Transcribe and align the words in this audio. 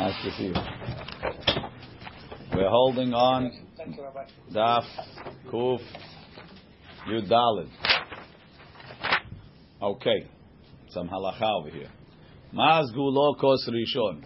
Nice 0.00 0.14
to 0.24 0.30
see 0.30 0.44
you. 0.44 0.54
We're 2.54 2.70
holding 2.70 3.12
on 3.12 3.52
Daf 4.50 4.84
Kuf 5.52 5.80
Yudalid. 7.06 7.68
Okay, 9.82 10.26
some 10.88 11.06
halacha 11.06 11.42
over 11.42 11.68
here. 11.68 11.90
Maz 12.54 12.86
gulo 12.96 13.38
kos 13.38 13.68
rishon. 13.68 14.24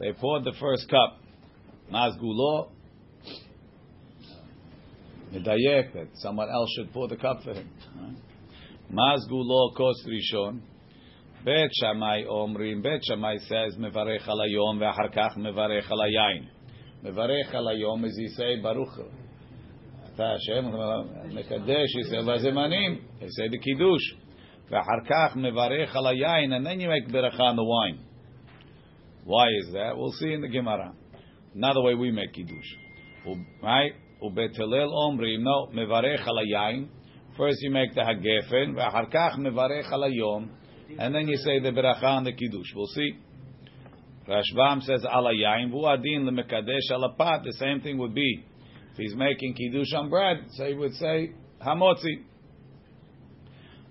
They 0.00 0.12
poured 0.12 0.42
the 0.42 0.54
first 0.58 0.90
cup. 0.90 1.20
Maz 1.92 2.20
gulo. 2.20 2.70
Medayek 5.32 5.92
that 5.92 6.08
someone 6.14 6.50
else 6.50 6.68
should 6.76 6.92
pour 6.92 7.06
the 7.06 7.16
cup 7.16 7.44
for 7.44 7.54
him. 7.54 7.70
Maz 8.92 9.20
gulo 9.30 9.72
kos 9.76 10.04
rishon. 10.08 10.62
Bet 11.46 11.70
Shammai 11.80 12.24
Omrim, 12.24 12.82
Bet 12.82 13.00
Shammai 13.04 13.36
says, 13.36 13.76
Mevarech 13.78 14.26
alayom, 14.26 14.80
ve'achar 14.80 15.14
kach 15.14 15.36
is, 18.04 18.18
you 18.18 18.28
say, 18.30 18.60
Baruch. 18.60 18.88
Ata 20.06 20.38
Hashem, 20.38 20.64
Mekadesh, 21.32 21.86
you 21.94 22.02
say, 22.02 22.16
Vazemanim, 22.16 22.98
you 23.20 23.28
say 23.28 23.48
the 23.48 23.58
Kiddush. 23.58 24.02
Ve'achar 24.72 25.06
kach 25.08 25.36
mevarech 25.36 25.94
alayayin, 25.94 26.52
and 26.52 26.66
then 26.66 26.80
you 26.80 26.88
make 26.88 27.06
berachah 27.06 27.38
on 27.38 27.54
the 27.54 27.62
wine. 27.62 28.00
Why 29.22 29.46
is 29.60 29.72
that? 29.72 29.96
We'll 29.96 30.10
see 30.18 30.32
in 30.32 30.40
the 30.40 30.48
Gemara. 30.48 30.94
Another 31.54 31.80
way 31.80 31.94
we 31.94 32.10
make 32.10 32.32
Kiddush. 32.32 32.74
Right? 33.62 33.92
Ubet 34.20 34.56
Hillel 34.56 34.90
Omrim, 34.90 35.44
no, 35.44 35.68
Mevarech 35.72 36.26
alayayin. 36.26 36.88
First 37.36 37.58
you 37.60 37.70
make 37.70 37.94
the 37.94 38.00
Hagefen, 38.00 38.74
ve'achar 38.74 39.12
kach 39.14 39.38
and 40.98 41.14
then 41.14 41.28
you 41.28 41.36
say 41.36 41.60
the 41.60 41.70
beracha 41.70 42.04
on 42.04 42.24
the 42.24 42.32
kiddush. 42.32 42.66
We'll 42.74 42.86
see. 42.86 43.18
Rashbam 44.28 44.82
says 44.82 45.04
al 45.04 45.24
hayayin, 45.24 45.70
vu 45.70 45.86
adin 45.86 46.28
lemekadesh 46.28 46.90
al 46.90 47.14
apat. 47.14 47.44
The 47.44 47.52
same 47.54 47.80
thing 47.80 47.98
would 47.98 48.14
be 48.14 48.44
if 48.92 48.96
he's 48.96 49.14
making 49.14 49.54
kiddush 49.54 49.92
on 49.94 50.10
bread, 50.10 50.46
so 50.52 50.64
he 50.66 50.74
would 50.74 50.94
say 50.94 51.32
hamotzi. 51.64 52.24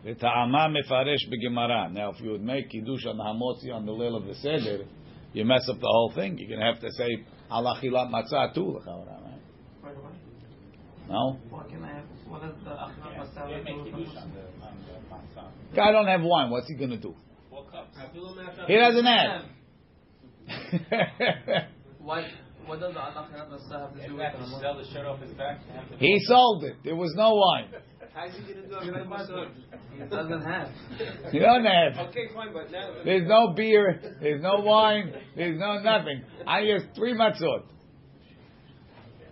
V'ta'ama 0.05 0.69
mefaresh 0.75 1.25
begemara. 1.31 1.91
Now, 1.91 2.11
if 2.11 2.21
you 2.21 2.31
would 2.31 2.43
make 2.43 2.69
kiddush 2.69 3.05
on 3.05 3.17
the 3.17 3.23
hamotzi 3.23 3.73
on 3.73 3.85
the 3.85 3.91
lil 3.91 4.15
of 4.15 4.25
the 4.25 4.35
seder, 4.35 4.85
you 5.33 5.45
mess 5.45 5.67
up 5.69 5.79
the 5.79 5.87
whole 5.87 6.11
thing. 6.15 6.37
You're 6.37 6.49
going 6.49 6.59
to 6.59 6.65
have 6.65 6.81
to 6.81 6.91
say 6.91 7.25
alachilat 7.51 8.11
matzah 8.11 8.53
too. 8.53 8.79
Right? 8.85 9.95
No. 11.09 11.37
What 11.49 11.69
can 11.69 11.83
I 11.83 11.95
have? 11.95 12.05
What 12.27 12.43
is 12.43 12.55
the 12.63 12.71
achilat 12.71 13.35
matzah? 13.35 14.54
Guy 15.75 15.91
don't 15.91 16.07
have 16.07 16.21
wine. 16.23 16.49
What's 16.49 16.67
he 16.67 16.75
going 16.75 16.91
to 16.91 16.97
do? 16.97 17.15
He 18.67 18.75
doesn't 18.75 19.05
have. 19.05 19.41
What 22.05 22.23
what 22.67 22.79
does 22.79 22.93
the 22.93 22.99
achilat 22.99 23.49
matzah 23.49 23.81
have 23.81 23.93
to 23.95 24.07
do 24.07 24.15
with 24.15 24.33
the 24.37 24.59
Sell 24.59 24.77
the 24.77 24.85
shirt 24.93 25.05
off 25.07 25.19
his 25.19 25.31
back. 25.33 25.59
he 25.97 26.19
sold 26.27 26.63
it. 26.63 26.75
There 26.83 26.95
was 26.95 27.13
no 27.15 27.33
wine. 27.33 27.69
How's 28.13 28.31
he 28.35 28.53
gonna 28.53 28.67
do 28.67 28.75
achilat 28.75 29.07
matzah? 29.07 29.49
He 29.97 30.03
doesn't 30.03 30.41
have. 30.41 30.69
He 31.31 31.39
don't 31.39 31.65
have. 31.65 32.07
Okay, 32.09 32.27
fine, 32.33 32.53
but 32.53 32.69
now. 32.71 32.93
There's 33.03 33.27
no 33.27 33.53
beer. 33.55 34.17
There's 34.21 34.41
no 34.41 34.57
wine. 34.61 35.13
There's 35.35 35.59
no 35.59 35.79
nothing. 35.79 36.23
I 36.45 36.59
use 36.59 36.83
three 36.95 37.15
matzot. 37.15 37.63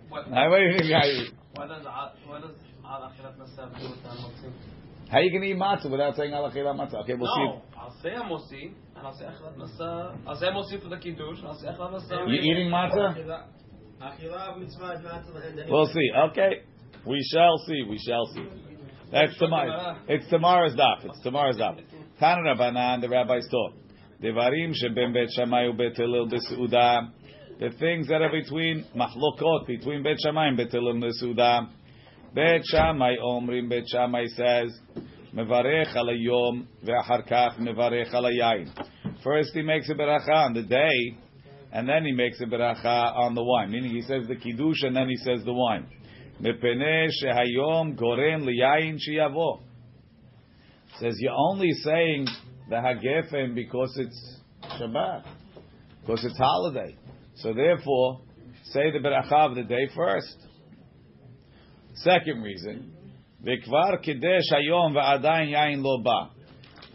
What 0.08 0.30
Now, 0.30 0.50
what 0.50 0.58
do 0.58 0.64
you 0.64 0.78
think 0.78 0.92
I 0.92 1.58
what 1.58 1.68
does 1.68 1.86
a- 1.86 2.28
what 2.28 2.42
does 2.42 2.56
al 2.84 3.02
have 3.02 3.16
to 3.16 3.80
do 3.80 3.88
with 3.90 4.73
the 5.06 5.10
hamotzi? 5.10 5.10
How 5.10 5.18
you 5.20 5.30
can 5.30 5.44
eat 5.44 5.56
matzah 5.56 5.90
without 5.90 6.16
saying 6.16 6.32
alachilat 6.32 6.76
matzah? 6.76 7.02
Okay, 7.02 7.14
we'll 7.14 7.36
No, 7.36 7.62
I'll 7.78 7.96
say 8.02 8.10
hamotzi 8.10 8.74
and 8.96 9.06
I'll 9.06 9.14
say 9.14 9.24
achilat 9.24 9.56
matzah. 9.56 10.16
I'll 10.26 10.36
say 10.36 10.46
hamotzi 10.46 10.82
for 10.82 10.88
the 10.88 10.98
kiddush 10.98 11.38
and 11.38 11.48
I'll 11.48 11.58
say 11.58 11.68
achilat 11.68 12.00
see. 12.08 12.14
matzah. 12.14 12.28
You 12.28 12.40
eating 12.52 12.70
matzah? 12.70 13.44
We'll 15.68 15.86
see. 15.86 16.10
Okay, 16.30 16.50
we 17.06 17.22
shall 17.32 17.58
see. 17.66 17.82
We 17.88 17.98
shall 17.98 18.26
see. 18.26 18.46
That's 19.12 19.38
tomorrow. 19.38 19.98
It's 20.08 20.28
tomorrow's 20.28 20.74
daf. 20.74 21.04
It's 21.04 21.20
tomorrow's 21.22 21.56
daf. 21.56 21.80
Tan 22.18 22.38
Rabbanan, 22.38 23.00
the 23.00 23.08
rabbis 23.08 23.46
taught. 23.50 23.74
Devarim 24.22 24.72
sheben 24.74 25.12
bet 25.12 25.28
Shammai 25.36 25.66
ubet 25.66 25.96
Hillel 25.96 26.28
b'seuda. 26.28 27.10
The 27.60 27.70
things 27.78 28.08
that 28.08 28.22
are 28.22 28.30
between 28.32 28.84
machlokot 28.96 29.66
between 29.66 30.02
bet 30.02 30.16
Shammai 30.22 30.48
and 30.48 30.56
bet 30.56 30.72
Hillel 30.72 30.94
b'seuda. 30.94 31.68
Bet 32.34 32.62
Shammai 32.64 33.14
Omrim, 33.22 33.68
Bet 33.68 33.84
Shammai 33.86 34.26
says, 34.26 34.76
Mevarech 35.34 35.94
al 35.94 36.12
yom 36.14 36.66
ve'achar 36.84 37.28
kach 37.30 37.58
mevarech 37.60 38.12
al 38.12 38.24
yain. 38.24 38.68
First 39.22 39.50
he 39.54 39.62
makes 39.62 39.88
a 39.88 39.94
beracha 39.94 40.46
on 40.46 40.54
the 40.54 40.62
day, 40.62 41.16
and 41.72 41.88
then 41.88 42.04
he 42.04 42.12
makes 42.12 42.40
a 42.40 42.46
beracha 42.46 43.16
on 43.16 43.36
the 43.36 43.42
wine. 43.42 43.70
Meaning 43.70 43.92
he 43.92 44.02
says 44.02 44.26
the 44.26 44.34
kiddush 44.34 44.82
and 44.82 44.96
then 44.96 45.08
he 45.08 45.16
says 45.16 45.44
the 45.44 45.52
wine. 45.52 45.86
Mepeneh 46.40 47.08
shehayom 47.22 47.96
gorem 47.96 48.44
liyain 48.44 48.98
shiyavo. 48.98 49.62
Says 50.98 51.14
you're 51.18 51.32
only 51.36 51.70
saying 51.70 52.26
the 52.68 52.76
hagefen 52.76 53.54
because 53.54 53.96
it's 53.96 54.40
Shabbat, 54.80 55.24
because 56.00 56.24
it's 56.24 56.38
holiday. 56.38 56.96
So 57.36 57.52
therefore, 57.52 58.22
say 58.72 58.90
the 58.90 58.98
beracha 58.98 59.50
of 59.50 59.54
the 59.54 59.62
day 59.62 59.88
first. 59.94 60.36
Second 61.96 62.42
reason, 62.42 62.92
Vikvar 63.44 64.04
Kedesh 64.04 64.52
Hayom 64.52 64.94
Va'adain 64.94 65.52
Yain 65.52 65.78
Loba. 65.82 66.30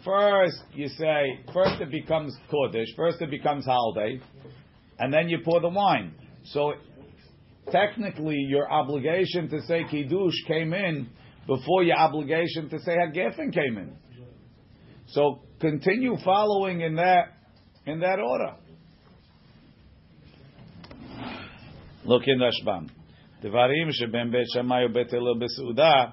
First, 0.04 0.62
you 0.74 0.88
say, 0.88 1.40
first 1.52 1.80
it 1.80 1.90
becomes 1.90 2.36
Kodesh, 2.52 2.86
first 2.96 3.20
it 3.20 3.30
becomes 3.30 3.64
holiday, 3.64 4.20
and 4.98 5.12
then 5.12 5.28
you 5.28 5.38
pour 5.44 5.60
the 5.60 5.68
wine. 5.68 6.14
So, 6.44 6.74
technically, 7.70 8.36
your 8.48 8.70
obligation 8.70 9.48
to 9.50 9.62
say 9.62 9.84
Kiddush 9.90 10.34
came 10.46 10.72
in 10.72 11.08
before 11.46 11.82
your 11.82 11.96
obligation 11.96 12.68
to 12.70 12.78
say 12.80 12.92
Hagefen 12.92 13.52
came 13.52 13.78
in. 13.78 13.96
So, 15.08 15.40
continue 15.60 16.16
following 16.24 16.80
in 16.82 16.96
that, 16.96 17.36
in 17.86 18.00
that 18.00 18.18
order. 18.18 18.54
Look 22.04 22.22
in 22.26 22.38
Rashbam. 22.38 22.90
Devarim 23.42 23.90
sheben 23.92 24.30
bet 24.30 24.46
Shammai 24.54 24.86
ubet 24.86 25.10
Hillel 25.10 25.40
beseuda 25.40 26.12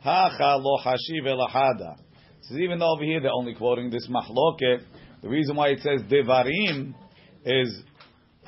hacha 0.00 0.56
lo 0.58 0.78
hashiv 0.84 1.24
elahada. 1.26 1.96
So 2.42 2.56
even 2.56 2.80
over 2.82 3.04
here 3.04 3.20
they're 3.20 3.32
only 3.32 3.54
quoting 3.54 3.90
this 3.90 4.08
mahloket, 4.08 4.82
the 5.22 5.28
reason 5.28 5.56
why 5.56 5.68
it 5.68 5.80
says 5.80 6.02
devarim 6.10 6.94
is 7.44 7.82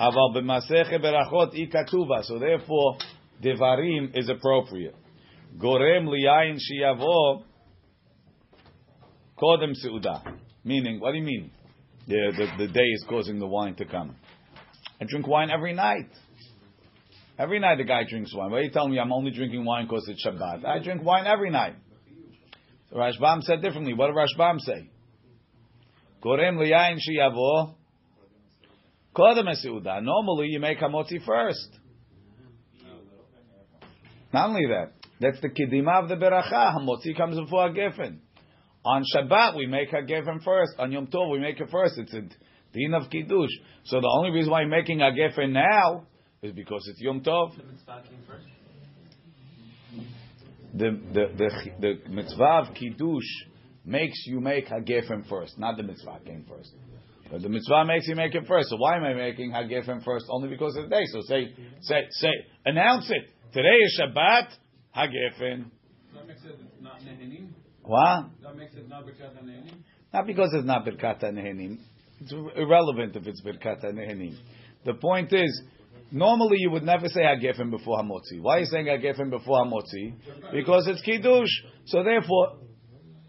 Aval 0.01 0.35
b'maseche 0.35 0.99
berachot 0.99 1.55
ikatuva. 1.55 2.23
So 2.25 2.39
therefore, 2.39 2.97
devarim 3.43 4.17
is 4.17 4.29
appropriate. 4.29 4.95
Gorem 5.59 6.07
liyayin 6.07 6.57
shiyavo 6.57 7.43
kodem 9.37 9.75
seuda. 9.85 10.39
Meaning, 10.65 11.01
what 11.01 11.13
do 11.13 11.19
you 11.19 11.25
mean? 11.25 11.51
The, 12.07 12.33
the, 12.37 12.67
the 12.67 12.73
day 12.73 12.81
is 12.81 13.05
causing 13.09 13.39
the 13.39 13.47
wine 13.47 13.75
to 13.77 13.85
come. 13.85 14.17
I 15.01 15.05
drink 15.07 15.27
wine 15.27 15.51
every 15.51 15.75
night. 15.75 16.11
Every 17.41 17.59
night 17.59 17.78
the 17.78 17.84
guy 17.84 18.03
drinks 18.06 18.34
wine. 18.34 18.51
Why 18.51 18.59
are 18.59 18.62
you 18.65 18.71
telling 18.71 18.91
me 18.91 18.99
I'm 18.99 19.15
only 19.15 19.31
drinking 19.31 19.65
wine 19.65 19.87
because 19.87 20.06
it's 20.09 20.27
Shabbat? 20.27 20.67
I 20.67 20.78
drink 20.81 21.03
wine 21.03 21.27
every 21.27 21.49
night. 21.49 21.75
So 22.91 22.97
Rashbam 22.97 23.41
said 23.41 23.62
differently. 23.62 23.95
What 23.95 24.09
did 24.09 24.17
Rashbam 24.17 24.61
say? 24.61 24.91
Seuda. 29.55 30.03
Normally, 30.03 30.49
you 30.49 30.61
make 30.61 30.81
hamotzi 30.81 31.25
first. 31.25 31.78
Not 34.34 34.51
only 34.51 34.67
that, 34.67 34.93
that's 35.19 35.41
the 35.41 35.49
kidima 35.49 36.03
of 36.03 36.11
the 36.11 36.17
beracha. 36.17 36.77
Hamotzi 36.77 37.17
comes 37.17 37.41
before 37.41 37.69
a 37.69 37.71
hagefen. 37.71 38.19
On 38.84 39.03
Shabbat, 39.17 39.57
we 39.57 39.67
make 39.67 39.91
a 39.95 40.03
hagefen 40.03 40.45
first. 40.45 40.72
On 40.78 40.93
Yom 40.93 41.07
Tov, 41.07 41.33
we 41.33 41.39
make 41.39 41.59
it 41.59 41.71
first. 41.71 41.95
It's 41.97 42.12
a 42.12 42.21
din 42.75 42.93
of 42.93 43.09
kiddush. 43.09 43.51
So 43.84 43.99
the 43.99 44.15
only 44.19 44.31
reason 44.31 44.51
why 44.51 44.61
you're 44.61 44.69
making 44.69 45.01
a 45.01 45.05
hagefen 45.05 45.53
now 45.53 46.04
is 46.42 46.53
because 46.53 46.87
it's 46.89 47.01
Yom 47.01 47.21
Tov. 47.21 47.57
The 47.57 47.65
mitzvah 47.65 48.03
came 48.09 48.19
first. 48.27 48.47
The 50.72 51.01
the 51.13 51.69
the, 51.81 52.10
mitzvah 52.10 52.66
of 52.69 52.75
kiddush 52.75 53.25
makes 53.84 54.25
you 54.27 54.41
make 54.41 54.69
hagefen 54.69 55.28
first, 55.28 55.59
not 55.59 55.77
the 55.77 55.83
mitzvah 55.83 56.21
came 56.25 56.47
first. 56.48 56.71
But 57.31 57.42
the 57.42 57.48
mitzvah 57.48 57.84
makes 57.84 58.07
you 58.09 58.15
make 58.15 58.34
it 58.34 58.47
first. 58.47 58.71
So 58.71 58.77
why 58.77 58.97
am 58.97 59.04
I 59.04 59.15
making 59.15 59.53
hagefen 59.53 60.03
first? 60.04 60.27
Only 60.31 60.48
because 60.48 60.77
of 60.77 60.84
the 60.84 60.91
day. 60.91 61.04
So 61.13 61.21
say, 61.22 61.54
say, 61.83 62.07
say, 62.10 62.33
announce 62.65 63.10
it. 63.10 63.31
Today 63.53 63.77
is 63.84 64.01
Shabbat, 64.01 64.48
hagefen. 64.97 65.66
That 66.15 66.27
makes 66.27 66.42
it 66.45 66.59
not 66.81 67.01
nehenim. 67.01 67.48
What? 67.83 68.31
That 68.42 68.57
makes 68.57 68.75
it 68.75 68.89
not 68.89 69.04
birkat 69.04 69.42
nehenim. 69.45 69.75
Not 70.13 70.27
because 70.27 70.51
it's 70.54 70.66
not 70.66 70.87
birkat 70.87 71.22
nehenim. 71.22 71.78
It's 72.21 72.33
irrelevant 72.33 73.16
if 73.16 73.27
it's 73.27 73.42
birkat 73.42 73.84
nehenim. 73.84 74.37
The 74.84 74.95
point 74.95 75.33
is, 75.33 75.63
normally 76.10 76.57
you 76.59 76.71
would 76.71 76.83
never 76.83 77.09
say 77.09 77.21
hagefen 77.21 77.71
before 77.71 77.98
hamotzi. 77.98 78.41
Why 78.41 78.57
are 78.57 78.60
you 78.60 78.66
saying 78.66 78.86
hagefen 78.86 79.30
before 79.30 79.65
hamotzi? 79.65 80.15
Because 80.53 80.86
it's 80.89 81.01
kiddush. 81.03 81.48
So 81.86 82.03
therefore, 82.03 82.59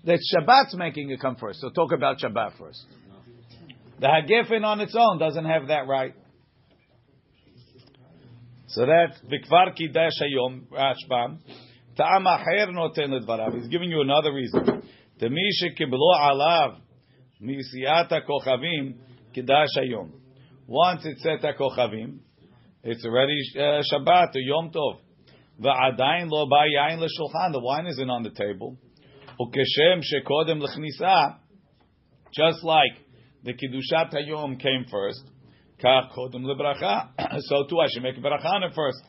the 0.04 0.13
Shabbat's 0.13 0.75
making 0.75 1.12
it 1.12 1.19
come 1.19 1.36
first. 1.36 1.60
So 1.62 1.69
talk 1.69 1.92
about 1.92 2.19
Shabbat 2.19 2.57
first. 2.57 2.86
The 4.00 4.07
hagefen 4.07 4.63
on 4.66 4.80
its 4.81 4.95
own 4.98 5.19
doesn't 5.19 5.45
have 5.45 5.68
that 5.68 5.88
right. 5.88 6.16
So 8.68 8.86
that's 8.86 9.19
Vikvar 9.25 9.75
Kidesh 9.77 10.13
Hayom, 10.22 10.63
Rashbam. 10.72 11.39
Ta'am 11.98 12.24
Acher 12.24 12.69
Noten 12.69 13.10
Ledvarav. 13.10 13.56
He's 13.57 13.68
giving 13.68 13.92
you 13.92 14.01
another 14.01 14.34
reason. 14.34 14.81
Temi 15.19 15.50
Shekiblo 15.62 16.16
Alav 16.19 16.77
Misiyata 17.42 18.22
Kochavim 18.27 18.95
Kidash 19.36 19.68
Hayom. 19.77 20.12
Once 20.68 21.01
it's 21.06 21.22
set 21.22 21.42
Kochavim, 21.57 22.19
it's 22.83 23.06
already 23.06 23.38
uh, 23.56 23.83
Shabbat 23.92 24.36
or 24.36 24.39
Yom 24.39 24.72
Tov. 24.72 25.00
Lo 25.60 26.48
ba 26.48 26.66
yain 26.68 27.00
l'shulchan. 27.00 27.51
The 27.51 27.60
wine 27.60 27.86
isn't 27.88 28.10
on 28.10 28.24
the 28.24 28.31
table. 28.31 28.78
Ukeshem 29.39 30.01
shekodem 30.01 30.60
l'chnisa. 30.60 31.38
Just 32.33 32.63
like 32.63 32.94
the 33.44 33.54
kiddushat 33.54 34.13
hayom 34.13 34.60
came 34.60 34.86
first. 34.89 35.24
Kodem 35.83 36.44
lebracha. 36.44 37.10
So 37.42 37.66
too 37.69 37.80
I 37.80 37.88
should 37.92 38.01
make 38.01 38.18
bracha 38.18 38.45
on 38.45 38.63
it 38.63 38.74
first. 38.75 39.04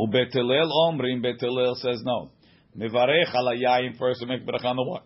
Ubet 0.00 0.32
Hillel 0.32 0.70
omrim. 0.90 1.22
Bet 1.22 1.40
Hillel 1.40 1.76
says 1.76 2.02
no. 2.04 2.32
Mevarech 2.76 3.32
hayayin 3.32 3.96
first 3.96 4.24
on 4.24 4.76
the 4.76 4.82
wine. 4.82 5.02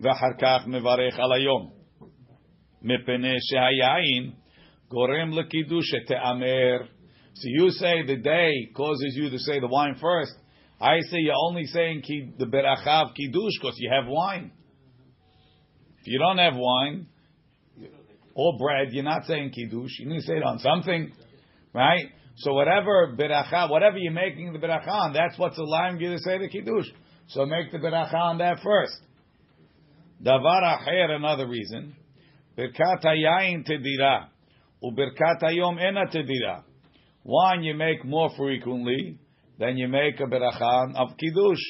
V'achar 0.00 0.40
kach 0.40 0.66
mevarech 0.66 1.18
hayom. 1.18 1.72
Mepene 2.82 3.36
shehayayin 3.52 4.32
gorem 4.92 5.32
lekiddush 5.32 6.06
te'amer. 6.06 6.86
So 7.34 7.44
you 7.44 7.70
say 7.70 8.06
the 8.06 8.16
day 8.16 8.70
causes 8.76 9.14
you 9.16 9.30
to 9.30 9.38
say 9.38 9.58
the 9.58 9.68
wine 9.68 9.96
first. 10.00 10.32
I 10.80 11.00
say 11.10 11.18
you're 11.18 11.34
only 11.48 11.64
saying 11.66 12.02
ki, 12.02 12.34
the 12.38 12.46
berachav 12.46 13.14
kiddush 13.14 13.58
because 13.60 13.76
you 13.78 13.90
have 13.90 14.04
wine. 14.06 14.52
If 16.00 16.08
you 16.08 16.18
don't 16.18 16.38
have 16.38 16.54
wine 16.56 17.06
or 18.34 18.58
bread, 18.58 18.88
you're 18.92 19.04
not 19.04 19.24
saying 19.24 19.50
kiddush. 19.50 19.98
You 19.98 20.08
need 20.08 20.20
to 20.20 20.26
say 20.26 20.34
it 20.34 20.42
on 20.42 20.58
something, 20.58 21.12
right? 21.72 22.06
So 22.36 22.54
whatever 22.54 23.14
beracha, 23.16 23.70
whatever 23.70 23.98
you're 23.98 24.12
making 24.12 24.52
the 24.52 24.58
beracha 24.58 24.88
on, 24.88 25.12
that's 25.12 25.38
what's 25.38 25.58
allowing 25.58 26.00
you 26.00 26.10
to 26.10 26.18
say 26.18 26.38
the 26.38 26.48
kiddush. 26.48 26.86
So 27.28 27.46
make 27.46 27.70
the 27.70 27.78
beracha 27.78 28.14
on 28.14 28.38
that 28.38 28.58
first. 28.62 29.00
Davar 30.22 30.78
another 31.10 31.48
reason. 31.48 31.94
Birkat 32.58 33.04
hayayin. 33.04 33.64
Ubirkat 34.82 35.42
hayom 35.42 35.80
ena 35.80 36.06
tedira. 36.06 36.64
Wine 37.24 37.62
you 37.62 37.74
make 37.74 38.04
more 38.04 38.30
frequently 38.36 39.18
than 39.58 39.76
you 39.76 39.88
make 39.88 40.18
a 40.18 40.24
berachan 40.24 40.96
of 40.96 41.16
kiddush. 41.16 41.62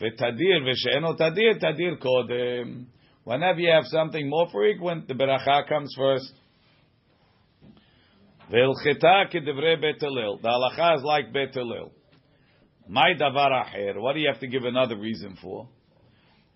V'tadir 0.00 0.62
v'she'eno 0.62 1.16
tadir 1.18 1.58
tadir 1.58 1.98
kodem. 1.98 2.86
Whenever 3.24 3.60
you 3.60 3.70
have 3.72 3.84
something 3.86 4.28
more 4.28 4.48
frequent, 4.52 5.08
the 5.08 5.14
beracha 5.14 5.66
comes 5.66 5.94
first. 5.96 6.32
V'ilcheta 8.52 9.32
kedevrei 9.32 9.80
bet 9.80 10.00
Hillel. 10.00 10.38
The 10.42 10.48
halacha 10.48 10.96
is 10.98 11.02
like 11.02 11.32
bet 11.32 11.54
Hillel. 11.54 11.92
My 12.86 13.14
davar 13.18 13.64
acher. 13.64 13.98
What 13.98 14.12
do 14.12 14.20
you 14.20 14.28
have 14.30 14.40
to 14.40 14.46
give 14.46 14.64
another 14.64 14.98
reason 14.98 15.38
for? 15.40 15.68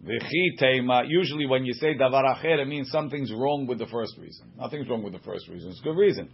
Usually 0.00 1.46
when 1.46 1.64
you 1.64 1.72
say 1.74 1.94
davar 1.94 2.36
acher, 2.36 2.58
it 2.58 2.68
means 2.68 2.90
something's 2.90 3.32
wrong 3.32 3.66
with 3.66 3.78
the 3.78 3.86
first 3.86 4.16
reason. 4.18 4.52
Nothing's 4.56 4.88
wrong 4.88 5.02
with 5.02 5.12
the 5.12 5.18
first 5.20 5.48
reason. 5.48 5.70
It's 5.70 5.80
a 5.80 5.82
good 5.82 5.96
reason. 5.96 6.30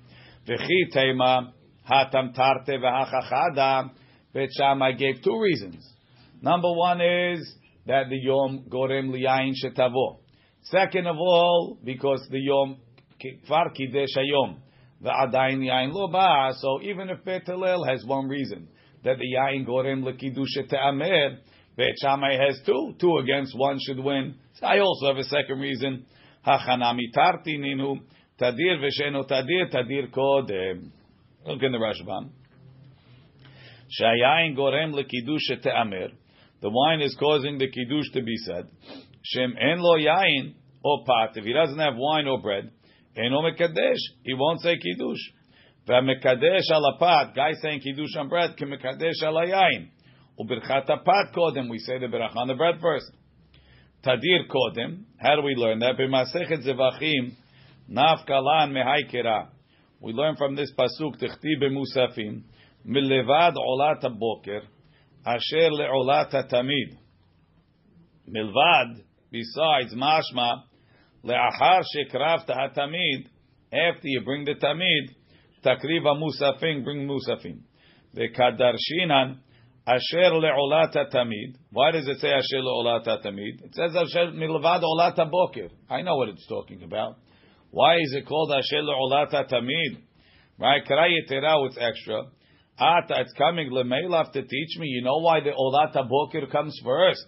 V'chi 0.46 0.94
teima. 0.94 1.52
Hatam 1.90 2.34
tarte 2.34 2.68
v'hachachada. 2.68 3.90
Bet 4.32 4.98
gave 4.98 5.22
two 5.22 5.40
reasons. 5.40 5.86
Number 6.42 6.72
one 6.72 7.00
is 7.00 7.56
that 7.86 8.08
the 8.10 8.16
yom 8.16 8.64
gorem 8.68 9.10
liyayin 9.10 9.52
shetavo. 9.62 10.18
Second 10.64 11.06
of 11.06 11.16
all, 11.16 11.78
because 11.84 12.26
the 12.30 12.40
yom 12.40 12.78
kfar 13.20 13.70
kidesh 13.74 14.08
hayom 14.16 14.56
v'adayin 15.02 15.60
yayin 15.62 15.92
lo 15.92 16.08
ba. 16.08 16.52
So 16.58 16.80
even 16.82 17.10
if 17.10 17.24
Bet 17.24 17.46
has 17.46 18.04
one 18.04 18.28
reason 18.28 18.68
that 19.04 19.18
the 19.18 19.24
yayin 19.36 19.66
gorem 19.66 20.02
lekidusha 20.02 20.68
te'amer, 20.68 21.38
Bet 21.76 21.94
Shammai 22.00 22.36
has 22.36 22.60
two. 22.64 22.94
Two 23.00 23.18
against 23.18 23.56
one 23.56 23.78
should 23.84 23.98
win. 23.98 24.36
So 24.60 24.66
I 24.66 24.78
also 24.78 25.08
have 25.08 25.16
a 25.16 25.24
second 25.24 25.58
reason. 25.58 26.06
Hachanami 26.46 27.12
tarti 27.14 27.58
ninu 27.58 28.00
tadir 28.40 28.78
v'sheno 28.78 29.28
tadir 29.28 29.72
tadir 29.72 30.10
kodem. 30.10 30.90
Look 31.46 31.62
in 31.62 31.72
the 31.72 31.78
Rashbam. 31.78 32.30
Shayayin 34.00 34.56
gorem 34.56 34.94
lekidusha 34.94 35.62
te'amer. 35.62 36.12
The 36.62 36.70
wine 36.70 37.02
is 37.02 37.16
causing 37.18 37.58
the 37.58 37.68
kiddush 37.68 38.10
to 38.12 38.22
be 38.22 38.36
said. 38.46 38.68
Shem 39.22 39.54
en 39.60 39.80
lo 39.80 39.98
yain 39.98 40.54
or 40.82 41.04
pat. 41.04 41.36
If 41.36 41.44
he 41.44 41.52
doesn't 41.52 41.78
have 41.78 41.94
wine 41.96 42.26
or 42.26 42.40
bread, 42.40 42.70
eno 43.16 43.42
mekadesh. 43.42 43.98
He 44.22 44.34
won't 44.34 44.60
say 44.60 44.76
kiddush. 44.78 45.18
V'mekadesh 45.88 46.70
ala 46.72 46.98
pat. 46.98 47.34
Guy 47.34 47.52
saying 47.60 47.80
kiddush 47.80 48.16
on 48.16 48.28
bread. 48.28 48.56
K'mekadesh 48.56 49.22
ala 49.22 49.44
yain. 49.46 49.88
Ubirchat 50.38 50.86
pat 50.86 51.34
kodem. 51.34 51.70
We 51.70 51.78
say 51.78 51.98
the 51.98 52.06
berach 52.06 52.36
on 52.36 52.48
the 52.48 52.54
bread 52.54 52.80
first. 52.80 53.10
Tadir 54.04 54.48
kodem. 54.50 55.04
How 55.18 55.36
do 55.36 55.42
we 55.42 55.54
learn 55.54 55.78
that? 55.80 55.96
B'masechet 55.96 56.66
zevachim. 56.66 57.34
Naf 57.90 58.26
kalan 58.26 58.72
mehaykera. 58.72 59.48
We 60.00 60.12
learn 60.12 60.36
from 60.36 60.56
this 60.56 60.72
pasuk 60.76 61.20
tichti 61.20 61.54
b'musafim. 61.62 62.42
Milevad 62.86 63.54
olat 63.56 64.02
boker. 64.18 64.62
Asher 65.24 65.70
le'olat 65.70 66.32
tamid. 66.52 66.98
Milvad, 68.28 69.02
besides 69.30 69.94
mashma, 69.94 70.64
le'achar 71.24 71.82
shekravta 71.94 72.50
hatamid, 72.50 73.26
after 73.72 74.08
you 74.08 74.22
bring 74.22 74.44
the 74.44 74.54
tamid, 74.54 75.14
takriva 75.64 76.14
musafim, 76.14 76.84
bring 76.84 77.08
musafim. 77.08 77.60
Ve'kadarshinan, 78.14 79.38
asher 79.86 80.30
le'olat 80.30 80.94
tamid. 81.12 81.56
Why 81.70 81.90
does 81.90 82.06
it 82.08 82.18
say 82.18 82.28
asher 82.28 82.62
le'olat 82.62 83.06
tamid? 83.06 83.64
It 83.64 83.74
says 83.74 83.94
asher 83.94 84.32
milvad 84.32 84.82
olat 84.82 85.16
boker. 85.30 85.68
I 85.90 86.02
know 86.02 86.16
what 86.16 86.28
it's 86.30 86.46
talking 86.48 86.82
about. 86.82 87.18
Why 87.70 87.96
is 87.96 88.14
it 88.14 88.26
called 88.26 88.52
asher 88.52 88.82
le'olat 88.82 89.32
tamid? 89.50 89.98
Right? 90.58 90.82
Karayetera, 90.84 91.56
oh, 91.56 91.66
it's 91.66 91.78
extra. 91.80 92.22
Ata, 92.78 93.20
it's 93.20 93.32
coming 93.34 93.70
lemeilaf 93.70 94.32
to 94.32 94.42
teach 94.42 94.78
me. 94.78 94.88
You 94.88 95.02
know 95.02 95.18
why 95.18 95.40
the 95.40 95.50
olata 95.50 96.08
boker 96.08 96.50
comes 96.50 96.78
first? 96.84 97.26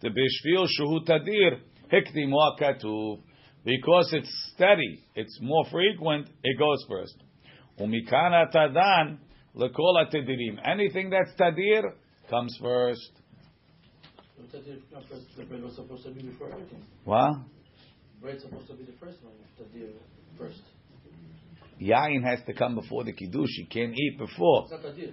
The 0.00 0.08
bishvil 0.08 0.66
shuhu 0.78 1.06
tadir 1.06 1.60
hikdimu 1.92 2.60
katuv. 2.60 3.22
Because 3.64 4.10
it's 4.12 4.52
steady, 4.54 5.02
it's 5.14 5.38
more 5.40 5.64
frequent, 5.70 6.28
it 6.42 6.58
goes 6.58 6.84
first. 6.88 7.16
Umikana 7.80 8.52
tadan 8.52 9.18
lekola 9.56 10.10
tedirim. 10.12 10.58
Anything 10.64 11.10
that's 11.10 11.32
tadir 11.38 11.92
comes 12.30 12.56
first. 12.60 13.10
The 14.52 15.44
bread 15.44 15.62
was 15.62 15.74
supposed 15.74 16.04
to 16.04 16.10
be 16.10 16.22
before 16.22 16.52
everything. 16.52 16.82
What? 17.04 17.34
Bread's 18.20 18.42
supposed 18.42 18.68
to 18.68 18.74
be 18.74 18.84
the 18.84 18.92
first 18.98 19.18
one, 19.22 19.34
the 19.58 19.64
deer 19.76 19.90
first. 20.38 20.60
Yain 21.80 22.22
has 22.24 22.38
to 22.46 22.52
come 22.54 22.74
before 22.74 23.04
the 23.04 23.12
kiddush. 23.12 23.50
You 23.58 23.66
can't 23.66 23.94
eat 23.94 24.18
before. 24.18 24.62
It's 24.62 24.72
not 24.72 24.84
a 24.84 24.94
deer. 24.94 25.12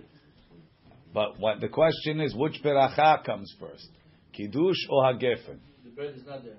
But 1.14 1.40
what 1.40 1.60
the 1.60 1.68
question 1.68 2.22
is, 2.22 2.34
which 2.36 2.62
beracha 2.64 3.24
comes 3.26 3.54
first, 3.60 3.90
kiddush 4.32 4.78
or 4.90 5.04
hagefen? 5.06 5.60
The 5.84 5.90
bread 5.90 6.16
is 6.16 6.26
not 6.26 6.44
there. 6.44 6.58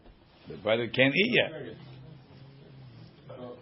The 0.49 0.57
brother 0.57 0.89
can't 0.89 1.15
eat 1.15 1.33
yet. 1.33 1.77
So, 3.29 3.57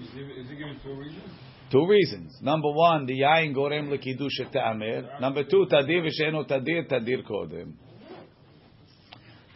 is 0.00 0.08
he, 0.12 0.20
is 0.20 0.48
he 0.48 0.56
giving 0.56 0.80
two 0.82 0.94
reasons? 0.94 1.30
Two 1.74 1.88
reasons. 1.88 2.38
Number 2.40 2.70
one, 2.70 3.04
the 3.04 3.20
yain 3.22 3.52
gorem 3.52 3.88
lekiddush 3.88 4.52
te'amer. 4.52 5.20
Number 5.20 5.42
two, 5.42 5.66
tadir 5.68 6.04
v'sheno 6.06 6.48
tadir 6.48 6.88
tadir 6.88 7.28
kodem. 7.28 7.72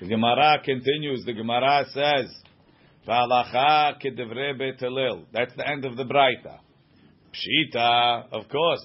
The 0.01 0.07
Gemara 0.09 0.61
continues. 0.65 1.25
The 1.25 1.33
Gemara 1.33 1.85
says, 1.95 2.35
"V'alacha 3.07 4.03
kedevre 4.03 4.59
bet 4.59 4.81
Hillel." 4.81 5.27
That's 5.33 5.55
the 5.55 5.65
end 5.65 5.85
of 5.85 5.97
the 5.97 6.03
brayta. 6.03 6.59
Pshita, 7.33 8.25
of 8.33 8.49
course. 8.49 8.85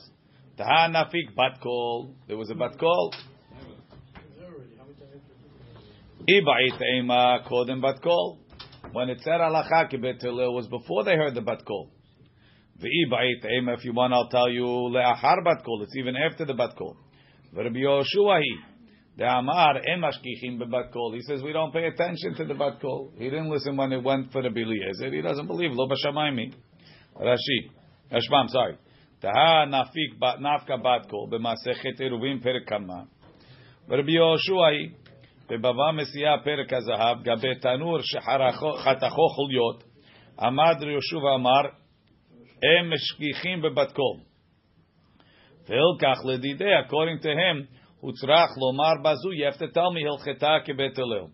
Taha 0.56 0.94
nafik 0.94 1.36
bat 1.36 1.60
kol. 1.60 2.13
There 2.28 2.38
was 2.38 2.52
a 2.52 2.56
bat 2.56 2.78
kol. 2.80 3.16
Ibait 6.30 6.82
ema 7.00 7.40
kodem 7.50 7.82
bat 7.82 8.00
kol. 8.04 8.38
When 8.92 9.10
it 9.10 9.22
said 9.22 9.40
halacha 9.40 9.92
kebet 9.92 10.22
Hillel 10.22 10.54
was 10.54 10.68
before 10.68 11.04
they 11.04 11.16
heard 11.16 11.34
the 11.34 11.42
bat 11.42 11.66
kol. 11.66 11.90
V'ibait 12.81 13.45
ema, 13.59 13.75
if 13.75 13.85
you 13.85 13.93
want, 13.93 14.12
I'll 14.12 14.29
tell 14.29 14.49
you 14.49 14.65
le'achar 14.65 15.45
bat 15.45 15.65
kol. 15.65 15.83
It's 15.83 15.97
even 15.97 16.15
after 16.17 16.45
the 16.45 16.55
bat 16.55 16.71
kol. 16.79 16.97
V'Rabbi 17.55 17.83
Yoshua 17.83 18.41
hi. 18.41 18.75
The 19.17 19.25
Amar 19.25 19.79
em 19.79 20.00
mashkichim 20.00 20.61
bebat 20.62 20.93
kol. 20.93 21.12
He 21.12 21.23
says 21.23 21.43
we 21.43 21.53
don't 21.53 21.73
pay 21.73 21.87
attention 21.87 22.35
to 22.37 22.45
the 22.45 22.55
bat 22.55 22.81
kol. 22.81 23.12
He 23.19 23.25
didn't 23.25 23.50
listen 23.50 23.77
when 23.77 23.93
it 23.93 24.03
went 24.03 24.31
for 24.31 24.43
the 24.43 24.49
Eliezer. 24.49 25.12
He 25.12 25.21
doesn't 25.21 25.47
believe 25.49 25.73
lo 25.73 25.88
b'shamayim. 25.88 26.55
Rashi, 27.21 27.71
Rashbam, 28.12 28.49
sorry. 28.49 28.79
Taha 29.21 29.67
nafik 29.67 30.21
bat 30.21 30.38
nafka 30.38 30.81
bat 30.81 31.11
kol 31.11 31.29
b'masechet 31.29 32.00
eruvim 32.00 32.41
perek 32.45 32.67
kama. 32.69 33.09
Rabbi 33.88 34.12
Yoshua 34.12 34.71
hi. 34.71 34.95
בבבא 35.50 35.93
מסיעה 35.95 36.38
פרק 36.45 36.73
הזהב, 36.73 37.23
גבי 37.23 37.55
תנור 37.55 37.99
שחתכו 38.03 39.29
חוליות, 39.29 39.85
עמד 40.41 40.77
יהושע 40.83 41.17
ואמר, 41.17 41.62
הם 42.62 42.93
משגיחים 42.93 43.62
בבת 43.62 43.93
קול. 43.93 44.17
והילקח 45.69 46.25
לדידי, 46.25 46.79
according 46.79 47.23
to 47.23 47.29
him, 47.29 47.79
הוא 48.00 48.12
צריך 48.12 48.50
לומר 48.59 48.93
בזו, 49.05 49.31
you 49.31 49.53
have 49.53 49.59
to 49.59 49.75
tell 49.75 49.91
me 49.97 50.12
הלכתה 50.12 50.57
כבית 50.65 50.99
הלל. 50.99 51.27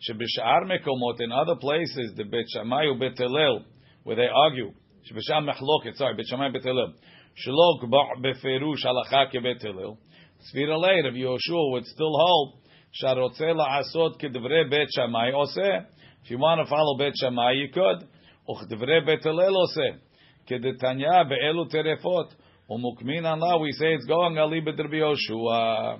שבשאר 0.00 0.60
מקומות, 0.64 1.20
in 1.20 1.32
other 1.32 1.58
places, 1.64 2.18
the 2.18 2.24
בית 2.30 2.48
שמאי 2.48 2.88
ובית 2.88 3.20
הלל, 3.20 3.58
where 4.06 4.16
they 4.16 4.30
argue, 4.30 4.72
שבשם 5.04 5.46
מחלוקת, 5.46 6.00
sorry, 6.00 6.16
בית 6.16 6.26
שמאי 6.26 6.48
ובית 6.48 6.66
הלל, 6.66 6.92
שלא 7.34 7.68
קבע 7.80 7.98
בפירוש 8.22 8.86
הלכה 8.86 9.22
כבית 9.30 9.64
הלל, 9.64 9.92
סביר 10.40 10.72
עלי, 10.72 11.08
רב 11.08 11.16
יהושע 11.16 11.52
would 11.52 11.84
still 11.84 12.14
hold, 12.22 12.68
שהרוצה 12.92 13.52
לעשות 13.52 14.16
כדברי 14.16 14.64
בית 14.70 14.88
שמאי 14.90 15.32
עושה. 15.32 15.78
If 16.22 16.26
you 16.26 16.38
want 16.38 16.66
to 16.66 16.70
follow 16.70 16.98
בית 16.98 17.16
שמאי, 17.16 17.66
you 17.66 17.76
could. 17.76 18.04
וכדברי 18.50 19.00
בית 19.00 19.26
הלל 19.26 19.54
עושה. 19.54 19.98
Kedetanya 20.49 21.29
be'elu 21.29 21.69
terefot. 21.69 22.29
Umukmin 22.69 23.25
Allah, 23.25 23.59
we 23.59 23.71
say 23.73 23.93
it's 23.93 24.05
going 24.05 24.37
Ali 24.37 24.61
b'derbi 24.61 24.99
Yoshua. 25.01 25.99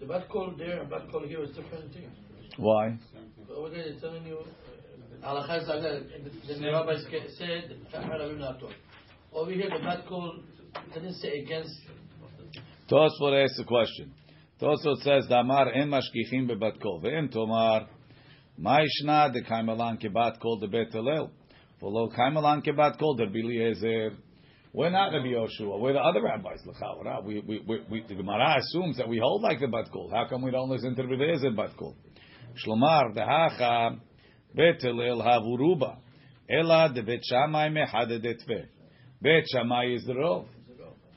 The 0.00 0.06
bad 0.06 0.28
call 0.28 0.54
there 0.56 0.80
and 0.80 0.90
bad 0.90 1.10
call 1.10 1.26
here 1.26 1.42
is 1.42 1.50
different 1.50 1.92
things. 1.92 2.12
Why? 2.56 2.98
Over 3.50 3.70
there 3.70 3.80
it's 3.80 4.00
telling 4.00 4.24
you. 4.26 4.38
The 5.22 6.70
rabbi 6.72 6.96
said, 7.38 7.76
over 9.32 9.52
here 9.52 9.70
the 9.70 9.78
bat 9.84 10.04
call 10.08 10.40
didn't 10.92 11.14
say 11.14 11.40
against. 11.40 11.74
Tosfot 12.90 13.44
asks 13.44 13.58
a 13.60 13.64
question. 13.64 14.12
Tosfot 14.60 15.02
says, 15.02 15.26
Damar 15.28 15.72
en 15.72 15.88
mashkichim 15.90 16.48
be 16.48 16.54
bat 16.56 16.80
kol, 16.82 17.00
ve'en 17.00 17.30
tomar 17.32 17.86
ma 18.58 18.80
ishna 18.80 19.32
de 19.32 19.42
kaimelan 19.42 20.00
kebat 20.00 20.40
kol 20.40 20.58
de 20.58 20.68
bet 20.68 20.92
hillel 20.92 21.30
v'lo 21.80 22.14
kaimelan 22.14 22.62
kebat 22.64 22.98
kol 22.98 23.14
de 23.16 23.24
Eliezer." 23.24 24.12
We're 24.74 24.88
not 24.88 25.12
Rabbi 25.12 25.26
Yoshua. 25.26 25.78
We're 25.78 25.92
the 25.92 26.00
other 26.00 26.22
rabbis. 26.22 26.60
We, 27.26 27.40
we, 27.40 27.62
we, 27.68 27.80
we, 27.90 28.04
the 28.08 28.14
Gemara 28.14 28.56
assumes 28.56 28.96
that 28.96 29.06
we 29.06 29.18
hold 29.18 29.42
like 29.42 29.60
the 29.60 29.66
bat 29.66 29.90
kol. 29.92 30.10
How 30.10 30.26
come 30.30 30.40
we 30.40 30.50
don't 30.50 30.70
listen 30.70 30.96
to 30.96 31.02
Rabbi 31.02 31.24
Eliezer 31.24 31.50
bat? 31.50 31.72
Shlomar 32.56 33.14
dehacha 33.14 33.98
bet 34.54 34.80
hillel 34.80 35.20
havuruba 35.20 35.98
ela 36.48 36.90
de 36.94 37.02
bet 37.02 37.20
shamai 37.30 37.70
mehadedetve. 37.70 38.68
Is 39.24 40.04
the 40.06 40.14
rov. 40.14 40.46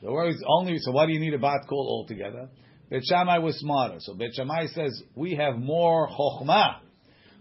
The 0.02 0.12
word 0.12 0.28
is 0.28 0.44
only 0.46 0.78
so. 0.78 0.92
Why 0.92 1.06
do 1.06 1.12
you 1.12 1.18
need 1.18 1.34
a 1.34 1.38
bat 1.38 1.66
kol 1.68 1.88
altogether? 1.88 2.48
Bet 2.88 3.02
Shammai 3.04 3.38
was 3.38 3.58
smarter, 3.58 3.96
so 3.98 4.14
Bet 4.14 4.32
Shammai 4.34 4.66
says 4.66 5.02
we 5.16 5.34
have 5.34 5.58
more 5.58 6.08
chokhmah. 6.08 6.76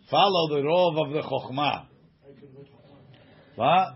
Follow 0.09 0.49
the 0.49 0.61
rov 0.61 1.07
of 1.07 1.13
the 1.13 1.21
chokhmah. 1.21 1.87
What? 3.55 3.87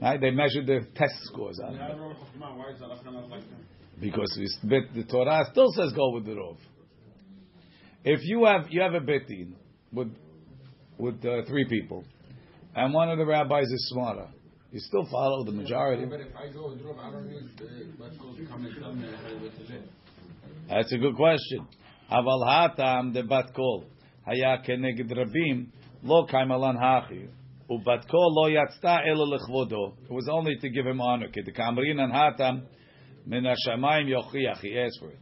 Right? 0.00 0.20
They 0.20 0.30
measured 0.30 0.66
the 0.66 0.86
test 0.94 1.14
scores 1.24 1.60
on 1.62 1.74
it 1.74 1.78
Why 1.78 2.70
is 2.72 2.80
halacha 2.80 3.12
not 3.12 3.28
like 3.28 3.42
because 4.00 4.34
it's 4.40 4.56
bet, 4.62 4.94
the 4.94 5.04
Torah 5.04 5.44
still 5.52 5.70
says 5.72 5.92
go 5.92 6.12
with 6.14 6.24
the 6.24 6.32
rov. 6.32 6.56
If 8.02 8.20
you 8.22 8.46
have 8.46 8.70
you 8.70 8.80
have 8.80 8.94
a 8.94 9.00
betin 9.00 9.52
with 9.92 10.14
with 10.98 11.22
uh, 11.24 11.44
three 11.46 11.66
people, 11.68 12.04
and 12.74 12.94
one 12.94 13.10
of 13.10 13.18
the 13.18 13.26
rabbis 13.26 13.64
is 13.64 13.90
smarter, 13.92 14.28
you 14.72 14.80
still 14.80 15.06
follow 15.10 15.44
the 15.44 15.52
majority. 15.52 16.06
But 16.06 16.20
if 16.20 16.34
I 16.34 16.50
go 16.52 16.70
with 16.70 16.80
Rob, 16.82 16.96
I 16.98 17.10
don't 17.10 17.28
need 17.28 17.50
the 17.58 18.02
bat 18.02 18.12
kol 18.18 18.34
to 18.34 18.46
come 18.46 18.64
and 18.64 18.74
tell 18.80 18.94
me 18.94 19.06
how 19.06 19.28
to 19.28 19.34
live. 19.34 19.82
That's 20.68 20.92
a 20.92 20.98
good 20.98 21.16
question. 21.16 21.66
Hatam 22.10 23.12
de 23.12 23.22
bat 23.22 23.54
kol 23.54 23.84
haya 24.26 24.58
keneged 24.66 25.10
rabim 25.10 25.66
lo 26.02 26.26
kaimalan 26.26 26.76
hachi 26.76 27.28
ubat 27.70 28.08
kol 28.08 28.34
lo 28.34 28.48
yatzta 28.48 29.06
elo 29.06 29.26
lechvodo. 29.26 29.94
It 30.04 30.10
was 30.10 30.28
only 30.28 30.56
to 30.60 30.68
give 30.70 30.86
him 30.86 31.00
honor. 31.00 31.26
An 31.26 32.10
hatam 32.10 32.62
min 33.26 33.44
hashamayim 33.44 34.08
yochiach. 34.08 34.60
He 34.60 34.78
asked 34.78 34.98
for 34.98 35.10
it. 35.10 35.20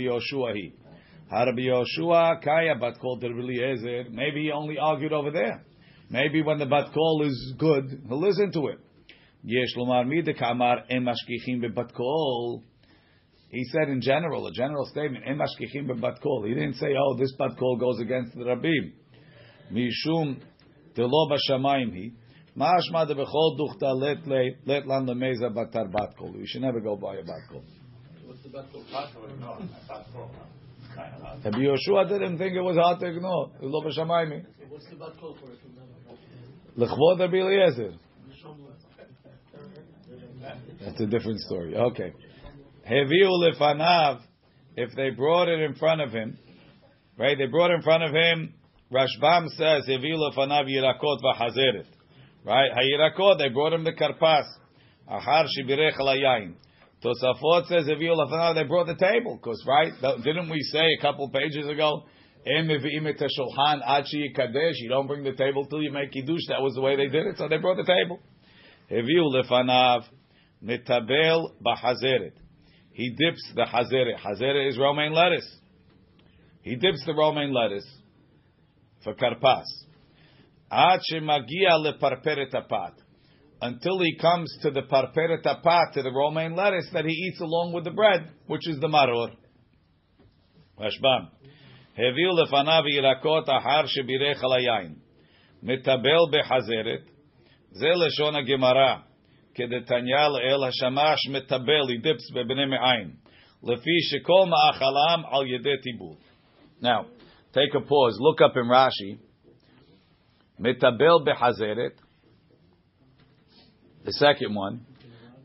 Yoshua 0.00 0.54
hi. 0.54 1.44
Rabbi 1.44 1.62
Yoshua 1.62 2.42
kaya 2.42 2.74
bat 2.80 2.98
kol 3.00 3.18
de 3.18 3.26
Eliezer. 3.26 4.10
Maybe 4.10 4.44
he 4.44 4.50
only 4.52 4.78
argued 4.78 5.12
over 5.12 5.30
there. 5.30 5.64
Maybe 6.08 6.42
when 6.42 6.58
the 6.58 6.66
bat 6.66 6.92
kol 6.92 7.22
is 7.24 7.54
good, 7.58 8.02
he'll 8.08 8.20
listen 8.20 8.50
to 8.52 8.68
it. 8.68 8.78
He 13.50 13.64
said 13.64 13.88
in 13.88 14.00
general, 14.00 14.46
a 14.46 14.52
general 14.52 14.86
statement, 14.86 15.24
"Em 15.26 15.38
mashkichim 15.38 15.88
bebat 15.88 16.20
kol." 16.22 16.44
He 16.44 16.54
didn't 16.54 16.74
say, 16.74 16.94
"Oh, 16.96 17.16
this 17.16 17.32
bat 17.36 17.56
kol 17.58 17.76
goes 17.76 17.98
against 18.00 18.34
the 18.34 18.44
rabbim." 18.44 18.92
Mishum 19.72 20.40
delo 20.94 21.28
b'shamayim 21.28 21.92
hi. 21.92 22.12
Mashma 22.56 23.08
de 23.08 23.14
bechol 23.14 23.58
duchta 23.58 23.92
let 23.98 24.26
le 24.26 24.50
let 24.66 24.86
lan 24.86 25.06
lemeza 25.06 25.50
batar 25.52 25.90
bat 25.90 26.16
kol. 26.16 26.32
We 26.32 26.46
should 26.46 26.62
never 26.62 26.80
go 26.80 26.96
by 26.96 27.16
a 27.16 27.24
bat 27.24 27.42
kol. 27.50 27.64
What's 28.24 28.42
the 28.44 28.50
bad 28.50 28.66
call? 28.72 28.84
Rabbi 31.44 31.58
Yoshua 31.58 32.08
didn't 32.08 32.38
think 32.38 32.54
it 32.54 32.60
was 32.60 32.76
hard 32.76 33.00
to 33.00 33.06
ignore. 33.06 33.50
Lo 33.62 33.82
b'shamayim. 33.82 34.44
What's 34.68 34.86
the 34.90 34.96
call 34.96 35.34
for 35.40 35.50
it? 35.50 35.58
Lechvod 36.78 37.18
Rabbi 37.18 37.36
Eliezer. 37.36 37.94
That's 40.80 41.00
a 41.00 41.06
different 41.06 41.40
story. 41.40 41.76
Okay. 41.76 42.12
Heviu 42.90 43.30
lefanav. 43.30 44.22
If 44.76 44.94
they 44.94 45.10
brought 45.10 45.48
it 45.48 45.60
in 45.60 45.74
front 45.74 46.00
of 46.00 46.12
him, 46.12 46.38
right? 47.18 47.36
They 47.36 47.46
brought 47.46 47.70
in 47.70 47.82
front 47.82 48.02
of 48.02 48.12
him. 48.12 48.54
Rashbam 48.92 49.48
says 49.50 49.86
heviu 49.88 50.16
lefanav 50.16 50.66
yirakot 50.68 51.20
v'chazeret. 51.22 51.86
Right? 52.44 52.70
Hayirakot. 52.72 53.38
They 53.38 53.48
brought 53.50 53.72
him 53.72 53.84
the 53.84 53.92
karpas. 53.92 54.44
Achar 55.08 55.46
shibirech 55.58 55.98
alayayin. 55.98 56.54
Tosafot 57.04 57.66
says 57.66 57.86
heviu 57.86 58.16
lefanav. 58.16 58.54
They 58.54 58.64
brought 58.64 58.86
the 58.86 58.96
table 58.96 59.36
because 59.36 59.64
right? 59.66 59.92
Didn't 60.24 60.48
we 60.50 60.60
say 60.72 60.86
a 60.98 61.00
couple 61.00 61.28
pages 61.30 61.68
ago? 61.68 62.06
You 62.46 62.66
don't 64.88 65.06
bring 65.06 65.24
the 65.24 65.34
table 65.36 65.66
till 65.66 65.82
you 65.82 65.92
make 65.92 66.10
kiddush. 66.10 66.46
That 66.48 66.62
was 66.62 66.74
the 66.74 66.80
way 66.80 66.96
they 66.96 67.08
did 67.08 67.26
it, 67.26 67.36
so 67.36 67.48
they 67.48 67.58
brought 67.58 67.76
the 67.76 67.84
table. 67.84 68.18
Heviu 68.90 69.30
lefanav 69.30 70.04
metabel 70.64 71.50
b'chazeret. 71.64 72.32
He 72.91 73.09
dips 73.09 73.51
the 73.55 73.63
hazeret. 73.63 74.19
Hazeret 74.19 74.69
is 74.69 74.77
romaine 74.77 75.13
lettuce. 75.13 75.49
He 76.61 76.75
dips 76.75 77.03
the 77.05 77.13
romaine 77.13 77.53
lettuce 77.53 77.87
for 79.03 79.13
karpas. 79.13 79.65
Ad 80.71 80.99
shemagia 81.11 81.77
leparperet 81.77 82.53
apat. 82.53 82.93
Until 83.61 83.99
he 83.99 84.17
comes 84.17 84.57
to 84.61 84.71
the 84.71 84.81
parperet 84.81 85.43
apat, 85.43 85.93
to 85.93 86.03
the 86.03 86.11
romaine 86.11 86.55
lettuce 86.55 86.89
that 86.93 87.05
he 87.05 87.11
eats 87.11 87.39
along 87.41 87.73
with 87.73 87.83
the 87.83 87.91
bread, 87.91 88.29
which 88.47 88.67
is 88.67 88.79
the 88.79 88.87
maror. 88.87 89.31
Rashbam. 90.79 91.29
הביאו 91.97 92.43
לפניו 92.43 92.83
ירקות 92.87 93.49
אחר 93.49 93.85
שבירך 93.85 94.43
על 94.43 94.53
היין. 94.53 94.95
מטבל 95.63 96.19
בחזרת, 96.31 97.09
זה 97.71 97.87
לשון 97.87 98.35
הגמרא. 98.35 98.95
כדתניא 99.55 100.27
לאל 100.27 100.63
השמש 100.63 101.27
מטבל, 101.31 101.85
he 101.89 102.05
dips 102.05 102.35
בבני 102.35 102.65
מעין. 102.65 103.11
לפי 103.63 104.01
שכל 104.01 104.45
מאכלם 104.45 105.23
על 105.31 105.47
ידי 105.47 105.77
טיבול. 105.83 106.15
Now, 106.81 107.05
take 107.53 107.73
a 107.73 107.81
pause, 107.81 108.19
look 108.19 108.41
up 108.41 108.55
in 108.55 108.67
Rashi. 108.69 109.17
מטבל 110.59 111.15
בחזרת, 111.25 112.01
the 114.05 114.11
second 114.11 114.55
one, 114.55 114.77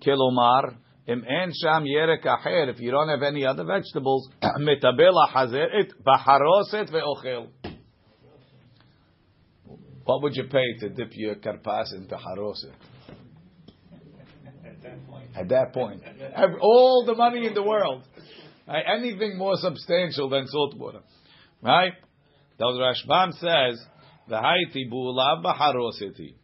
כלומר, 0.03 0.81
אם 1.09 1.25
אין 1.25 1.51
שם 1.53 1.83
ירק 1.87 2.27
אחר, 2.27 2.71
if 2.75 2.81
you 2.81 2.91
don't 2.91 3.09
have 3.09 3.23
any 3.23 3.45
other 3.45 3.65
vegetables, 3.65 4.47
מטבל 4.61 5.13
החזרת 5.29 5.93
בחרוסת 6.07 6.93
ואוכל. 6.93 7.47
What 10.05 10.23
would 10.23 10.35
you 10.35 10.45
pay 10.45 10.69
to 10.81 10.89
dip 10.89 11.13
your 11.15 11.37
karpas 11.37 11.93
into 11.97 12.17
haroset? 12.17 12.75
At 15.36 15.50
that 15.50 15.74
point, 15.74 16.02
Every- 16.34 16.60
all 16.62 17.04
the 17.06 17.16
money 17.16 17.46
in 17.46 17.54
the 17.54 17.64
world, 17.64 18.04
right? 18.68 18.86
anything 18.88 19.38
more 19.38 19.56
substantial 19.58 20.30
than 20.30 20.48
salt 20.48 20.76
water, 20.78 21.02
right? 21.62 21.94
The 22.58 22.66
Rashbam 22.66 23.34
says, 23.34 23.86
"V'haiti 24.30 24.90
bu'ulav 24.90 25.44
b'haroseti 25.44 26.36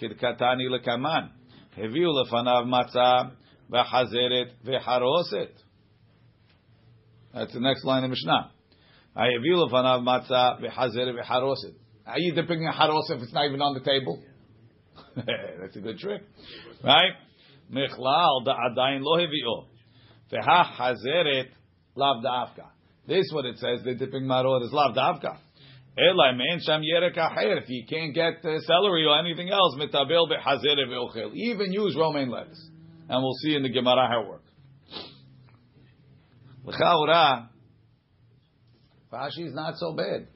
kidkatani 0.00 0.70
lekaman 0.70 1.30
heviu 1.76 2.08
lefanav 2.08 2.64
matzah 2.66 3.32
v'chazeret 3.70 4.52
v'haroset." 4.64 5.52
That's 7.34 7.52
the 7.52 7.60
next 7.60 7.84
line 7.84 8.04
of 8.04 8.10
Mishnah. 8.10 8.52
Heviu 9.16 9.68
lefanav 9.68 10.02
matzah 10.02 10.60
v'chazeret 10.62 11.22
v'haroset. 11.22 11.74
Are 12.06 12.18
you 12.18 12.32
dipping 12.32 12.66
a 12.66 12.72
haroset 12.72 13.16
if 13.16 13.22
it's 13.22 13.32
not 13.32 13.46
even 13.46 13.60
on 13.60 13.74
the 13.74 13.80
table? 13.80 14.20
That's 15.60 15.76
a 15.76 15.80
good 15.80 15.98
trick, 15.98 16.22
right? 16.82 17.12
Michlal 17.72 18.44
da 18.44 18.56
adayin 18.68 19.00
lo 19.02 19.16
hevio. 19.18 19.66
Veha 20.32 20.64
hazeret 20.64 21.48
lav 21.96 22.22
da'afka. 22.22 22.66
This 23.06 23.30
what 23.32 23.44
it 23.44 23.58
says. 23.58 23.80
They're 23.84 23.94
dipping 23.94 24.24
maror 24.24 24.62
is 24.62 24.72
lav 24.72 24.94
davka. 24.94 25.38
Ela 25.98 26.32
men 26.34 26.60
sham 26.64 26.82
yerek 26.82 27.16
acher. 27.16 27.62
If 27.62 27.68
you 27.68 27.84
can't 27.88 28.14
get 28.14 28.44
uh, 28.44 28.60
celery 28.60 29.04
or 29.06 29.18
anything 29.18 29.50
else, 29.50 29.76
metabel 29.76 30.28
behazer 30.30 30.76
ve'ochel. 30.76 31.32
Even 31.34 31.72
use 31.72 31.96
romaine 31.96 32.30
lettuce, 32.30 32.70
and 33.08 33.22
we'll 33.22 33.34
see 33.42 33.54
in 33.54 33.62
the 33.62 33.68
Gemara 33.68 34.08
how 34.08 34.22
it 34.22 34.28
works. 34.28 34.50
L'chaura, 36.64 37.48
Rashi 39.12 39.46
is 39.46 39.54
not 39.54 39.76
so 39.76 39.94
bad. 39.94 40.28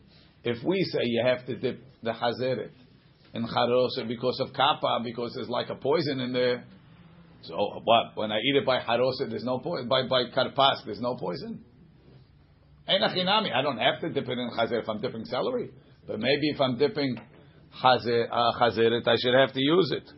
If 0.43 0.63
we 0.65 0.83
say 0.85 1.01
you 1.05 1.23
have 1.25 1.47
to 1.47 1.57
dip 1.57 1.81
the 2.03 2.11
hazeret 2.13 2.71
in 3.33 3.47
charoset 3.47 4.09
because 4.09 4.41
of 4.41 4.53
kappa, 4.53 5.01
because 5.05 5.33
there's 5.35 5.49
like 5.49 5.71
a 5.71 5.77
poison 5.77 6.21
in 6.21 6.33
there, 6.33 6.65
so 7.47 7.83
what? 7.85 8.17
When 8.17 8.33
I 8.33 8.39
eat 8.39 8.57
it 8.57 8.67
by 8.67 8.81
haroset, 8.81 9.31
there's 9.31 9.45
no 9.45 9.59
poison. 9.59 9.89
By 9.89 10.07
by 10.07 10.25
karpas, 10.35 10.85
there's 10.85 11.01
no 11.01 11.17
poison. 11.17 11.65
I 12.87 12.99
don't 13.63 13.79
have 13.79 14.01
to 14.01 14.11
dip 14.11 14.29
it 14.29 14.39
in 14.39 14.51
chazer 14.59 14.83
if 14.83 14.89
I'm 14.89 15.01
dipping 15.01 15.25
celery, 15.25 15.71
but 16.07 16.21
maybe 16.21 16.51
if 16.51 16.61
I'm 16.61 16.77
dipping 16.77 17.17
chazer, 17.83 18.27
uh, 18.31 18.53
chazeret, 18.61 19.07
I 19.07 19.17
should 19.17 19.35
have 19.35 19.53
to 19.53 19.61
use 19.61 19.93
it. 19.93 20.11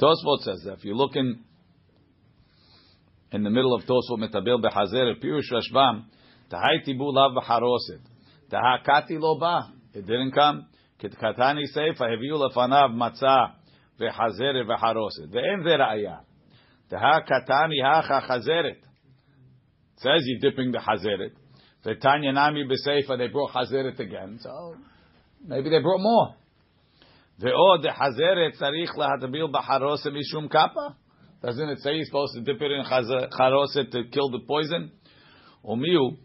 Tosfot 0.00 0.38
says 0.44 0.62
that 0.64 0.78
if 0.78 0.84
you 0.84 0.94
look 0.94 1.14
in 1.14 1.44
in 3.31 3.43
the 3.43 3.49
middle 3.49 3.73
of 3.73 3.83
Tosfot 3.83 4.19
Metabel 4.19 4.61
Behazer 4.63 5.13
Pirush 5.23 5.51
Rashbam 5.51 6.05
Tahai 6.51 6.85
Tibu 6.87 7.13
Lav 7.13 7.31
Beharoset 7.35 8.01
Tahakati 8.51 9.19
Lo 9.19 9.37
Ba 9.39 9.71
it 9.93 10.05
didn't 10.05 10.31
come 10.31 10.67
Kitkatani 11.01 11.63
Seifa 11.75 12.01
Heviu 12.01 12.33
Lefanav 12.33 12.91
Matzah 12.93 13.53
Behazer 13.99 14.63
Beharoset 14.65 15.29
Ve'en 15.33 15.63
Ze 15.63 15.77
Ra'aya 15.77 16.19
Tahakatani 16.91 17.81
Hacha 17.83 18.27
Chazeret 18.29 18.77
says 19.97 20.23
you're 20.25 20.51
dipping 20.51 20.71
the 20.71 20.79
Hazeret 20.79 21.31
Ve'tanya 21.85 22.33
Nami 22.33 22.65
Beseifa 22.65 23.17
they 23.17 23.27
brought 23.27 23.51
Hazeret 23.51 23.99
again 23.99 24.39
so 24.41 24.75
maybe 25.45 25.69
they 25.69 25.79
brought 25.79 26.01
more 26.01 26.35
ועוד 27.39 27.85
חזרת 27.87 28.53
צריך 28.53 28.97
להטביל 28.97 29.47
בחרוסת 29.51 30.09
משום 30.09 30.47
קאפה? 30.47 30.87
Doesn't 31.42 31.68
it 31.70 31.78
say 31.80 31.94
you're 31.94 32.04
supposed 32.04 32.34
to 32.34 32.42
dip 32.42 32.60
it 32.60 32.70
in 32.70 32.84
charoset 32.84 33.90
to 33.92 34.04
kill 34.12 34.30
the 34.30 34.40
poison? 34.46 34.92
Umiu, 35.64 36.18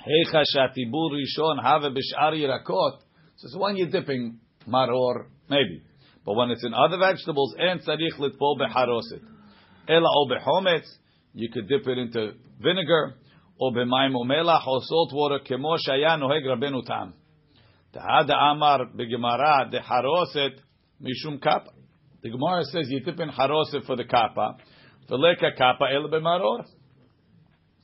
heicha 0.00 0.42
shatibur 0.54 1.12
rishon 1.12 1.62
have 1.62 1.82
b'sh'ari 1.82 2.42
rakot. 2.42 2.98
So 3.36 3.46
it's 3.46 3.56
when 3.56 3.76
you're 3.76 3.90
dipping 3.90 4.40
maror, 4.68 5.26
maybe. 5.48 5.82
But 6.24 6.34
when 6.34 6.50
it's 6.50 6.64
in 6.64 6.74
other 6.74 6.98
vegetables, 6.98 7.54
and 7.56 7.80
tzarich 7.80 8.18
litpol 8.18 8.58
beharoset. 8.58 9.22
Ela 9.88 10.08
o 10.08 10.28
behometz, 10.28 10.86
you 11.32 11.48
could 11.52 11.68
dip 11.68 11.86
it 11.86 11.98
into 11.98 12.32
vinegar, 12.60 13.14
or 13.60 13.72
b'mayim 13.72 14.12
umelach, 14.12 14.66
or 14.66 14.80
salt 14.82 15.12
water, 15.12 15.38
kemo 15.48 15.78
shaya 15.86 16.18
noheg 16.18 16.44
rabenu 16.44 16.84
tam. 16.84 17.14
Tahada 17.94 18.34
amar 18.34 18.86
b'gemara 18.86 19.72
deharoset 19.72 20.58
mishum 21.00 21.40
kapa. 21.40 21.70
The 22.25 22.29
Gemara 22.29 22.63
says 22.65 22.87
you 22.89 23.03
tip 23.03 23.19
in 23.19 23.29
Haroset 23.29 23.85
for 23.85 23.95
the 23.95 24.05
Kappa. 24.05 24.57
Veleka 25.09 25.57
Kappa 25.57 25.85
El 25.93 26.09
Bemaror. 26.09 26.65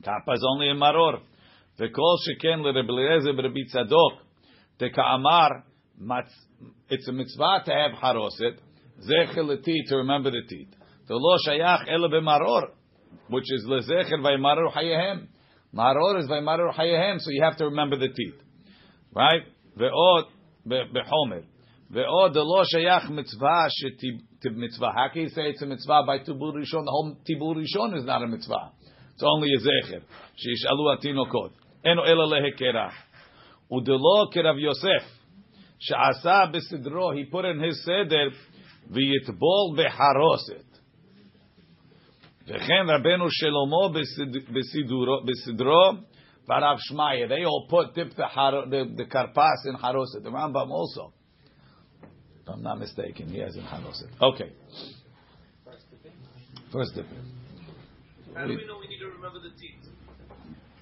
Kappa 0.04 0.32
is 0.32 0.44
only 0.48 0.68
in 0.68 0.76
Maror. 0.76 1.20
Vekol 1.78 2.16
Sheken 2.26 2.60
LeRebeliezer 2.60 3.34
B'Rebbi 3.34 3.72
Tzadok. 3.74 4.18
The 4.78 4.90
Ka'amar 4.90 5.64
it's 6.88 7.08
a 7.08 7.12
mitzvah 7.12 7.62
to 7.66 7.72
have 7.72 7.92
Haroset. 8.02 8.58
Zechel 9.08 9.64
teeth 9.64 9.88
to 9.88 9.96
remember 9.96 10.30
the 10.30 10.42
teeth. 10.48 10.68
The 11.06 11.14
Lo 11.14 11.36
Shayach 11.46 11.84
El 11.88 12.08
Bemaror, 12.08 12.68
which 13.28 13.44
is 13.52 13.64
Lezecher 13.66 14.20
Vaymaror 14.20 14.72
Hayehem. 14.72 15.28
Maror 15.74 16.20
is 16.20 16.28
Vaymaror 16.28 16.74
Hayehem, 16.74 17.18
so 17.18 17.30
you 17.30 17.42
have 17.42 17.56
to 17.56 17.64
remember 17.64 17.96
the 17.96 18.08
teeth. 18.08 18.40
Right? 19.14 19.42
ועוד 19.76 20.24
בחומר. 20.66 21.40
ועוד 21.90 22.36
לא 22.36 22.62
שייך 22.64 23.10
מצווה 23.10 23.66
מצווה. 24.50 24.92
How 24.94 25.08
can 25.12 25.22
you 25.22 25.28
say 25.28 25.50
it's 25.50 25.62
a 25.62 25.66
mitzvah 25.66 26.02
by 26.06 26.18
tibur 26.18 26.52
rishon? 26.54 26.84
The 26.84 26.90
whole 26.90 27.16
tibur 27.28 27.54
rishon 27.56 27.96
is 27.96 28.04
not 28.04 28.22
a 28.22 28.26
mitzvah. 28.26 28.72
It's 29.14 29.22
only 29.22 29.48
a 29.54 29.60
zecher. 29.60 30.02
שישאלו 30.36 30.92
התינוקות. 30.92 31.50
אין 31.84 31.98
אלא 31.98 32.28
להכרה. 32.28 32.88
ודלא 33.72 34.26
כרב 34.30 34.58
יוסף, 34.58 35.04
שעשה 35.78 36.40
בסדרו, 36.52 37.12
he 37.12 37.30
put 37.32 37.44
in 37.44 37.60
his 37.60 37.76
סדר, 37.84 38.28
ויטבול 38.90 39.76
בחרוסת. 39.76 40.78
וכן 42.46 42.86
רבנו 42.88 43.26
שלמה 43.30 43.98
בסדרו, 45.24 45.92
Barav 46.48 46.78
Shmaya. 46.90 47.28
They 47.28 47.44
all 47.44 47.66
put 47.68 47.94
dip 47.94 48.16
the, 48.16 48.24
har, 48.24 48.66
the, 48.66 48.94
the 48.96 49.04
karpas 49.04 49.66
in 49.66 49.76
haroset. 49.76 50.22
The 50.22 50.30
Rambam 50.30 50.70
also. 50.70 51.12
If 52.53 52.57
I'm 52.57 52.63
not 52.63 52.79
mistaken, 52.79 53.29
he 53.29 53.39
has 53.39 53.55
in 53.55 53.63
haroset. 53.63 54.09
Okay. 54.21 54.51
First 56.71 56.93
dip. 56.93 57.07
How 58.35 58.45
do 58.45 58.49
we 58.49 58.67
know 58.67 58.77
we 58.79 58.87
need 58.87 58.99
to 58.99 59.07
remember 59.07 59.39
the 59.39 59.49
teeth? 59.59 59.91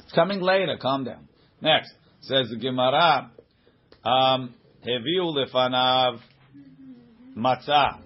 It's 0.04 0.12
coming 0.12 0.42
later. 0.42 0.78
Calm 0.82 1.06
down. 1.06 1.30
Next 1.62 1.94
says 2.20 2.50
the 2.50 2.58
Gemara. 2.58 3.32
Um, 4.04 4.54
Heviu 4.86 5.34
lefanav 5.34 6.20
matzah. 7.38 8.02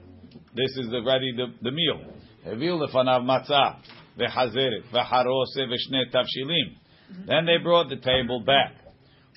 This 0.54 0.78
is 0.78 0.92
the 0.92 1.02
ready 1.04 1.34
the, 1.36 1.48
the 1.64 1.72
meal. 1.72 2.14
Heviu 2.46 2.88
lefanav 2.88 3.24
matzah 3.24 3.78
v'chazeret 4.20 4.92
v'harose 4.94 5.58
v'shnei 5.58 6.14
tavshilim. 6.14 7.26
Then 7.26 7.48
they 7.48 7.58
brought 7.64 7.90
the 7.90 7.98
table 7.98 8.42
back 8.42 8.74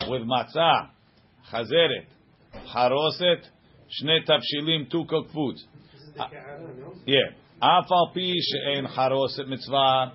with 0.06 0.20
matzah, 0.20 0.90
chazeret, 1.50 2.04
haroset, 2.74 3.40
shne 3.88 4.20
tavshilim, 4.26 4.90
two 4.90 5.04
cooked 5.08 5.32
foods. 5.32 5.64
Uh, 6.18 6.26
yeah. 7.06 7.18
Pi 7.60 8.10
she'en 8.14 8.86
haroset 8.86 9.48
mitzvah. 9.48 10.12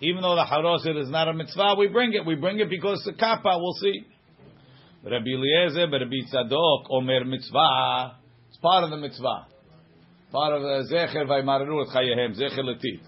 Even 0.00 0.22
though 0.22 0.34
the 0.34 0.44
haroset 0.44 1.00
is 1.00 1.08
not 1.08 1.28
a 1.28 1.32
mitzvah, 1.32 1.76
we 1.78 1.88
bring 1.88 2.12
it. 2.12 2.26
We 2.26 2.34
bring 2.34 2.60
it 2.60 2.68
because 2.68 3.02
the 3.04 3.12
kappa, 3.12 3.56
we'll 3.56 3.72
see. 3.80 4.04
Rabbi 5.04 5.30
Eliezer, 5.30 5.88
Rabbi 5.90 6.32
Tzadok, 6.32 6.86
Omer 6.90 7.24
mitzvah. 7.24 8.16
It's 8.48 8.58
part 8.58 8.84
of 8.84 8.90
the 8.90 8.96
mitzvah. 8.96 9.46
Part 10.32 10.54
of 10.54 10.62
the 10.62 10.94
zecher 10.94 11.26
vaymarenu 11.26 11.86
chayehem, 11.94 12.34
zecher 12.38 12.60
letit. 12.60 13.00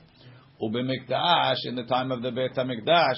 Ubemikdash, 0.63 1.57
in 1.65 1.77
the 1.77 1.85
time 1.85 2.13
of 2.13 2.23
the 2.23 2.31
Beit 2.31 2.55
HaMikdash, 2.55 3.17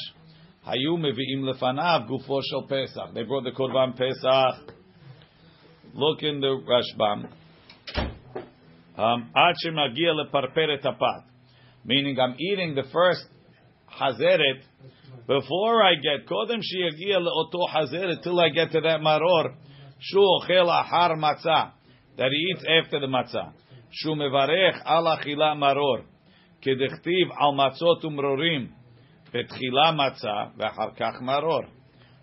Hayu 0.67 0.97
mevi'im 0.97 1.43
lefanav 1.43 2.09
gufo 2.09 2.41
shel 2.43 2.67
Pesach. 2.69 3.15
They 3.15 3.23
brought 3.23 3.45
the 3.45 3.53
korban 3.53 3.97
Pesach. 3.97 4.75
Look 5.94 6.24
in 6.24 6.40
the 6.40 6.60
Rashbam. 6.68 7.30
Um, 8.98 9.32
Ad 9.36 9.56
shemagia 9.66 10.14
leparperet 10.14 10.84
apat. 10.84 11.24
Meaning 11.86 12.20
I'm 12.20 12.36
eating 12.40 12.76
the 12.76 12.84
first 12.92 13.26
hazeret 14.00 14.62
before 15.28 15.84
I 15.84 15.96
get 15.96 16.28
kodem 16.28 16.60
sheyagia 16.60 17.20
leoto 17.20 17.68
hazeret 17.74 18.24
till 18.24 18.40
I 18.40 18.50
get 18.50 18.72
to 18.72 18.82
that 18.82 19.02
maror. 19.02 19.56
Shu 20.00 20.20
ochel 20.20 20.68
ahar 20.68 21.16
matzah 21.16 21.72
that 22.18 22.30
he 22.32 22.54
eats 22.54 22.66
after 22.84 23.00
the 23.00 23.08
matzah. 23.08 23.54
Shu 23.92 24.10
mevarech 24.10 24.82
al 24.86 25.06
achila 25.06 25.56
maror. 25.58 26.06
כדכתיב 26.64 27.28
על 27.32 27.56
מצות 27.56 28.06
ומרורים 28.06 28.70
Betchila 29.34 29.92
matzah 29.98 30.56
v'achar 30.58 30.98
kach 30.98 31.22
maror. 31.22 31.66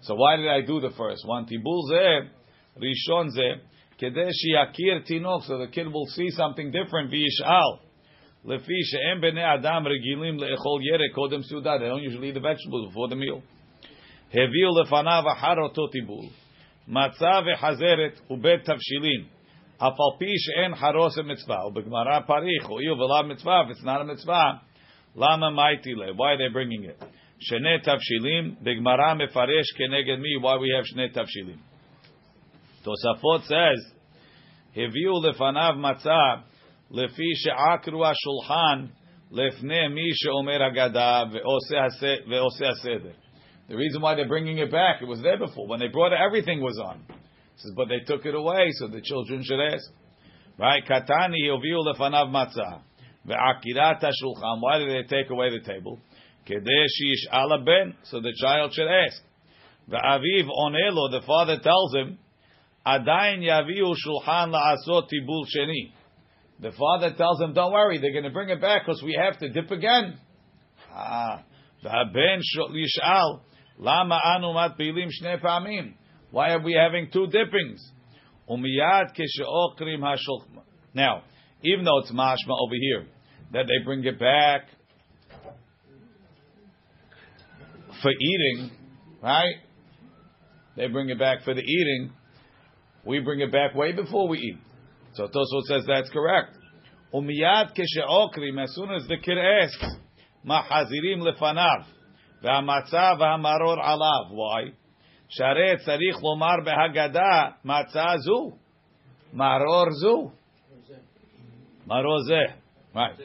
So 0.03 0.15
why 0.15 0.37
did 0.37 0.49
I 0.49 0.61
do 0.63 0.81
the 0.81 0.91
first 0.97 1.27
one? 1.27 1.45
Tibul 1.45 1.91
zeh, 1.91 2.29
rishon 2.77 3.29
zeh, 3.31 3.61
kedei 4.01 4.31
sheyakir 4.31 5.07
tinok, 5.09 5.45
so 5.45 5.59
the 5.59 5.69
kid 5.69 5.87
will 5.87 6.07
see 6.07 6.31
something 6.31 6.71
different. 6.71 7.11
V'yishal. 7.11 7.79
Lefi 8.47 8.79
she'em 8.85 9.21
bnei 9.21 9.59
adam 9.59 9.85
regilim 9.85 10.39
le'echol 10.39 10.81
yerek 10.81 11.15
kodem 11.17 11.43
suda. 11.45 11.79
They 11.79 11.87
don't 11.87 12.03
usually 12.03 12.29
eat 12.29 12.35
the 12.35 12.41
vegetables 12.41 12.89
before 12.89 13.09
the 13.09 13.17
meal. 13.17 13.43
Heviu 14.35 14.71
lefanav 14.73 15.25
achar 15.27 15.59
oto 15.59 15.89
tibul. 15.89 16.31
Matzah 16.89 17.45
v'chazeret 17.45 18.15
ubet 18.31 18.65
tavshilin. 18.67 19.27
אף 19.83 19.97
על 20.01 20.19
פי 20.19 20.33
שאין 20.39 20.75
חרוס 20.75 21.19
מצווה, 21.19 21.67
ובגמרא 21.67 22.21
פריך, 22.21 22.67
הואיל 22.67 22.93
ולאו 22.93 23.29
מצווה, 23.29 23.63
if 23.65 23.71
it's 23.71 23.83
not 23.83 24.03
a 24.03 24.05
mitzvah, 24.05 24.61
Lama 25.15 25.51
maitile. 25.51 26.17
Why 26.17 26.33
are 26.33 26.39
they 26.39 26.53
bringing 26.53 26.85
it? 26.85 27.01
Shene 27.51 27.85
tavshilim. 27.85 28.63
The 28.63 28.75
Gemara 28.75 29.17
mefaresh 29.17 29.65
keneged 29.79 30.21
mi. 30.21 30.39
Why 30.41 30.57
we 30.57 30.73
have 30.77 30.85
shne 30.85 31.13
tavshilim? 31.15 31.59
Tosafot 32.86 33.42
says, 33.48 33.92
Heviu 34.76 35.24
lefanav 35.24 35.78
matzah 35.78 36.44
lefi 36.92 37.32
she'akru 37.36 38.00
hashulchan 38.00 38.90
lefne 39.32 39.94
mi 39.94 40.12
she'omer 40.14 40.60
agada 40.60 41.32
ve'oseh 41.32 42.22
haseder. 42.62 43.14
The 43.68 43.76
reason 43.76 44.02
why 44.02 44.16
they're 44.16 44.28
bringing 44.28 44.60
it 44.60 44.72
back, 44.72 45.02
it 45.02 45.06
was 45.06 45.22
there 45.22 45.40
before. 45.40 45.68
When 45.68 45.80
they 45.80 45.88
brought 45.88 46.14
it, 46.14 46.20
everything 46.24 46.62
was 46.62 46.78
on. 46.78 47.04
says, 47.56 47.72
but 47.76 47.88
they 47.88 48.00
took 48.06 48.26
it 48.26 48.36
away, 48.36 48.70
so 48.74 48.88
the 48.88 49.02
children 49.02 49.44
should 49.44 49.60
ask. 49.60 49.90
Right? 50.60 50.84
Katani 50.86 51.48
yoviu 51.48 51.84
lefanav 51.84 52.30
matzah. 52.30 52.82
Ve'akirat 53.28 54.04
shulchan. 54.04 54.62
Why 54.62 54.80
did 54.80 54.90
they 54.90 55.08
take 55.08 55.32
away 55.32 55.50
the 55.50 55.66
table? 55.66 56.00
Kedei 56.48 56.86
ala 57.34 57.64
ben. 57.64 57.96
So 58.04 58.20
the 58.22 58.34
child 58.40 58.74
should 58.74 58.88
ask. 58.88 59.22
The 59.88 59.96
Ve'aviv 59.96 60.48
onelo. 60.48 61.12
The 61.12 61.22
father 61.26 61.58
tells 61.60 61.96
him, 61.96 62.20
Adain 62.86 63.42
yaviu 63.42 63.94
shulchan 63.96 64.54
la'asot 64.54 65.10
tibul 65.12 65.46
sheni. 65.56 65.92
The 66.60 66.72
father 66.72 67.14
tells 67.16 67.42
him, 67.42 67.54
don't 67.54 67.74
worry, 67.74 67.98
they're 67.98 68.12
going 68.12 68.24
to 68.24 68.30
bring 68.30 68.50
it 68.50 68.62
back 68.62 68.84
because 68.86 69.02
we 69.04 69.18
have 69.20 69.38
to 69.40 69.50
dip 69.50 69.72
again. 69.72 70.18
Ah. 70.94 71.44
Ve'aben 71.84 72.40
yish'al. 72.72 73.42
Lama 73.78 74.20
anu 74.24 74.48
matpilim 74.48 75.10
pamim. 75.44 75.94
Why 76.32 76.52
are 76.52 76.62
we 76.62 76.74
having 76.74 77.10
two 77.12 77.28
dippings? 77.28 77.92
Umiyad 78.50 79.16
hashulchma. 79.18 80.64
Now, 80.94 81.24
even 81.64 81.84
though 81.84 82.00
it's 82.00 82.12
mashma 82.12 82.56
over 82.60 82.76
here, 82.80 83.08
that 83.52 83.66
they 83.68 83.84
bring 83.84 84.04
it 84.04 84.20
back 84.20 84.68
for 88.02 88.12
eating, 88.12 88.72
right? 89.22 89.56
They 90.78 90.88
bring 90.88 91.10
it 91.10 91.20
back 91.20 91.44
for 91.44 91.54
the 91.54 91.62
eating 91.62 92.12
We 93.05 93.21
bring 93.21 93.41
it 93.41 93.51
back 93.51 93.75
way 93.75 93.93
before 93.93 94.29
we 94.29 94.39
eat. 94.39 94.59
So 95.15 95.25
Tosfot 95.25 95.63
says 95.67 95.85
that's 95.87 96.11
correct. 96.11 96.57
Umiyad 97.13 97.73
kesheokrim, 97.77 98.63
as 98.63 98.75
soon 98.75 98.91
as 98.93 99.07
the 99.09 99.17
kid 99.17 99.39
asks, 99.39 99.97
mahazirim 100.47 101.23
lefanav, 101.23 101.85
והמצה 102.43 103.13
והמרור 103.19 103.81
עליו. 103.83 104.25
Why? 104.31 104.73
שהרי 105.29 105.77
צריך 105.85 106.23
לומר 106.23 106.55
בהגדה 106.65 107.49
מצה 107.65 108.19
זו, 108.19 108.51
מרור 109.33 109.91
זו. 109.91 110.31
מרור 111.87 112.19
זה. 112.23 112.55
Right. 112.95 113.17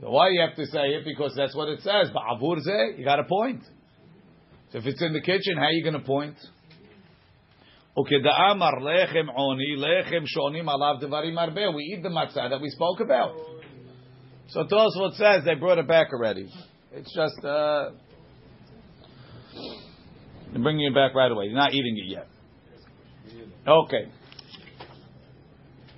So 0.00 0.10
why 0.10 0.30
you 0.30 0.40
have 0.40 0.56
to 0.56 0.66
say 0.66 0.94
it? 0.94 1.04
Because 1.04 1.34
that's 1.36 1.54
what 1.54 1.68
it 1.68 1.80
says. 1.80 2.10
Ba'avur 2.10 2.60
ze, 2.60 2.98
you 2.98 3.04
got 3.04 3.20
a 3.20 3.24
point. 3.24 3.62
So 4.72 4.78
if 4.78 4.86
it's 4.86 5.00
in 5.00 5.12
the 5.12 5.20
kitchen, 5.20 5.56
how 5.56 5.64
are 5.64 5.70
you 5.70 5.84
going 5.84 6.00
to 6.00 6.04
point? 6.04 6.34
Okay, 7.97 8.21
the 8.21 8.29
Amar 8.29 8.79
lechem 8.79 9.27
oni 9.35 9.75
lechem 9.75 10.25
shonim 10.37 10.65
alav 10.65 11.01
devarim 11.01 11.35
arbe. 11.35 11.73
We 11.75 11.95
eat 11.95 12.03
the 12.03 12.09
matzah 12.09 12.51
that 12.51 12.61
we 12.61 12.69
spoke 12.69 12.99
about. 12.99 13.35
So 14.49 14.65
tell 14.67 14.87
us 14.87 14.95
what 14.95 15.13
says 15.15 15.43
they 15.43 15.55
brought 15.55 15.79
it 15.79 15.87
back 15.87 16.13
already. 16.13 16.47
It's 16.91 17.11
just 17.15 17.43
uh, 17.43 17.89
they're 20.51 20.61
bringing 20.61 20.85
it 20.85 20.93
back 20.93 21.15
right 21.15 21.31
away. 21.31 21.45
You're 21.45 21.55
not 21.55 21.73
eating 21.73 21.97
it 21.97 22.11
yet. 22.11 22.27
Okay. 23.67 24.11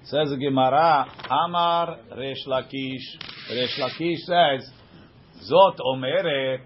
Says 0.05 0.29
the 0.29 0.37
Gemara, 0.37 1.05
Amar 1.29 1.97
Resh 2.17 2.47
Lakish. 2.47 3.03
Resh 3.51 3.77
Lakish 3.77 4.19
says, 4.19 4.71
Zot 5.51 5.77
Omeret, 5.79 6.61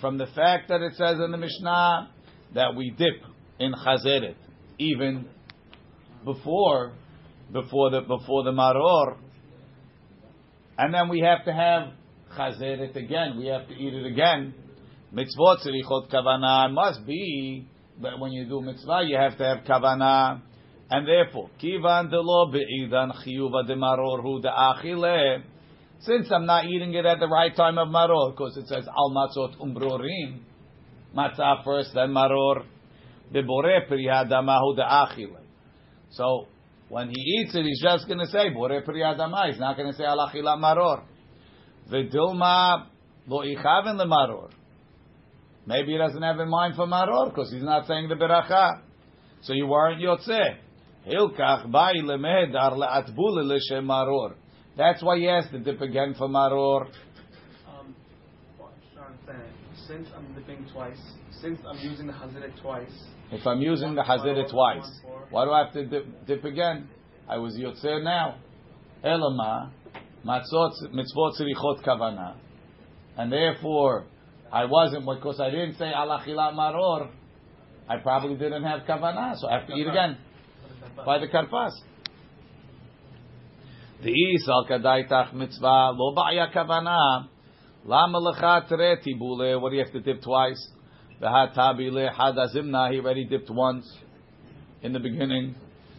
from 0.00 0.18
the 0.18 0.26
fact 0.26 0.68
that 0.68 0.82
it 0.82 0.92
says 0.96 1.18
in 1.24 1.30
the 1.30 1.38
Mishnah 1.38 2.10
that 2.54 2.76
we 2.76 2.90
dip 2.90 3.22
in 3.58 3.72
Chazeret 3.72 4.36
even 4.82 5.26
before, 6.24 6.92
before 7.52 7.90
the, 7.90 8.00
before 8.00 8.44
the 8.44 8.52
Maror, 8.52 9.16
and 10.78 10.92
then 10.92 11.08
we 11.08 11.20
have 11.20 11.44
to 11.44 11.52
have 11.52 11.92
Chazeret 12.36 12.96
again, 12.96 13.36
we 13.38 13.46
have 13.46 13.68
to 13.68 13.74
eat 13.74 13.92
it 13.92 14.06
again. 14.06 14.54
Mitzvot 15.14 15.58
tzrichot 15.66 16.10
kavana 16.10 16.72
must 16.72 17.06
be, 17.06 17.66
that 18.00 18.18
when 18.18 18.32
you 18.32 18.46
do 18.46 18.62
mitzvah, 18.62 19.02
you 19.06 19.16
have 19.16 19.36
to 19.36 19.44
have 19.44 19.58
kavana. 19.64 20.40
And 20.90 21.06
therefore, 21.06 21.50
kivan 21.62 22.10
delo 22.10 22.50
be'idan 22.50 23.12
chiyuva 23.22 23.66
de 23.66 23.74
maror 23.74 24.22
hu 24.22 24.40
de'achile. 24.40 25.42
Since 26.00 26.32
I'm 26.32 26.46
not 26.46 26.64
eating 26.64 26.94
it 26.94 27.04
at 27.04 27.20
the 27.20 27.28
right 27.28 27.54
time 27.54 27.78
of 27.78 27.88
maror, 27.88 28.32
because 28.32 28.56
it 28.56 28.66
says 28.66 28.86
al 28.88 29.10
matzot 29.10 29.58
umbrorim, 29.58 30.40
matzah 31.14 31.62
first, 31.64 31.90
then 31.94 32.08
maror, 32.08 32.64
bebore. 33.32 33.80
So, 36.10 36.46
when 36.88 37.08
he 37.08 37.20
eats 37.20 37.54
it, 37.54 37.64
he's 37.64 37.80
just 37.80 38.06
going 38.06 38.18
to 38.18 38.26
say 38.26 38.50
bore 38.50 38.82
priyadama. 38.82 39.50
He's 39.50 39.58
not 39.58 39.78
going 39.78 39.90
to 39.90 39.96
say 39.96 40.04
al 40.04 40.18
achila 40.18 40.58
maror. 40.58 41.04
V'dilma 41.90 42.86
lo 43.26 43.40
ichaven 43.40 43.96
le 43.96 44.06
maror. 44.06 44.50
Maybe 45.66 45.92
he 45.92 45.98
doesn't 45.98 46.22
have 46.22 46.38
in 46.38 46.50
mind 46.50 46.74
for 46.76 46.86
maror 46.86 47.30
because 47.30 47.50
he's 47.50 47.62
not 47.62 47.86
saying 47.86 48.08
the 48.08 48.14
beracha. 48.14 48.82
So 49.42 49.54
you 49.54 49.66
weren't 49.66 50.02
yotzeh. 50.02 50.56
Hilkach 51.06 51.70
bai 51.70 51.94
lemed 51.94 52.54
ar 52.54 52.72
le'atbul 52.72 53.42
l'shem 53.42 53.86
maror. 53.86 54.34
That's 54.76 55.02
why 55.02 55.18
he 55.18 55.24
has 55.24 55.44
to 55.50 55.58
dip 55.58 55.80
again 55.80 56.14
for 56.18 56.28
maror. 56.28 56.88
Um, 57.66 57.94
what 58.58 58.72
I'm 58.98 59.16
trying 59.26 59.38
to 59.38 59.44
say, 59.44 59.71
since 59.86 60.08
I'm 60.16 60.34
dipping 60.34 60.66
twice, 60.72 61.00
since 61.40 61.58
I'm 61.66 61.78
using 61.78 62.06
the 62.06 62.12
Haziret 62.12 62.60
twice, 62.60 62.92
If 63.32 63.46
I'm 63.46 63.62
using 63.62 63.94
the 63.94 64.02
hazirah 64.02 64.50
twice, 64.50 65.00
why 65.30 65.46
do 65.46 65.52
I 65.52 65.64
have 65.64 65.72
to 65.72 65.86
dip, 65.86 66.26
dip 66.26 66.44
again? 66.44 66.88
I 67.26 67.38
was 67.38 67.56
yotzeh 67.56 68.04
now. 68.04 68.36
Elama 69.02 69.70
matzot 70.22 70.72
mitzvot 70.92 71.40
tzrichot 71.40 71.82
kavana, 71.82 72.36
and 73.16 73.32
therefore 73.32 74.04
I 74.52 74.66
wasn't 74.66 75.06
because 75.06 75.40
I 75.40 75.48
didn't 75.50 75.78
say 75.78 75.90
alachila 75.96 76.52
maror. 76.52 77.08
I 77.88 77.96
probably 77.98 78.36
didn't 78.36 78.64
have 78.64 78.80
kavana, 78.80 79.34
so 79.38 79.48
I 79.48 79.60
have 79.60 79.66
to 79.68 79.74
eat 79.74 79.86
again 79.86 80.18
by 81.06 81.18
the 81.18 81.28
karpas. 81.28 81.72
The 84.02 84.10
is 84.10 84.46
al 84.46 84.66
kadaitach 84.68 85.32
mitzvah 85.32 85.92
lo 85.94 86.14
ba'ya 86.14 86.52
kavanah. 86.54 87.28
Lama 87.84 88.20
lecha 88.20 88.68
tere 88.68 88.96
tibule. 89.02 89.60
What 89.60 89.70
do 89.70 89.76
you 89.76 89.82
have 89.82 89.92
to 89.92 90.00
dip 90.00 90.22
twice? 90.22 90.68
V'hat 91.20 91.54
tabile 91.56 92.14
hadazimna. 92.14 92.92
He 92.92 93.00
already 93.00 93.24
dipped 93.24 93.50
once 93.50 93.84
in 94.82 94.92
the 94.92 95.00
beginning. 95.00 95.56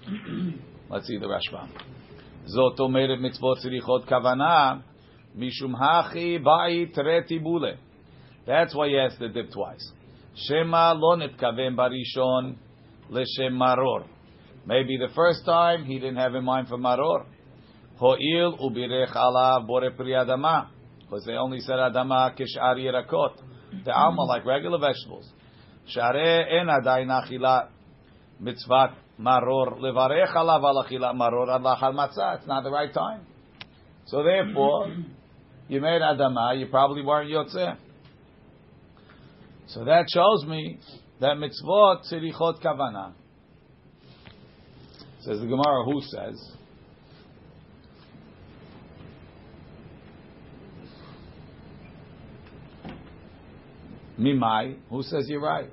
Let's 0.89 1.07
see 1.07 1.17
the 1.17 1.25
Rashbam. 1.25 1.69
Zot 2.55 2.77
omeret 2.79 3.19
mitzvot 3.19 3.57
tzrichot 3.65 4.07
kavanah. 4.07 4.81
Mishum 5.37 5.73
hachi 5.75 6.41
ba'i 6.41 6.93
tere 6.93 7.25
tibule. 7.27 7.75
That's 8.47 8.73
why 8.73 8.87
he 8.87 8.95
has 8.95 9.17
to 9.19 9.27
dip 9.27 9.51
twice. 9.51 9.91
Shema 10.35 10.93
lo 10.93 11.17
nitkaven 11.17 11.75
barishon 11.75 12.55
l'shem 13.09 13.53
maror. 13.53 14.05
Maybe 14.65 14.97
the 14.97 15.13
first 15.13 15.45
time 15.45 15.83
he 15.83 15.99
didn't 15.99 16.15
have 16.15 16.33
in 16.33 16.45
mind 16.45 16.69
for 16.69 16.77
maror. 16.77 17.25
Ho'il 17.97 18.57
ubirech 18.57 19.13
alav 19.13 19.67
bore 19.67 19.91
pri 19.91 20.11
adama. 20.11 20.72
Because 21.13 21.27
they 21.27 21.33
only 21.33 21.59
said 21.59 21.75
adama 21.75 22.35
kishar 22.35 22.75
yirakot. 22.75 23.35
The 23.85 23.91
alma 23.93 24.23
like 24.23 24.45
regular 24.45 24.79
vegetables. 24.79 25.29
Share 25.85 26.49
en 26.49 26.65
adayin 26.65 27.07
achila 27.07 27.67
mitzvat 28.41 28.95
maror 29.21 29.79
levarech 29.79 30.33
alav 30.33 30.63
al 30.63 30.83
achila 30.83 31.13
maror 31.13 31.53
ad 31.53 31.61
lachal 31.61 31.93
matzah. 31.93 32.39
It's 32.39 32.47
not 32.47 32.63
the 32.63 32.71
right 32.71 32.91
time. 32.91 33.27
So 34.07 34.23
therefore, 34.23 34.95
you 35.67 35.81
made 35.81 36.01
adama, 36.01 36.59
you 36.59 36.65
probably 36.65 37.03
weren't 37.03 37.29
yotzeh. 37.29 37.77
So 39.67 39.85
that 39.85 40.07
shows 40.11 40.47
me 40.47 40.79
that 41.19 41.37
mitzvot 41.37 42.11
tzirichot 42.11 42.59
kavana. 42.59 43.13
Says 45.21 45.39
the 45.39 45.45
Gemara, 45.45 45.85
who 45.85 46.01
says? 46.01 46.53
Mimai, 54.19 54.77
who 54.89 55.03
says 55.03 55.25
you're 55.27 55.41
right? 55.41 55.69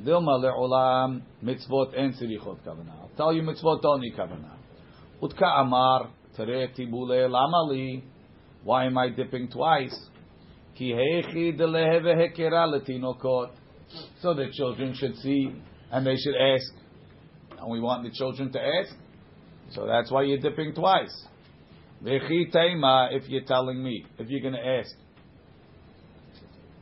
Le'olam 0.00 1.22
mitzvot 1.44 1.96
en 1.96 2.12
tzirichot 2.12 2.60
kavana. 2.64 2.92
I'll 3.00 3.10
tell 3.16 3.32
you 3.32 3.42
mitzvot 3.42 3.82
don't 3.82 4.00
need 4.00 4.14
kavana. 4.14 4.56
Utka 5.22 5.60
amar 5.60 6.10
tere 6.36 6.68
tibule 6.76 7.28
lamali. 7.28 8.02
Why 8.64 8.86
am 8.86 8.96
I 8.96 9.10
dipping 9.10 9.48
twice? 9.48 9.96
Ki 10.76 10.92
hekera 10.92 12.66
letinokot. 12.66 13.50
So 14.20 14.34
the 14.34 14.46
children 14.52 14.94
should 14.94 15.16
see 15.16 15.52
and 15.90 16.06
they 16.06 16.16
should 16.16 16.36
ask. 16.36 16.72
And 17.58 17.70
we 17.70 17.80
want 17.80 18.04
the 18.04 18.10
children 18.10 18.50
to 18.52 18.60
ask. 18.60 18.94
So 19.72 19.86
that's 19.86 20.10
why 20.10 20.22
you're 20.22 20.38
dipping 20.38 20.74
twice. 20.74 21.26
Vechi 22.02 22.50
teima, 22.52 23.08
if 23.12 23.28
you're 23.28 23.44
telling 23.44 23.82
me, 23.82 24.04
if 24.18 24.28
you're 24.28 24.40
going 24.40 24.54
to 24.54 24.66
ask. 24.66 24.94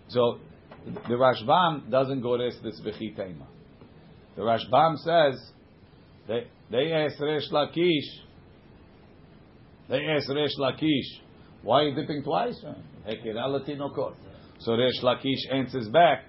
So 0.09 0.39
the 0.85 1.15
Rashbam 1.15 1.91
doesn't 1.91 2.23
go 2.23 2.39
this 2.39 2.57
this 2.63 2.81
vechi 2.81 3.17
teima. 3.17 3.47
The 4.37 4.43
Rashbam 4.43 4.97
says 4.99 5.53
they 6.27 6.47
they 6.71 6.93
ask 6.93 7.21
Resh 7.21 7.51
Lakish. 7.51 8.09
They 9.89 10.05
ask 10.07 10.29
Resh 10.29 10.57
Lakish, 10.59 11.21
why 11.63 11.81
are 11.81 11.89
you 11.89 11.95
dipping 11.95 12.23
twice? 12.23 12.59
So 14.61 14.77
Resh 14.77 15.01
Lakish 15.03 15.53
answers 15.53 15.89
back, 15.89 16.25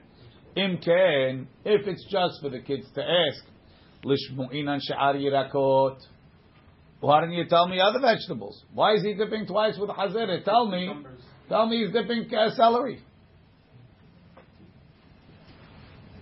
Im 0.55 0.77
ken, 0.77 1.47
if 1.63 1.87
it's 1.87 2.05
just 2.09 2.41
for 2.41 2.49
the 2.49 2.59
kids 2.59 2.87
to 2.95 3.01
ask, 3.01 3.43
lishmu'inan 4.03 4.79
she'ar 4.81 5.13
yirakot. 5.13 5.97
Why 6.99 7.21
didn't 7.21 7.35
you 7.35 7.45
tell 7.45 7.67
me 7.67 7.79
other 7.79 7.99
vegetables? 7.99 8.63
Why 8.73 8.95
is 8.95 9.03
he 9.03 9.13
dipping 9.13 9.47
twice 9.47 9.77
with 9.79 9.89
hazeret? 9.89 10.43
Tell 10.43 10.67
me. 10.67 11.03
Tell 11.49 11.67
me 11.67 11.83
he's 11.83 11.93
dipping 11.93 12.29
uh, 12.33 12.51
celery. 12.55 13.01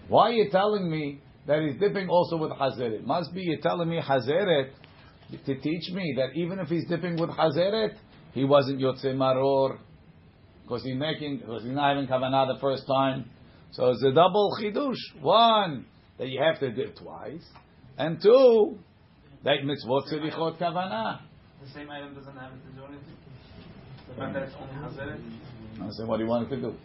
Why 0.10 0.30
are 0.30 0.34
you 0.34 0.50
telling 0.50 0.90
me 0.90 1.22
that 1.48 1.62
he's 1.62 1.80
dipping 1.80 2.10
also 2.10 2.38
with 2.38 2.52
hazeret? 2.52 3.06
Must 3.06 3.34
be 3.34 3.42
you're 3.42 3.62
telling 3.62 3.90
me 3.90 4.02
hazeret 4.02 4.72
to 5.46 5.56
teach 5.60 5.92
me 5.94 6.16
that 6.18 6.36
even 6.36 6.60
if 6.60 6.68
he's 6.68 6.88
dipping 6.88 7.20
with 7.20 7.30
hazeret, 7.30 7.96
he 8.34 8.44
wasn't 8.44 8.80
yotze 8.80 9.06
maror 9.06 9.78
because 10.64 10.84
he's 10.84 10.98
making 10.98 11.38
because 11.38 11.64
he's 11.64 11.74
not 11.74 11.96
having 11.96 12.08
kavanah 12.08 12.54
the 12.54 12.60
first 12.60 12.88
time. 12.88 13.30
So 13.72 13.90
it's 13.90 14.04
a 14.04 14.12
double 14.12 14.58
chidush. 14.60 15.22
One 15.22 15.86
that 16.18 16.28
you 16.28 16.42
have 16.42 16.60
to 16.60 16.72
dip 16.72 16.98
twice, 16.98 17.46
and 17.98 18.20
two 18.22 18.80
that 19.44 19.58
mitzvot 19.64 20.12
tzirichot 20.12 20.58
kavanah. 20.58 21.22
The 21.64 21.70
same 21.72 21.90
item 21.92 22.16
doesn't 22.16 22.36
have 22.36 22.52
it 22.54 22.66
to 22.66 22.76
do 22.76 22.86
anything. 22.86 23.16
The 24.10 24.16
fact 24.16 24.34
that 24.34 24.44
it's 24.44 24.56
only 24.60 24.74
hazard. 24.74 25.22
I 25.82 25.90
said, 25.92 26.08
what 26.08 26.18
do 26.18 26.24
you 26.24 26.30
want 26.30 26.52
it 26.52 26.56
to 26.56 26.62
do? 26.62 26.76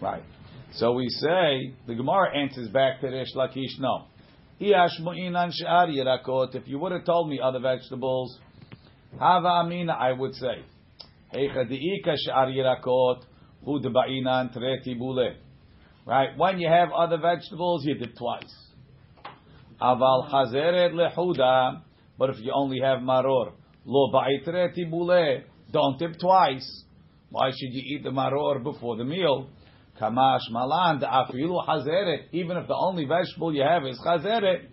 Right. 0.00 0.22
So 0.76 0.92
we 0.92 1.08
say, 1.08 1.72
the 1.86 1.94
Gemara 1.94 2.36
answers 2.36 2.68
back 2.68 3.00
to 3.00 3.06
Rish 3.06 3.34
Lakish, 3.34 3.78
no. 3.78 4.08
If 4.60 6.68
you 6.68 6.78
would 6.78 6.92
have 6.92 7.04
told 7.06 7.30
me 7.30 7.40
other 7.42 7.60
vegetables, 7.60 8.38
hava 9.18 9.64
amina, 9.64 9.94
I 9.94 10.12
would 10.12 10.34
say. 10.34 10.62
Right? 16.06 16.28
When 16.36 16.58
you 16.58 16.68
have 16.68 16.92
other 16.92 17.16
vegetables, 17.16 17.86
you 17.86 17.94
dip 17.94 18.14
twice. 18.16 18.54
Aval 19.80 20.30
chazeret 20.30 20.92
lehuda. 20.92 21.80
But 22.18 22.30
if 22.30 22.36
you 22.40 22.52
only 22.54 22.80
have 22.80 23.00
maror, 23.00 23.52
lo 23.86 24.12
ba'itreti 24.12 24.90
bule, 24.90 25.40
don't 25.72 25.98
dip 25.98 26.18
twice. 26.20 26.84
Why 27.30 27.50
should 27.50 27.72
you 27.72 27.96
eat 27.96 28.04
the 28.04 28.10
maror 28.10 28.62
before 28.62 28.96
the 28.96 29.04
meal? 29.04 29.48
Kamash 30.00 30.50
malan 30.50 31.00
afilu 31.00 31.66
hazeret. 31.66 32.28
Even 32.32 32.56
if 32.56 32.68
the 32.68 32.74
only 32.74 33.04
vegetable 33.04 33.54
you 33.54 33.62
have 33.62 33.84
is 33.86 33.98
hazeret, 34.04 34.66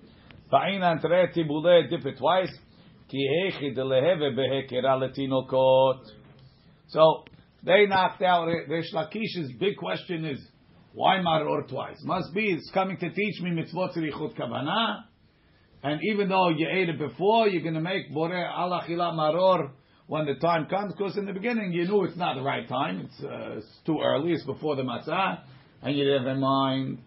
ba'inan 0.51 1.01
treti 1.01 1.47
bule, 1.47 1.87
dip 1.89 2.05
it 2.05 2.17
twice. 2.17 2.51
So 6.87 7.23
they 7.63 7.85
knocked 7.85 8.21
out 8.23 8.45
Rish 8.67 8.93
Lakish's 8.93 9.51
big 9.59 9.77
question 9.77 10.25
is 10.25 10.39
why 10.93 11.17
maror 11.17 11.67
twice? 11.67 11.97
Must 12.03 12.33
be 12.33 12.51
it's 12.51 12.71
coming 12.73 12.97
to 12.97 13.09
teach 13.11 13.41
me 13.41 13.51
mitzvot 13.51 13.95
tzrichut 13.95 14.35
kavanah. 14.35 15.03
And 15.83 15.99
even 16.03 16.29
though 16.29 16.49
you 16.49 16.67
ate 16.71 16.89
it 16.89 16.97
before, 16.97 17.47
you're 17.47 17.61
going 17.61 17.73
to 17.75 17.81
make 17.81 18.11
bore 18.13 18.33
ala 18.33 18.83
chila 18.87 19.13
maror 19.13 19.71
when 20.07 20.25
the 20.25 20.35
time 20.35 20.67
comes. 20.67 20.93
Because 20.93 21.17
in 21.17 21.25
the 21.25 21.33
beginning 21.33 21.71
you 21.73 21.85
knew 21.87 22.03
it's 22.03 22.17
not 22.17 22.35
the 22.35 22.41
right 22.41 22.67
time. 22.67 23.01
It's, 23.01 23.23
uh, 23.23 23.57
it's 23.57 23.67
too 23.85 23.99
early. 24.03 24.33
It's 24.33 24.43
before 24.43 24.75
the 24.75 24.83
matzah, 24.83 25.41
and 25.81 25.95
you 25.95 26.03
didn't 26.03 26.25
have 26.25 26.35
in 26.35 26.41
mind. 26.41 26.99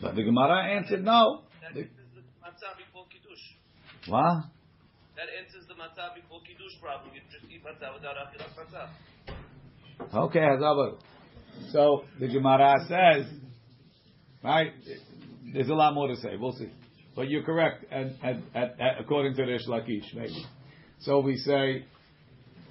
But 0.00 0.16
the 0.16 0.22
Gemara 0.22 0.76
answered 0.76 1.04
no. 1.04 1.42
That 1.62 1.68
answers 1.78 1.94
the 2.14 2.20
matzah 2.44 2.76
before 2.76 3.06
kiddush. 3.10 4.08
What? 4.08 4.44
That 5.16 5.28
answers 5.40 5.66
the 5.66 5.74
matzah 5.74 6.14
before 6.14 6.40
kiddush 6.46 6.78
problem. 6.80 7.14
You 7.14 7.20
just 7.32 7.50
eat 7.50 7.62
matzah 7.64 7.94
without 7.94 8.16
achilas 8.16 8.52
matzah. 8.54 8.88
Okay, 10.14 10.40
Hazabar. 10.40 10.98
So 11.72 12.04
the 12.20 12.28
Gemara 12.28 12.74
says, 12.88 13.32
right? 14.42 14.72
There's 15.52 15.68
a 15.68 15.74
lot 15.74 15.94
more 15.94 16.08
to 16.08 16.16
say. 16.16 16.36
We'll 16.38 16.52
see. 16.52 16.70
But 17.16 17.28
you're 17.28 17.44
correct, 17.44 17.84
and, 17.90 18.16
and, 18.22 18.42
and, 18.54 18.70
and 18.78 19.00
according 19.00 19.34
to 19.36 19.42
Rish 19.44 19.66
Lakish, 19.68 20.14
maybe. 20.14 20.44
So 21.00 21.20
we 21.20 21.36
say 21.36 21.84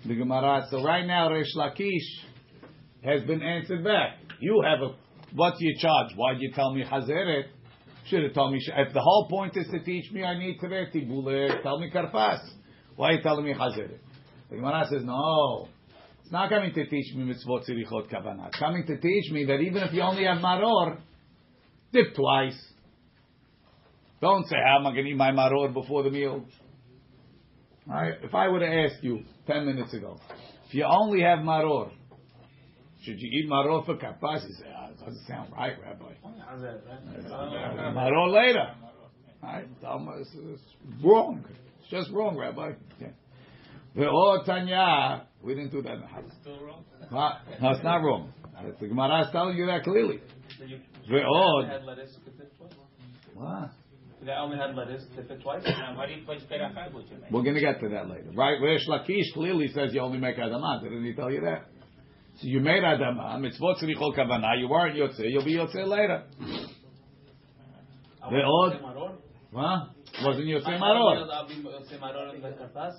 the 0.06 0.16
Gemara. 0.16 0.68
So 0.70 0.84
right 0.84 1.06
now, 1.06 1.32
Rish 1.32 1.56
Lakish 1.56 2.26
has 3.04 3.24
been 3.24 3.42
answered 3.42 3.84
back. 3.84 4.18
You 4.40 4.62
have 4.66 4.82
a 4.82 4.96
what's 5.34 5.58
your 5.60 5.76
charge? 5.80 6.12
Why 6.16 6.34
did 6.34 6.42
you 6.42 6.52
tell 6.52 6.74
me 6.74 6.84
Hazeret? 6.84 7.46
Should 8.08 8.24
have 8.24 8.34
told 8.34 8.52
me. 8.52 8.60
If 8.66 8.94
the 8.94 9.02
whole 9.02 9.28
point 9.30 9.56
is 9.56 9.68
to 9.68 9.80
teach 9.80 10.12
me, 10.12 10.24
I 10.24 10.38
need 10.38 10.60
Tereti 10.60 11.08
Bule. 11.08 11.62
Tell 11.64 11.80
me 11.80 11.90
Karfas. 11.90 12.42
Why 12.98 13.10
are 13.10 13.14
you 13.14 13.22
telling 13.22 13.46
me 13.46 13.54
Hazeret? 13.54 14.00
The 14.50 14.58
Gemara 14.58 14.86
says 14.90 15.04
no. 15.04 15.70
It's 16.22 16.32
not 16.32 16.50
coming 16.50 16.74
to 16.74 16.86
teach 16.86 17.16
me 17.16 17.34
mitzvot 17.34 17.68
tzirichot 17.70 18.12
kavanah. 18.12 18.48
It's 18.48 18.60
coming 18.60 18.86
to 18.88 18.98
teach 19.00 19.32
me 19.32 19.46
that 19.46 19.60
even 19.60 19.84
if 19.84 19.94
you 19.94 20.02
only 20.02 20.26
have 20.26 20.38
maror, 20.38 21.00
dip 21.92 22.14
twice. 22.16 22.73
Don't 24.24 24.48
say, 24.48 24.56
how 24.56 24.80
am 24.80 24.88
I 24.88 24.92
going 24.94 25.04
to 25.04 25.12
eat 25.12 25.18
my 25.18 25.32
maror 25.32 25.74
before 25.74 26.02
the 26.02 26.10
meal? 26.10 26.46
Alright, 27.90 28.20
if 28.24 28.34
I 28.34 28.48
would 28.48 28.62
have 28.62 28.72
asked 28.72 29.04
you 29.04 29.24
ten 29.46 29.66
minutes 29.66 29.94
ago, 29.94 30.18
if 30.66 30.74
you 30.74 30.86
only 30.86 31.22
have 31.24 31.40
maror, 31.40 31.92
should 33.04 33.20
you 33.20 33.30
eat 33.38 33.50
maror 33.50 33.86
for 33.86 33.96
kapas? 33.98 34.48
You 34.48 34.54
say, 34.54 34.68
ah, 34.74 34.88
it 34.92 34.98
doesn't 34.98 35.26
sound 35.28 35.52
right, 35.52 35.74
Rabbi. 35.78 36.06
Right? 36.06 37.94
Maror 37.94 38.32
later. 38.34 38.74
Alright, 39.44 39.68
it's, 40.22 40.30
it's 40.34 40.62
wrong. 41.04 41.44
It's 41.82 41.90
just 41.92 42.10
wrong, 42.12 42.38
Rabbi. 42.38 42.76
Yeah. 43.02 43.08
Tanya, 44.46 45.28
we 45.42 45.54
didn't 45.54 45.72
do 45.74 45.82
that 45.82 45.96
in 45.96 46.00
the 46.00 46.08
house. 46.08 46.24
Still 46.40 46.64
wrong? 46.64 46.86
No, 47.62 47.72
it's 47.72 47.84
not 47.84 47.98
wrong. 47.98 48.32
The 48.80 48.88
Gemara 48.88 49.26
is 49.26 49.32
telling 49.34 49.58
you 49.58 49.66
that 49.66 49.84
clearly. 49.84 50.22
So 50.58 50.64
you- 50.64 50.80
They 54.26 54.32
had 54.32 54.76
lettuce, 54.76 55.04
you 55.10 55.16
could 55.18 55.28
dip 55.28 55.44
twice. 55.44 55.64
Only 55.66 55.80
had 55.80 55.98
lettuce, 55.98 56.44
dip 56.50 56.62
it. 56.62 57.32
We're 57.32 57.42
going 57.44 57.56
to 57.56 57.62
get 57.62 57.80
to 57.82 57.90
that 57.90 58.10
later. 58.10 58.32
Right? 58.34 58.60
Rish 58.62 58.88
Lakish 58.88 59.34
clearly 59.34 59.68
says 59.70 59.94
you 59.94 60.00
only 60.02 60.18
make 60.20 60.38
Adamah. 60.38 60.82
Didn't 60.82 61.04
he 61.04 61.14
tell 61.14 61.32
you 61.32 61.42
that? 61.42 61.66
So 62.38 62.48
you 62.48 62.60
made 62.62 62.84
Adamah, 62.84 63.38
mitzvot 63.40 63.82
tzrichol 63.84 64.18
kavanah, 64.18 64.60
you 64.60 64.68
weren't 64.70 64.96
Yotzeh, 64.96 65.30
you'll 65.30 65.46
be 65.46 65.56
Yotzeh 65.56 65.86
later. 65.88 66.24
I 68.24 68.30
They 68.30 68.38
want 68.38 68.46
all- 68.46 68.70
to 68.72 68.78
say 68.78 68.84
maror. 68.84 69.12
What? 69.52 69.90
Wasn't 70.26 70.46
Yotzeh 70.46 70.68
I- 70.68 70.76
I 70.76 70.80
Maror. 70.80 71.30
I'll 71.32 71.48
be 71.48 71.54
say 71.88 71.98
maror 71.98 72.34
in 72.36 72.42
the 72.42 72.48
karpas. 72.50 72.94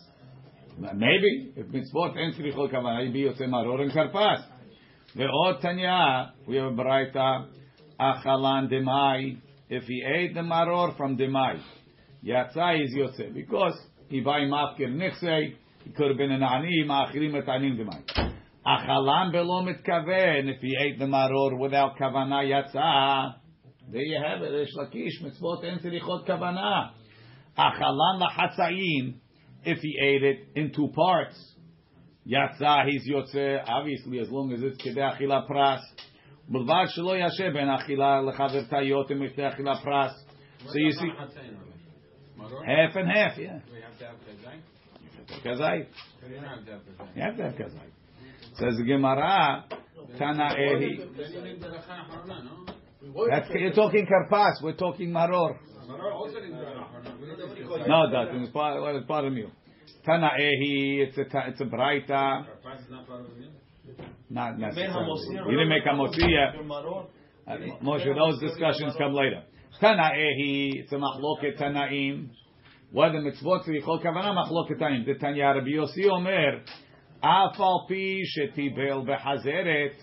Maybe. 0.79 1.53
If 1.57 1.67
mitzvot 1.69 2.17
and 2.19 2.35
tzrichol 2.35 2.71
kavanah, 2.73 3.05
you'll 3.05 3.13
be 3.13 3.23
Yotzeh 3.23 3.49
Maror 3.49 3.81
and 3.81 3.91
Karpas. 3.93 4.45
Ve'od 5.17 5.61
Tanya, 5.61 6.33
we 6.47 6.57
have 6.57 6.73
a 6.73 6.77
Baraita, 6.77 7.47
Achalan 8.01 8.69
Demai, 8.69 9.37
if 9.69 9.85
he 9.85 10.05
ate 10.07 10.35
the 10.35 10.41
Maror 10.41 10.97
from 10.97 11.17
the 11.17 11.25
Demai, 11.25 11.61
Yatsa 12.25 12.83
is 12.83 12.95
Yotzeh, 12.95 13.35
because 13.35 13.79
he 14.09 14.21
buy 14.21 14.41
Mafkir 14.41 14.89
Nichsei, 14.89 15.55
he 15.85 15.91
could 15.91 16.09
have 16.09 16.17
been 16.17 16.33
an 16.33 16.43
Ani, 16.43 16.85
Ma'achirim 16.87 17.35
et 17.43 17.49
Anim 17.49 17.77
Demai. 17.77 18.33
Achalan 18.67 19.33
belo 19.33 19.63
mitkaven, 19.63 20.49
if 20.55 20.61
he 20.61 20.75
ate 20.79 20.99
the 20.99 21.05
Maror 21.05 21.59
without 21.59 21.99
Kavanah 21.99 22.45
Yatsa, 22.45 23.35
there 23.91 24.03
you 24.03 24.19
have 24.25 24.43
it, 24.43 24.51
Rish 24.51 24.75
Lakish, 24.79 25.23
mitzvot 25.23 25.65
and 25.65 25.81
tzrichot 25.81 26.27
Kavanah. 26.27 26.93
Achalan 27.59 28.23
lachatzayim, 28.23 29.15
if 29.65 29.79
he 29.79 29.99
ate 30.03 30.23
it 30.23 30.49
in 30.57 30.73
two 30.73 30.89
parts, 30.95 31.37
Yatsa, 32.27 32.87
he's 32.89 33.07
yotze, 33.07 33.63
obviously, 33.67 34.19
as 34.19 34.31
long 34.31 34.51
as 34.53 34.63
it's 34.63 34.79
kedei 34.83 34.97
achila 34.97 35.47
pras. 35.47 35.81
בלבד 36.50 36.86
שלא 36.88 37.18
ישב 37.18 37.54
בין 37.54 37.70
אכילה 37.70 38.22
לחברתיות 38.22 39.12
ומכדי 39.12 39.48
אכילה 39.48 39.76
פרס. 39.76 40.26
So 40.66 40.78
you 40.78 40.92
see, 40.92 41.08
Maror? 42.38 42.66
half 42.66 42.96
and 42.96 43.08
half, 43.10 43.38
yeah. 43.38 43.60
We 43.72 43.82
have 43.82 43.98
to 44.00 44.06
have 44.06 44.16
kazai? 44.28 44.56
Kazai. 45.44 45.86
We 46.28 46.36
don't 46.36 46.44
have 46.44 46.66
to 46.66 46.72
have 46.72 46.82
kazai. 46.82 47.16
You 47.16 47.22
have 47.22 47.38
to 47.38 47.44
have 47.44 47.54
kazai. 47.54 47.88
Says 48.56 48.76
the 48.78 48.84
Gemara, 48.84 49.66
Tana 50.18 50.56
Ehi. 50.58 51.16
Then 51.16 51.32
you 51.32 51.42
need 51.44 51.62
the 51.62 51.68
lachana 51.68 52.10
harona, 52.10 52.44
no? 52.44 53.26
That's, 53.30 53.50
you're 53.54 53.72
talking 53.74 54.06
karpas, 54.06 54.62
we're 54.62 54.74
talking 54.74 55.12
maror. 55.12 55.58
Maror 55.88 56.14
also 56.14 56.40
needs 56.40 56.52
the 56.52 56.66
lachana 56.66 56.88
harona. 56.94 57.22
We 57.22 57.28
don't 57.28 57.40
have 57.40 57.58
kazai. 57.58 57.88
No, 57.88 58.04
it 58.08 58.12
doesn't. 58.12 58.44
It's 58.44 58.52
part, 58.52 58.82
well, 58.82 58.98
it's 58.98 59.08
part 59.08 59.26
of 59.26 59.32
the 59.32 59.36
meal. 59.40 59.52
Tana 60.06 60.30
Ehi, 60.40 61.08
it's 61.08 61.18
a, 61.18 61.26
ta- 61.26 61.48
it's 61.48 61.62
a 61.62 61.66
braita, 61.66 62.10
Karpas 62.10 62.82
is 62.82 62.90
not 62.90 63.08
part 63.08 63.22
of 63.22 63.30
the 63.30 63.36
meal? 63.40 63.52
Not 64.35 64.59
necessarily. 64.59 65.21
You 65.31 65.51
didn't 65.51 65.69
make 65.69 65.85
yet. 65.85 66.61
Maror. 66.65 67.07
Uh, 67.47 67.57
Moshe, 67.83 68.15
those 68.15 68.41
discussions 68.41 68.95
come 68.99 69.15
later. 69.15 69.43
Tana'ehi, 69.81 70.81
it's 70.81 70.93
a 70.93 70.97
machloket 70.97 71.61
Tana'im. 71.61 72.31
Whether 72.91 73.19
mitzvot 73.19 73.67
tzrichot 73.67 74.03
kavana 74.05 74.35
machloket 74.35 74.81
Tana'im. 74.81 75.07
The 75.07 75.15
Tanya 75.15 75.55
Rabbi 75.55 75.71
Yossi 75.71 76.09
Omer, 76.11 76.63
Af 77.23 77.59
al 77.59 77.87
pi 77.89 78.23
shetibel 78.37 79.07
behazeret, 79.07 79.95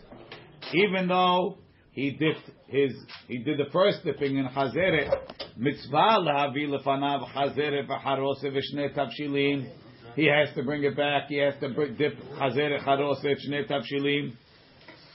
even 0.73 1.07
though 1.07 1.57
he 1.91 2.11
dipped 2.11 2.49
his, 2.67 2.93
he 3.27 3.39
did 3.39 3.59
the 3.59 3.69
first 3.71 4.03
dipping 4.03 4.37
in 4.37 4.47
chazeret, 4.47 5.11
mitzvah 5.57 6.19
lahavi 6.19 6.67
lefanav 6.67 7.27
chazeret 7.33 7.87
v'charose 7.87 8.45
v'shnei 8.45 8.95
tavshilim. 8.95 9.69
He 10.15 10.25
has 10.25 10.53
to 10.55 10.63
bring 10.63 10.83
it 10.83 10.95
back. 10.95 11.27
He 11.29 11.37
has 11.37 11.53
to 11.61 11.69
dip. 11.69 12.17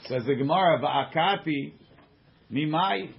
Says 0.09 0.23
the 0.25 0.35
Gemara, 0.37 0.81
va'akati, 0.81 1.73
Mimai. 2.53 3.11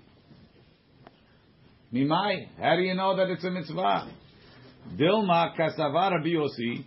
Mimai. 1.94 2.48
How 2.60 2.76
do 2.76 2.82
you 2.82 2.96
know 2.96 3.16
that 3.18 3.30
it's 3.30 3.44
a 3.44 3.52
mitzvah? 3.52 4.10
Dilma 4.96 5.56
kasavar 5.58 6.12
Rabbi. 6.12 6.84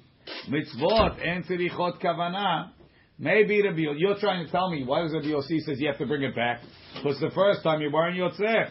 Mitzvot 0.48 1.26
and 1.26 1.44
tzirichot 1.44 2.00
kavana. 2.00 2.70
Maybe 3.18 3.62
Rabbi. 3.62 3.82
You're 3.96 4.18
trying 4.18 4.46
to 4.46 4.50
tell 4.50 4.70
me 4.70 4.84
why 4.84 5.02
does 5.02 5.12
Rabbi 5.12 5.26
Yossi 5.26 5.60
says 5.60 5.80
you 5.80 5.88
have 5.88 5.98
to 5.98 6.06
bring 6.06 6.22
it 6.22 6.34
back? 6.34 6.62
Because 6.94 7.20
the 7.20 7.30
first 7.34 7.62
time 7.62 7.80
you 7.80 7.90
weren't 7.92 8.16
yotzeh. 8.16 8.70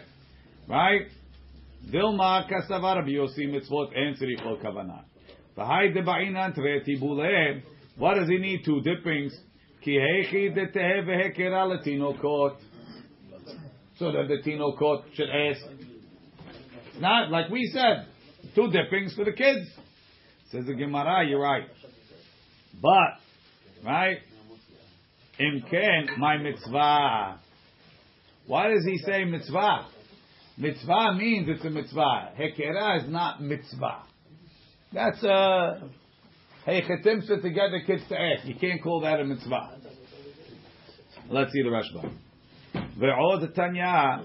Right? 0.67 1.07
Dilma 1.87 2.49
kasavar 2.49 2.95
Rabbi 2.95 3.11
mitzvot 3.11 3.95
and 3.95 4.17
tzirichot 4.17 4.63
kavana. 4.63 5.03
What 7.97 8.15
does 8.15 8.29
he 8.29 8.37
need? 8.37 8.63
Two 8.63 8.81
dippings. 8.81 9.37
So 13.97 14.11
that 14.11 14.27
the 14.27 14.41
Tino 14.43 14.71
tinokot 14.71 15.03
should 15.13 15.29
ask. 15.29 15.61
Not 16.99 17.29
like 17.29 17.49
we 17.49 17.69
said. 17.73 18.07
Two 18.55 18.71
dippings 18.71 19.13
for 19.15 19.25
the 19.25 19.33
kids. 19.33 19.69
Says 20.51 20.65
the 20.65 20.73
Gemara, 20.73 21.27
you're 21.27 21.41
right. 21.41 21.67
But, 22.81 23.19
right? 23.85 24.17
Imken, 25.39 26.17
my 26.17 26.37
mitzvah. 26.37 27.39
Why 28.47 28.69
does 28.69 28.85
he 28.85 28.97
say 28.99 29.25
mitzvah? 29.25 29.87
Mitzvah 30.57 31.13
means 31.15 31.47
it's 31.49 31.63
a 31.63 31.69
mitzvah. 31.69 32.31
Hekera 32.39 33.03
is 33.03 33.09
not 33.09 33.41
mitzvah. 33.41 34.03
That's 34.91 35.23
a 35.23 35.81
hey 36.65 36.81
chetimsa 36.81 37.41
to 37.41 37.49
get 37.51 37.69
the 37.71 37.81
kids 37.85 38.03
to 38.09 38.19
act. 38.19 38.45
You 38.45 38.55
can't 38.55 38.81
call 38.81 39.01
that 39.01 39.19
a 39.19 39.25
mitzvah. 39.25 39.77
Let's 41.29 41.51
see 41.51 41.61
the 41.61 41.69
Rashba. 41.69 42.11
Ve'od 42.97 43.53
Tanya. 43.53 44.23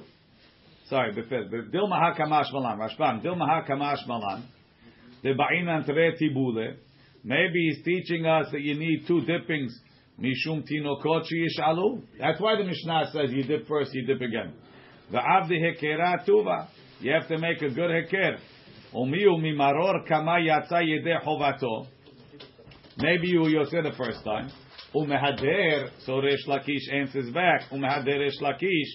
Sorry, 0.89 1.13
Dilma 1.13 1.99
ha 1.99 2.15
kamash 2.19 2.51
malan. 2.53 2.79
Rashbam. 2.79 3.23
Dilma 3.23 3.47
ha 3.47 3.65
kamash 3.69 4.07
malan. 4.07 4.49
Tibule. 5.23 6.77
Maybe 7.25 7.69
he's 7.69 7.85
teaching 7.85 8.27
us 8.27 8.47
that 8.53 8.61
you 8.61 8.79
need 8.79 9.05
two 9.07 9.21
dippings. 9.23 9.79
Mishum 10.19 10.63
tinokot 10.67 11.25
yishalu. 11.31 12.03
That's 12.19 12.41
why 12.41 12.57
the 12.57 12.65
Mishnah 12.65 13.11
says 13.13 13.31
you 13.33 13.45
dip 13.45 13.67
first, 13.67 13.93
you 13.93 14.07
dip 14.07 14.21
again. 14.21 14.55
The 15.11 15.19
avdi 15.19 15.61
hekera 15.61 16.27
tuva. 16.27 16.69
You 17.01 17.13
have 17.13 17.29
to 17.29 17.39
make 17.39 17.61
a 17.61 17.69
good 17.69 17.91
heker. 17.91 18.39
Maybe 18.97 19.19
you 23.27 23.67
said 23.69 23.85
the 23.85 23.93
first 23.97 24.25
time. 24.25 24.51
Umehader, 24.95 25.91
so 26.07 26.23
Resh 26.23 26.47
Lakish 26.47 26.93
answers 26.93 27.29
back. 27.31 27.63
Umehader 27.73 28.21
Resh 28.21 28.39
Lakish. 28.41 28.93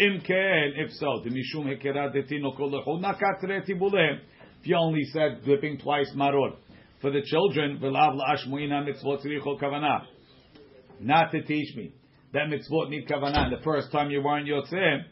Im 0.00 0.20
ken, 0.26 0.72
if 0.76 0.90
so, 0.94 1.20
the 1.22 1.30
mishum 1.30 1.66
hekera 1.66 2.12
detino 2.12 2.56
kol 2.56 3.00
nakat 3.00 3.40
tibule. 3.64 4.18
If 4.60 4.66
you 4.66 4.76
only 4.76 5.04
said 5.12 5.44
dipping 5.44 5.78
twice 5.78 6.12
maror 6.16 6.56
for 7.00 7.12
the 7.12 7.22
children, 7.22 7.78
v'lav 7.80 8.16
la'ashmuina 8.16 8.82
mitzvot 8.84 9.24
tzricho 9.24 9.60
kavana. 9.60 10.06
Not 10.98 11.30
to 11.30 11.42
teach 11.42 11.76
me 11.76 11.92
that 12.32 12.48
mitzvot 12.48 12.88
need 12.90 13.06
kavana. 13.06 13.48
The 13.56 13.62
first 13.62 13.92
time 13.92 14.10
you 14.10 14.22
weren't 14.22 14.48
yotzeh, 14.48 15.04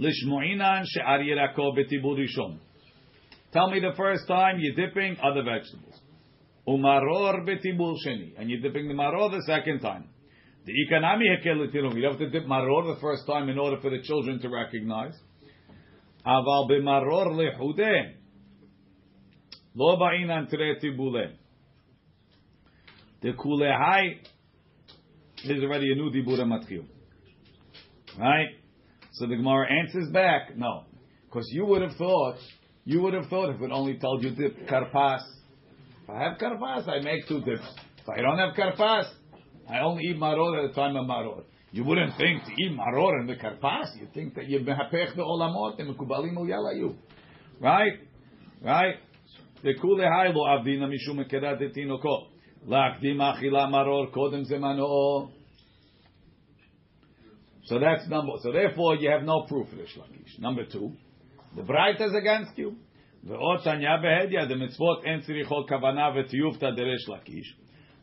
lishmuinan 0.00 0.84
she'ar 0.86 1.18
yirako 1.18 1.76
betibul 1.76 2.16
rishon. 2.16 2.60
Tell 3.52 3.70
me 3.70 3.80
the 3.80 3.96
first 3.96 4.26
time 4.28 4.58
you're 4.58 4.74
dipping 4.74 5.16
other 5.22 5.42
vegetables. 5.42 5.94
Umaror 6.66 7.46
betibul 7.46 7.96
sheni, 8.06 8.32
and 8.38 8.50
you're 8.50 8.60
dipping 8.60 8.88
the 8.88 8.94
maror 8.94 9.30
the 9.30 9.42
second 9.46 9.80
time. 9.80 10.04
The 10.66 10.72
ikanami 10.72 11.24
hekel 11.42 11.96
You 11.96 12.08
have 12.08 12.18
to 12.18 12.28
dip 12.28 12.44
maror 12.44 12.94
the 12.94 13.00
first 13.00 13.26
time 13.26 13.48
in 13.48 13.58
order 13.58 13.80
for 13.80 13.90
the 13.90 14.02
children 14.02 14.38
to 14.40 14.48
recognize. 14.50 15.14
Aval 16.26 16.68
b'maror 16.70 17.28
lehudeh. 17.28 18.12
Lo 19.74 19.96
ba'inan 19.96 20.50
tibule. 20.50 21.32
The 23.22 23.32
kulehai 23.32 24.18
is 25.44 25.62
already 25.62 25.92
a 25.92 25.94
new 25.94 26.10
dibura 26.10 26.46
matchil. 26.46 26.84
Right? 28.18 28.48
So 29.12 29.26
the 29.26 29.36
Gemara 29.36 29.66
answers 29.72 30.10
back, 30.12 30.56
no. 30.56 30.84
Because 31.24 31.48
you 31.50 31.64
would 31.64 31.82
have 31.82 31.96
thought, 31.96 32.36
you 32.88 33.02
would 33.02 33.12
have 33.12 33.26
thought 33.26 33.54
if 33.54 33.60
it 33.60 33.70
only 33.70 33.98
told 33.98 34.24
you 34.24 34.30
dip 34.30 34.66
karpas. 34.66 35.20
If 36.04 36.08
I 36.08 36.22
have 36.22 36.38
karpas, 36.38 36.88
I 36.88 37.00
make 37.00 37.28
two 37.28 37.42
dips. 37.42 37.68
If 37.98 38.08
I 38.08 38.22
don't 38.22 38.38
have 38.38 38.54
karpas, 38.56 39.04
I 39.70 39.80
only 39.80 40.04
eat 40.04 40.16
maror 40.16 40.64
at 40.64 40.70
the 40.70 40.74
time 40.74 40.96
of 40.96 41.06
maror. 41.06 41.42
You 41.70 41.84
wouldn't 41.84 42.16
think 42.16 42.44
to 42.46 42.50
eat 42.50 42.72
maror 42.72 43.20
and 43.20 43.28
the 43.28 43.34
karpas. 43.34 43.94
You 44.00 44.08
think 44.14 44.36
that 44.36 44.48
you've 44.48 44.62
mehapech 44.62 45.14
the 45.14 45.20
olamot 45.20 45.78
and 45.78 45.94
mekubalim 45.94 46.34
yala 46.48 46.74
you, 46.78 46.96
right? 47.60 47.92
Right? 48.64 48.94
The 49.62 49.74
kule 49.74 49.98
haylo 49.98 50.46
avdina 50.46 50.88
mishum 50.88 51.30
kedat 51.30 51.60
etinoko. 51.60 52.28
Lakdim 52.66 53.18
achila 53.18 53.68
maror 53.70 54.10
kodem 54.14 54.50
zemano. 54.50 55.30
So 57.64 57.78
that's 57.78 58.08
number. 58.08 58.32
So 58.42 58.50
therefore, 58.50 58.96
you 58.96 59.10
have 59.10 59.24
no 59.24 59.44
proof, 59.46 59.68
Rish 59.78 59.94
Lakish. 59.98 60.38
Number 60.38 60.64
two, 60.64 60.94
the 61.56 61.62
bright 61.62 62.00
is 62.00 62.14
against 62.14 62.56
you. 62.56 62.76
The 63.24 63.34
behedya 63.34 64.48
the 64.48 64.54
mitzvot 64.54 65.06
en 65.06 65.22
tzirichot 65.22 65.68
kavana 65.68 66.14
v'tiyufta 66.14 66.76
de 66.76 66.84
Rish 66.84 67.06
Lakish. 67.08 67.46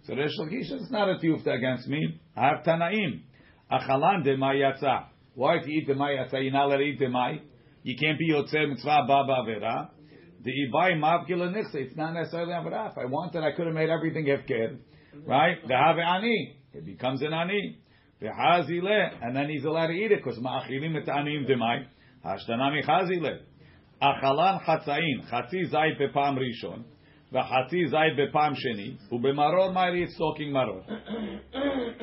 So 0.05 0.13
Rish 0.13 0.37
Lakish 0.39 0.71
is 0.71 0.91
not 0.91 1.09
a 1.09 1.15
tiyufta 1.15 1.55
against 1.55 1.87
me. 1.87 2.19
I 2.35 2.47
have 2.47 2.63
tanaim. 2.65 3.21
Achalan 3.71 4.23
de 4.23 4.35
yatsa. 4.35 5.05
Why 5.33 5.59
to 5.59 5.69
eat 5.69 5.87
the 5.87 5.93
yatsa? 5.93 6.43
You're 6.43 6.51
not 6.51 6.65
allowed 6.65 6.77
to 6.77 6.83
eat 6.83 6.99
the 6.99 7.09
may. 7.09 7.41
You 7.83 7.95
can't 7.97 8.19
be 8.19 8.31
yotzei 8.31 8.69
mitzvah 8.69 9.05
baba 9.07 9.43
avera. 9.45 9.89
The 10.43 10.51
ibai 10.51 10.93
mavkila 10.99 11.53
nichse. 11.53 11.75
It's 11.75 11.95
not 11.95 12.13
necessarily 12.13 12.53
avera. 12.53 12.91
If 12.91 12.97
I 12.97 13.05
wanted, 13.05 13.43
I 13.43 13.51
could 13.55 13.67
have 13.67 13.75
made 13.75 13.89
everything 13.89 14.25
hefker. 14.25 14.77
Right? 15.25 15.57
The 15.67 15.75
have 15.75 15.97
ani. 15.97 16.57
It 16.73 16.85
becomes 16.85 17.21
an 17.21 17.33
ani. 17.33 17.79
The 18.19 18.27
V'hazile, 18.27 19.09
and 19.21 19.35
then 19.35 19.49
he's 19.49 19.65
allowed 19.65 19.87
to 19.87 19.93
eat 19.93 20.11
it 20.11 20.23
because 20.23 20.39
ma'achilim 20.39 20.95
et 21.01 21.09
anim 21.09 21.45
demai. 21.45 21.85
Chazile. 22.25 23.39
Achalan 24.01 24.59
chatzain, 24.65 25.23
chatzi 25.31 25.71
zayit 25.71 25.97
bepam 25.99 26.37
rishon, 26.37 26.83
v'chatzi 27.31 27.89
zayit 27.93 28.17
bepam 28.19 28.53
sheni, 28.53 28.97
u'bemaror 29.11 29.73
ma'iri 29.73 30.03
it's 30.03 30.17
talking 30.17 30.51
maror. 30.51 30.83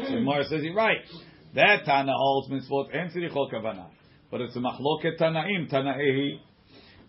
So 0.06 0.14
Gemara 0.14 0.44
says 0.44 0.62
he's 0.62 0.74
right. 0.74 0.98
That 1.54 1.84
Tana 1.84 2.12
holds 2.16 2.50
mitzvot 2.50 2.94
en 2.94 3.10
tzirichol 3.10 3.52
kavana. 3.52 3.90
But 4.30 4.40
it's 4.40 4.56
a 4.56 4.60
Tana'ehi. 4.60 6.40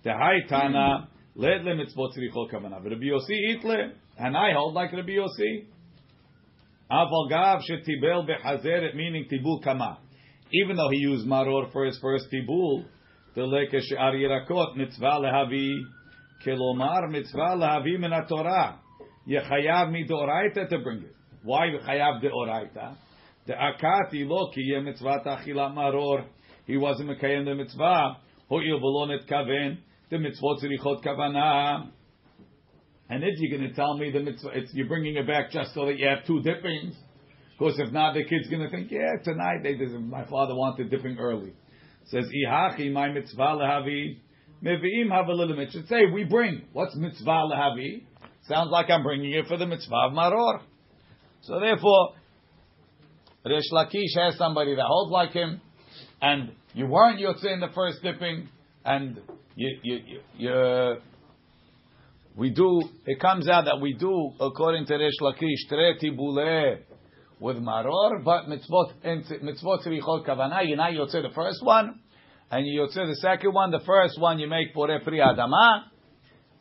The 0.03 0.11
high 0.11 0.41
Tana 0.49 1.07
led 1.35 1.63
le 1.63 1.75
mitzvot 1.75 2.11
tzirichol 2.17 2.51
kavana. 2.51 2.83
Rabbi 2.83 3.05
Yossi 3.05 3.55
itle, 3.55 3.91
and 4.17 4.35
I 4.35 4.51
hold 4.53 4.73
like 4.73 4.91
Rabbi 4.91 5.11
Yossi. 5.11 5.67
Aval 6.91 7.29
gav 7.29 7.61
shetibel 7.61 8.27
behazeret, 8.27 8.95
meaning 8.95 9.27
tibul 9.31 9.63
kama. 9.63 9.99
Even 10.51 10.75
though 10.75 10.89
he 10.91 10.97
used 10.97 11.25
maror 11.25 11.71
for 11.71 11.85
his 11.85 11.97
first 12.01 12.25
tibul, 12.31 12.83
the 13.35 13.41
leke 13.41 13.81
she'ar 13.81 14.13
yirakot 14.13 14.75
mitzvah 14.75 15.19
lehavi, 15.21 15.81
kelomar 16.45 17.09
mitzvah 17.09 17.55
lehavi 17.55 17.99
min 17.99 18.11
Torah. 18.27 18.79
Yechayav 19.27 19.89
midoraita 19.91 20.69
to 20.69 20.79
bring 20.79 21.03
it. 21.03 21.15
Why? 21.43 21.67
The 23.45 23.53
akati 23.53 24.27
lo 24.27 24.51
ki 24.53 24.79
mitzvah 24.83 25.23
achilat 25.25 25.73
maror. 25.73 26.25
He 26.65 26.77
wasn't 26.77 27.09
mitzvah. 27.09 28.17
Ho'il 28.49 28.79
v'lo 28.79 29.29
kaven 29.29 29.77
the 30.09 30.17
mitzvot 30.17 30.61
tzirichot 30.61 31.03
kavana. 31.03 31.89
And 33.09 33.23
if 33.23 33.39
you're 33.39 33.57
going 33.57 33.69
to 33.69 33.75
tell 33.75 33.97
me 33.97 34.11
the 34.11 34.21
mitzvah, 34.21 34.49
you're 34.73 34.87
bringing 34.87 35.15
it 35.17 35.27
back 35.27 35.51
just 35.51 35.73
so 35.73 35.85
that 35.85 35.97
you 35.97 36.07
have 36.07 36.25
two 36.25 36.41
dippings, 36.41 36.95
because 37.57 37.77
if 37.79 37.91
not, 37.91 38.13
the 38.13 38.23
kid's 38.23 38.47
going 38.49 38.61
to 38.61 38.69
think, 38.69 38.89
yeah, 38.91 39.17
tonight 39.23 39.61
they, 39.61 39.75
my 39.75 40.25
father 40.25 40.55
wanted 40.55 40.89
dipping 40.89 41.17
early. 41.19 41.53
It 42.03 42.09
says 42.09 42.25
ihachi 42.25 42.91
my 42.91 43.09
mitzvah 43.09 43.41
lehavi 43.41 44.17
meviim 44.63 45.27
little 45.27 45.55
bit. 45.55 45.71
Should 45.71 45.87
say 45.87 46.05
we 46.13 46.23
bring. 46.23 46.63
What's 46.73 46.95
mitzvah 46.95 47.49
lehavi? 47.51 48.03
Sounds 48.47 48.69
like 48.71 48.89
I'm 48.89 49.03
bringing 49.03 49.31
it 49.31 49.47
for 49.47 49.57
the 49.57 49.65
mitzvah 49.65 50.07
of 50.07 50.13
maror. 50.13 50.61
So 51.41 51.59
therefore, 51.59 52.13
Rish 53.45 53.71
Lakish 53.71 54.15
has 54.17 54.37
somebody 54.37 54.75
that 54.75 54.85
holds 54.85 55.11
like 55.11 55.31
him, 55.31 55.61
and 56.21 56.51
you 56.73 56.87
weren't 56.87 57.19
yotze 57.19 57.45
in 57.45 57.59
the 57.59 57.69
first 57.73 58.01
dipping, 58.01 58.49
and 58.85 59.19
you 59.55 59.77
you 59.83 59.99
you. 60.05 60.19
you 60.37 60.95
we 62.35 62.49
do, 62.49 62.81
it 63.05 63.19
comes 63.19 63.47
out 63.47 63.65
that 63.65 63.79
we 63.79 63.93
do, 63.93 64.31
according 64.39 64.87
to 64.87 64.95
Resh 64.95 65.13
Lakish, 65.21 65.71
Treti 65.71 66.15
Bule 66.15 66.77
with 67.43 67.57
Maror, 67.57 68.23
but 68.23 68.45
mitzvot, 68.45 68.93
mitzvot 69.03 69.85
tzrichot 69.85 70.25
kavana, 70.25 70.67
you 70.67 70.75
now 70.75 70.89
yotze 70.89 71.11
the 71.11 71.29
first 71.35 71.63
one, 71.63 71.99
and 72.49 72.65
you 72.65 72.81
yotze 72.81 72.95
the 72.95 73.17
second 73.21 73.53
one. 73.53 73.71
The 73.71 73.81
first 73.85 74.19
one 74.19 74.39
you 74.39 74.47
make 74.47 74.73
Bore 74.73 74.99
Pri 75.03 75.19
Adama, 75.19 75.83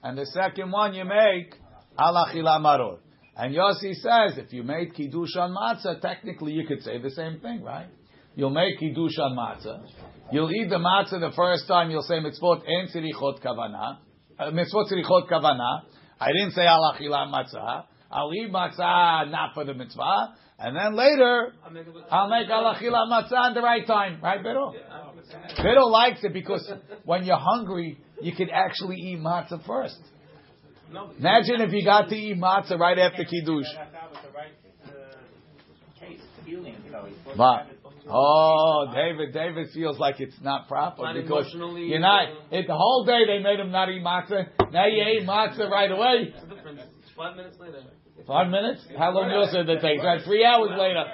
and 0.03 0.18
the 0.18 0.26
second 0.26 0.70
one 0.72 0.95
you 0.95 1.05
make 1.05 1.55
Alachila 1.99 2.61
Maror. 2.61 2.99
And 3.37 3.55
Yossi 3.55 3.95
says, 3.95 4.37
if 4.37 4.53
you 4.53 4.62
made 4.62 4.95
Kiddush 4.95 5.37
on 5.37 5.55
Matzah, 5.55 6.03
technically 6.03 6.53
you 6.53 6.66
could 6.66 6.83
say 6.83 7.01
the 7.01 7.11
same 7.11 7.41
thing, 7.41 7.62
right? 7.62 7.87
you'll 8.35 8.51
make 8.51 8.78
kiddush 8.78 9.18
on 9.18 9.37
matzah. 9.37 9.85
You'll 10.30 10.51
eat 10.51 10.68
the 10.68 10.76
matzah 10.76 11.20
the 11.20 11.33
first 11.37 11.66
time. 11.68 11.91
You'll 11.91 12.03
say 12.03 12.14
mitzvot 12.14 12.62
en 12.66 12.89
tzirichot 12.89 13.43
kavana. 13.43 13.99
Uh, 14.39 14.51
mitzvot 14.51 14.91
tzirichot 14.91 15.28
kavana. 15.30 15.83
I 16.20 16.28
didn't 16.28 16.53
say 16.53 16.66
al 16.66 16.95
achilat 16.95 17.33
matzah. 17.33 17.85
I'll 18.11 18.33
eat 18.35 18.51
matzah 18.53 19.30
not 19.30 19.55
for 19.55 19.64
the 19.64 19.74
mitzvah, 19.74 20.35
and 20.59 20.77
then 20.77 20.95
later 20.95 21.53
I'll 21.65 21.71
make 21.71 21.87
a- 21.87 22.15
I'll 22.15 22.29
make 22.29 22.49
al 22.49 22.75
achilat 22.75 23.09
matzah 23.11 23.49
at 23.51 23.55
the 23.55 23.63
right 23.63 23.87
time. 23.87 24.21
Right, 24.23 24.43
Beto? 24.43 24.75
Beto 25.59 25.91
likes 25.91 26.23
it 26.25 26.33
because 26.33 26.71
when 27.05 27.25
you're 27.25 27.39
hungry, 27.39 27.99
you 28.21 28.33
can 28.35 28.51
actually 28.51 28.97
eat 28.97 29.19
matzah 29.19 29.65
first. 29.67 29.99
No, 30.93 31.11
Imagine 31.19 31.63
if 31.63 31.73
you 31.73 31.85
got 31.85 32.09
to 32.11 32.15
eat 32.15 32.39
matzah 32.39 32.79
right 32.79 32.99
after 32.99 33.25
kiddush. 33.25 33.67
But 37.37 37.67
oh, 38.09 38.91
David, 38.95 39.33
David 39.33 39.69
feels 39.73 39.99
like 39.99 40.21
it's 40.21 40.35
not 40.43 40.69
proper 40.69 41.03
Not 41.03 41.15
because 41.15 41.55
you're 41.55 41.99
not. 42.01 42.29
uh, 42.29 42.35
It, 42.51 42.67
the 42.67 42.75
whole 42.77 43.05
day 43.05 43.21
they 43.27 43.43
made 43.43 43.59
him 43.61 43.71
not 43.71 43.89
eat 43.89 44.03
matzah. 44.03 44.49
Now 44.73 44.87
you 44.87 45.03
ate 45.03 45.27
matzah 45.27 45.71
right 45.71 45.91
away. 45.91 46.35
What's 47.15 47.37
the 47.37 47.43
difference? 47.43 47.57
Five 47.57 47.57
minutes 47.57 47.57
later. 47.61 47.83
Five 48.27 48.49
minutes? 48.49 48.81
How 48.99 49.11
long 49.13 49.31
you 49.31 49.47
said 49.51 49.69
it 49.69 49.81
takes? 49.81 50.03
Right, 50.03 50.23
three 50.25 50.45
hours 50.45 50.71
later. 50.79 51.05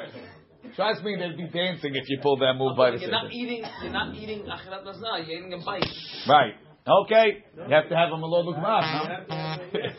Trust 0.74 1.02
me, 1.02 1.16
they'd 1.16 1.36
be 1.36 1.48
dancing 1.48 1.94
if 1.94 2.08
you 2.08 2.18
pulled 2.22 2.40
that 2.40 2.54
move 2.56 2.76
by 2.76 2.90
the 2.90 2.98
You're 2.98 3.10
not 3.10 3.32
eating. 3.32 3.64
You're 3.82 3.92
not 3.92 4.14
eating 4.14 4.42
achirat 4.42 4.84
nazar. 4.84 5.20
You're 5.20 5.38
eating 5.38 5.52
a 5.54 5.64
bite. 5.64 5.84
Right. 6.28 6.54
Okay. 6.86 7.44
You 7.56 7.74
have 7.74 7.88
to 7.88 7.96
have 7.96 8.10
a 8.10 8.16
malod 8.16 8.46
lukmah. 8.46 9.98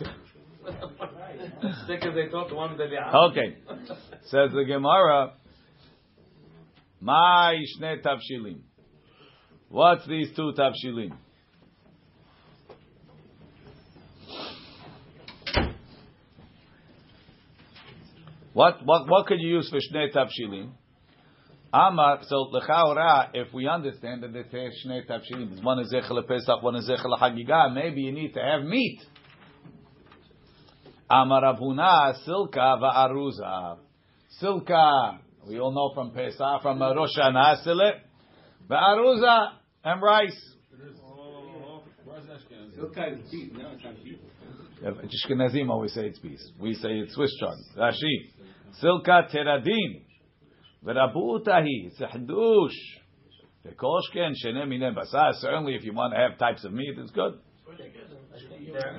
Sick 1.87 2.05
as 2.05 2.13
they 2.13 2.27
talk, 2.29 2.51
one 2.53 2.77
that 2.77 2.89
they 2.89 2.97
Okay. 2.97 3.57
Says 4.25 4.51
the 4.53 4.63
Gemara, 4.67 5.33
My 6.99 7.57
shne 7.77 8.03
tavshilim. 8.03 8.61
What's 9.69 10.07
these 10.07 10.35
two 10.35 10.53
tavshilim? 10.57 11.13
What 18.53 18.85
what 18.85 19.07
what 19.07 19.27
could 19.27 19.39
you 19.39 19.49
use 19.57 19.69
for 19.69 19.77
shne 19.77 20.13
tavshilim? 20.13 20.71
Amar, 21.71 22.19
so 22.23 22.49
lechaora, 22.51 23.29
if 23.33 23.53
we 23.53 23.67
understand 23.67 24.23
that 24.23 24.33
there's 24.33 24.73
shne 24.85 25.07
tavshilim, 25.07 25.63
one 25.63 25.79
is 25.79 25.93
zechel 25.93 26.27
pesach, 26.27 26.63
one 26.63 26.75
is 26.75 26.89
zechel 26.89 27.17
hagigah, 27.19 27.73
maybe 27.73 28.01
you 28.01 28.11
need 28.11 28.33
to 28.33 28.41
have 28.41 28.63
meat. 28.63 28.99
Amar 31.11 31.45
Abuna, 31.45 32.13
silka 32.27 32.79
va'aruza. 32.79 33.77
Silka, 34.41 35.19
we 35.47 35.59
all 35.59 35.71
know 35.71 35.91
from 35.95 36.11
Pesach, 36.11 36.61
from 36.61 36.79
Rosh 36.79 37.17
Hashanah, 37.17 37.63
silet. 37.63 37.95
Va'aruza, 38.69 39.53
and 39.83 40.01
rice. 40.01 40.55
Where's 42.05 42.25
Ashkenaz? 42.25 42.75
Yeah, 44.81 44.91
Ashkenazim 44.91 45.69
always 45.69 45.93
say 45.93 46.07
it's 46.07 46.19
peace. 46.19 46.51
We 46.59 46.73
say 46.75 46.89
it's 46.99 47.15
Swiss 47.15 47.31
chard. 47.39 47.57
Rashi. 47.77 48.29
Silka 48.81 49.29
teradim. 49.33 50.01
V'rabu 50.83 51.39
utahi. 51.39 51.87
It's 51.87 51.99
a 52.01 52.05
hadush. 52.05 52.69
V'koshken 53.65 54.33
shene 54.43 54.67
mine 54.67 54.95
basar. 54.95 55.33
Certainly 55.33 55.75
if 55.75 55.83
you 55.83 55.93
want 55.93 56.13
to 56.13 56.19
have 56.19 56.37
types 56.37 56.63
of 56.63 56.73
meat, 56.73 56.95
it's 56.97 57.11
good. 57.11 57.39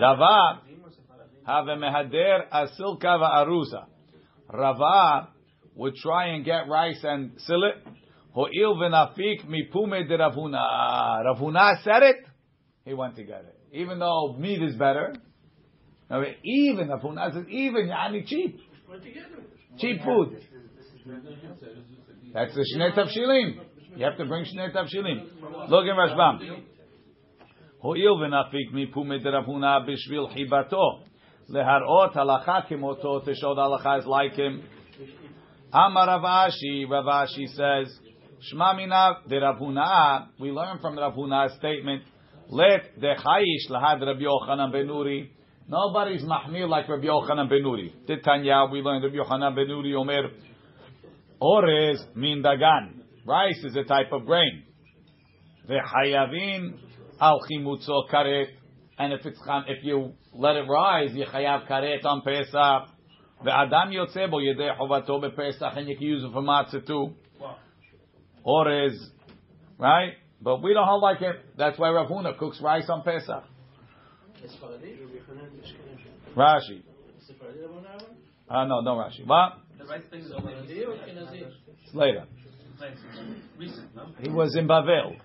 Rava. 0.00 0.60
Have 1.46 1.64
mehader 1.66 2.48
asilka 2.52 3.18
va'aruza. 3.18 3.86
Rava 4.52 5.28
would 5.74 5.94
try 5.96 6.34
and 6.34 6.44
get 6.44 6.68
rice 6.68 7.00
and 7.02 7.32
sillet. 7.48 7.80
Ho'il 8.32 8.76
v'nafik 8.76 9.46
mipume 9.46 10.06
de 10.06 10.18
Ravuna. 10.18 11.24
Ravuna 11.24 11.82
said 11.82 12.02
it. 12.02 12.16
He 12.84 12.94
went 12.94 13.16
to 13.16 13.24
get 13.24 13.40
it. 13.40 13.58
Even 13.72 13.98
though 13.98 14.36
meat 14.38 14.62
is 14.62 14.74
better. 14.74 15.14
I 16.10 16.18
mean, 16.20 16.34
even 16.44 16.88
Ravuna 16.88 17.32
says 17.32 17.46
even 17.48 17.88
yani 17.88 18.26
cheap. 18.26 18.60
Cheap 19.78 20.02
food. 20.04 20.40
That's 22.34 22.54
the 22.54 22.64
Shnei 22.76 22.94
Tavshilim. 22.94 23.60
You 23.96 24.04
have 24.04 24.16
to 24.18 24.24
bring 24.26 24.44
Shnei 24.44 24.74
Tavshilim. 24.74 25.68
Look 25.68 25.84
in 25.84 25.96
Rashbam. 25.96 26.66
הואיל 27.82 28.10
ונפיק 28.10 28.72
מפומי 28.72 29.18
דרבונה 29.18 29.80
בשביל 29.80 30.26
חיבתו, 30.32 31.00
להראות 31.48 32.16
הלכה 32.16 32.60
כמותו, 32.68 33.20
תשעות 33.20 33.58
הלכה 33.58 33.96
is 33.98 34.06
like 34.06 34.36
him. 34.36 34.60
Amar 35.72 36.06
Rav 36.06 36.24
Ashi, 36.24 36.84
Rav 36.90 37.06
Ashi 37.06 37.46
says, 37.46 38.00
Shma 38.52 38.76
mina 38.76 39.12
derabuna, 39.28 40.26
we 40.38 40.50
learn 40.50 40.78
from 40.78 40.96
the 40.96 41.00
Rabbuna's 41.00 41.54
statement, 41.54 42.02
let 42.48 43.00
the 43.00 43.06
dechayish 43.06 43.70
lahad 43.70 44.04
Rabbi 44.04 44.22
Yochanan 44.22 44.72
ben 44.72 44.86
Nuri, 44.88 45.30
Nobody's 45.70 46.24
mahmir 46.24 46.68
like 46.68 46.88
Rabbi 46.88 47.04
Yochanan 47.04 47.48
ben 47.48 47.62
Nuri. 47.62 47.92
Titanya, 48.04 48.68
we 48.72 48.80
learned 48.80 49.04
Rabbi 49.04 49.14
Yochanan 49.14 49.54
ben 49.54 49.68
Nuri 49.68 49.94
Omer, 49.94 50.30
Orez 51.40 51.98
min 52.16 52.42
dagan. 52.42 53.04
Rice 53.24 53.62
is 53.62 53.76
a 53.76 53.84
type 53.84 54.10
of 54.10 54.26
grain. 54.26 54.64
V'chayavin 55.68 56.76
al 57.20 57.38
chimutzo 57.48 58.10
karet. 58.12 58.46
And 58.98 59.12
if 59.12 59.24
it's 59.24 59.38
if 59.68 59.84
you 59.84 60.14
let 60.34 60.56
it 60.56 60.66
rise, 60.68 61.10
you 61.14 61.24
chayav 61.24 61.68
karet 61.68 62.04
on 62.04 62.22
Pesach. 62.22 62.88
Ve'adam 63.46 63.92
yotze 63.92 64.28
bo 64.28 64.38
yedei 64.38 64.76
chovato 64.76 65.22
bePesach, 65.22 65.78
and 65.78 65.88
you 65.88 65.96
can 65.96 66.04
use 66.04 66.24
it 66.24 66.32
for 66.32 66.42
matzah 66.42 66.84
too. 66.84 67.14
Orez, 68.44 68.96
right? 69.78 70.14
But 70.42 70.64
we 70.64 70.74
don't 70.74 70.88
hold 70.88 71.02
like 71.02 71.22
it. 71.22 71.36
That's 71.56 71.78
why 71.78 71.90
Rav 71.90 72.08
Huna 72.08 72.36
cooks 72.38 72.60
rice 72.60 72.90
on 72.90 73.04
Pesach. 73.04 73.44
Rashi. 76.36 76.82
Ah, 78.48 78.64
no, 78.64 78.80
no 78.80 78.96
Rashi. 78.96 79.26
What? 79.26 79.58
The 79.78 79.84
right 79.84 80.10
thing 80.10 80.20
is 80.20 80.32
It's 80.32 81.94
later. 81.94 82.24
recent, 83.58 83.94
no? 83.96 84.06
He 84.20 84.28
was 84.30 84.56
in 84.56 84.66
Bavel. 84.66 85.16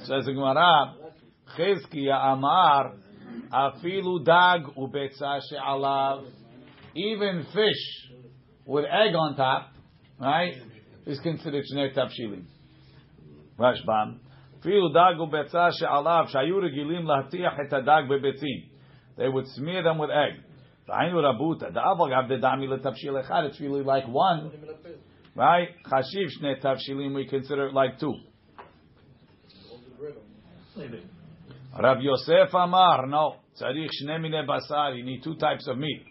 Says 0.00 0.26
the 0.26 0.32
Gemara, 0.32 0.94
Chizkiya 1.56 2.32
Amar, 2.32 2.94
Afilu 3.52 4.24
dag 4.24 4.62
ubetza 4.76 5.40
she'alav. 5.48 6.24
Even 6.94 7.46
fish 7.52 8.12
with 8.64 8.84
egg 8.84 9.14
on 9.14 9.36
top, 9.36 9.72
right, 10.20 10.54
is 11.06 11.18
considered 11.20 11.64
shnei 11.72 11.94
tavshilim. 11.96 12.44
Rashbam. 13.58 14.18
They 19.18 19.28
would 19.28 19.46
smear 19.48 19.82
them 19.82 19.98
with 19.98 20.10
egg. 20.10 20.40
It's 20.90 21.20
really 23.60 23.82
like 23.82 24.08
one, 24.08 24.50
right? 25.34 25.68
Chashiv 25.86 26.28
shnei 26.40 26.62
tavshilim, 26.62 27.14
we 27.14 27.26
consider 27.26 27.66
it 27.66 27.74
like 27.74 27.98
two. 28.00 28.14
Rav 31.78 32.00
Yosef 32.00 32.54
Amar, 32.54 33.06
no. 33.06 33.36
Tzarich 33.60 33.90
shnei 34.02 34.18
mine 34.20 34.46
basar, 34.46 34.96
you 34.96 35.04
need 35.04 35.22
two 35.22 35.36
types 35.36 35.68
of 35.68 35.76
meat. 35.78 36.02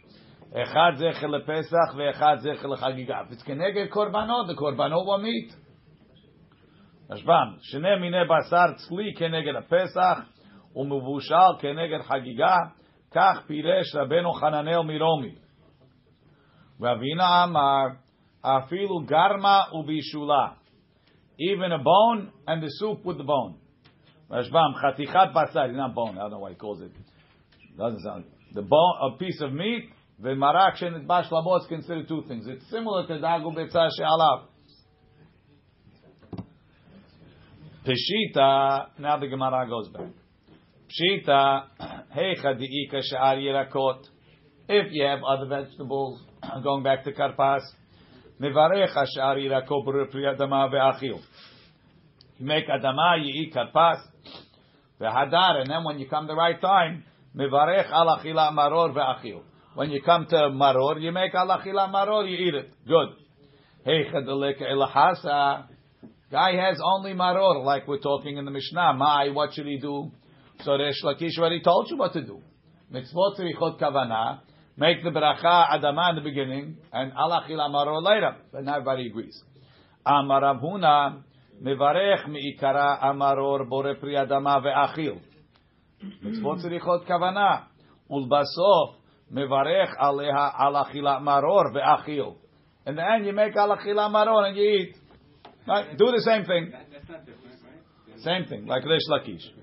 Echad 0.55 0.99
zechel 0.99 1.29
lepesach 1.29 1.95
ve'echad 1.95 2.43
zechel 2.45 2.77
chagiga. 2.77 3.25
If 3.25 3.31
it's 3.33 3.43
keneged 3.43 3.89
korbanot, 3.89 4.47
the 4.47 4.53
korbanot 4.53 5.05
were 5.05 5.17
meat. 5.17 5.51
רשב"ם, 7.10 7.54
שני 7.60 7.96
מיני 8.00 8.24
בשר 8.24 8.72
צלי 8.74 9.14
כנגד 9.16 9.56
הפסח 9.56 10.18
ומבושל 10.76 11.58
כנגד 11.58 12.02
חגיגה, 12.02 12.56
כך 13.10 13.42
פירש 13.46 13.94
רבנו 13.94 14.32
חננאל 14.32 14.82
מרומי. 14.82 15.34
רבינה 16.80 17.44
אמר, 17.44 17.86
אפילו 18.42 19.00
גרמה 19.00 19.60
ובישולה. 19.72 20.48
Even 21.40 21.72
a 21.72 21.78
bone 21.78 22.30
and 22.46 22.62
the 22.62 22.68
soup 22.78 23.04
with 23.04 23.18
the 23.18 23.24
bone. 23.24 23.54
Rashbam, 24.30 24.74
chatichat 24.80 25.32
basar, 25.32 25.72
not 25.74 25.94
bone, 25.94 26.16
I 26.16 26.22
don't 26.22 26.30
know 26.32 26.38
why 26.38 26.50
he 26.50 26.56
calls 26.56 26.80
it. 26.80 26.92
Doesn't 27.76 28.00
sound. 28.00 28.24
The 28.52 28.62
bone, 28.62 28.94
a 29.02 29.16
piece 29.18 29.40
of 29.40 29.52
meat, 29.52 29.90
the 30.20 30.30
marak 30.30 30.76
shenit 30.76 31.06
bash 31.06 31.28
labo 31.30 31.58
is 31.60 31.66
considered 31.68 32.06
two 32.06 32.22
things. 32.28 32.46
It's 32.46 32.68
similar 32.70 33.06
to 33.06 33.14
dagu 33.14 33.54
betzah 33.54 33.88
she'alav. 33.96 34.44
Peshita, 37.88 38.88
now 38.99 39.17
the 39.17 39.27
Gemara 39.27 39.65
goes 39.65 39.88
back. 39.88 40.09
Pshita, 40.89 41.63
heicha 42.13 42.59
di'ika 42.59 43.01
she'ar 43.01 43.38
yirakot. 43.38 44.03
If 44.67 44.91
you 44.91 45.05
have 45.05 45.19
other 45.23 45.45
vegetables, 45.45 46.21
going 46.63 46.83
back 46.83 47.05
to 47.05 47.13
karpas, 47.13 47.61
mevarech 48.41 48.93
she'ar 49.13 49.38
yirakot 49.38 49.85
b'ripri 49.85 50.35
adama 50.35 50.69
ve'achil. 50.69 51.21
You 52.39 52.45
make 52.45 52.67
adama, 52.67 53.23
you 53.23 53.43
eat 53.43 53.53
karpas, 53.53 54.01
ve'hadar, 54.99 55.61
and 55.61 55.69
then 55.69 55.85
when 55.85 55.97
you 55.97 56.09
come 56.09 56.27
the 56.27 56.35
right 56.35 56.59
time, 56.59 57.05
mevarech 57.38 57.89
al 57.89 58.17
achila 58.17 58.51
maror 58.51 58.93
ve'achil. 58.93 59.43
When 59.75 59.91
you 59.91 60.01
come 60.01 60.25
to 60.25 60.35
maror, 60.35 61.01
you 61.01 61.13
make 61.13 61.33
al 61.33 61.47
achila 61.47 61.89
maror, 61.89 62.29
you 62.29 62.47
eat 62.47 62.53
it. 62.53 62.69
Good. 62.85 63.15
Heicha 63.85 64.27
deleka 64.27 64.63
elahasa. 64.63 65.76
Guy 66.30 66.55
has 66.55 66.78
only 66.84 67.13
maror, 67.13 67.63
like 67.63 67.88
we're 67.88 67.99
talking 67.99 68.36
in 68.38 68.43
the 68.43 68.51
Mishnah. 68.51 68.93
My, 68.93 69.30
what 69.30 69.53
should 69.53 69.65
he 69.65 69.80
do? 69.80 70.11
So 70.63 70.78
Resh 70.78 71.01
Lakish 71.03 71.38
already 71.38 71.61
told 71.61 71.89
you 71.89 71.97
what 71.97 72.11
to 72.13 72.21
do. 72.21 72.41
Mitzvot. 72.91 74.39
Make 74.80 75.03
the 75.03 75.09
bracha 75.09 75.69
adama 75.69 76.09
in 76.09 76.15
the 76.17 76.21
beginning 76.21 76.78
and 76.91 77.11
alachil 77.13 77.57
maror 77.71 78.03
later. 78.03 78.36
But 78.51 78.65
not 78.65 78.75
everybody 78.75 79.07
agrees. 79.07 79.41
Amar 80.05 80.41
Rav 80.41 80.57
Huna 80.57 81.23
mevarech 81.63 82.28
miikara 82.28 83.01
amaror 83.03 83.67
bore 83.67 83.95
pri 83.95 84.15
adama 84.15 84.61
ve'achil. 84.61 85.21
Mitzvot 86.23 86.61
tzrichot 86.61 87.07
kavana. 87.07 87.67
Ulbasof 88.11 88.95
mevarech 89.34 89.95
aleha 89.97 90.53
alachil 90.59 91.21
maror 91.21 91.73
ve'achil. 91.73 92.36
In 92.86 92.95
the 92.95 93.03
end, 93.13 93.25
you 93.25 93.34
make 93.34 93.55
alachil 93.55 93.95
maror 93.95 94.47
and 94.47 94.57
you 94.57 94.63
eat. 94.63 94.95
Right? 95.66 95.96
Do 95.96 96.06
the 96.10 96.22
same 96.22 96.44
thing. 96.44 96.72
That's 96.72 97.08
not 97.08 97.26
different, 97.26 97.58
right? 97.62 98.20
Same 98.20 98.44
thing, 98.48 98.66
like 98.66 98.84
Resh 98.84 99.06
Lakish. 99.08 99.62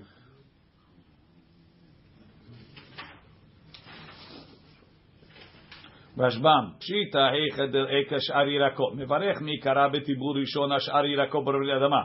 רשב"ם, 6.18 6.70
פשיטא 6.78 7.18
היכא 7.18 7.66
דלאקא 7.66 8.16
שאר 8.18 8.48
ירקות, 8.48 8.94
מברך 8.94 9.40
מי 9.40 9.58
קרא 9.58 9.88
בטיבור 9.88 10.34
ראשון 10.40 10.72
השאר 10.72 11.04
ירקות 11.06 11.44
ברור 11.44 11.76
אדמה. 11.76 12.02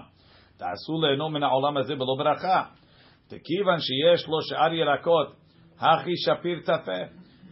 תעשו 0.58 1.02
ליהנו 1.02 1.30
מן 1.30 1.44
העולם 1.44 1.78
הזה 1.78 1.96
בלא 1.96 2.16
ברכה. 2.18 2.64
וכיוון 3.32 3.80
שיש 3.80 4.28
לו 4.28 4.42
שאר 4.42 4.74
ירקות, 4.74 5.36
הכי 5.80 6.12
שפיר 6.16 6.60
צפה, 6.60 7.02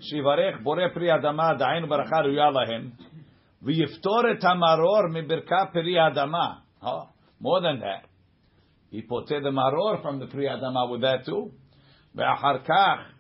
שיברך 0.02 0.62
בורא 0.64 0.88
פרי 0.94 1.16
אדמה, 1.16 1.54
דהיינו 1.54 1.88
ברכה 1.88 2.20
ראויה 2.20 2.50
להם, 2.52 2.90
ויפתור 3.63 4.21
את 4.39 4.45
המרור 4.45 5.09
מברכת 5.15 5.73
פרי 5.73 5.99
האדמה. 5.99 6.55
Oh, 6.83 7.09
more 7.43 7.61
than 7.61 7.81
that. 7.81 8.07
He 8.91 9.03
potter 9.03 9.41
the 9.41 9.51
maror 9.51 10.03
from 10.03 10.19
the 10.21 10.27
פרי 10.33 10.49
האדמה 10.49 10.81
with 10.91 11.01
that 11.01 11.25
too. 11.27 11.51
ואחר 12.15 12.59
כך 12.65 13.13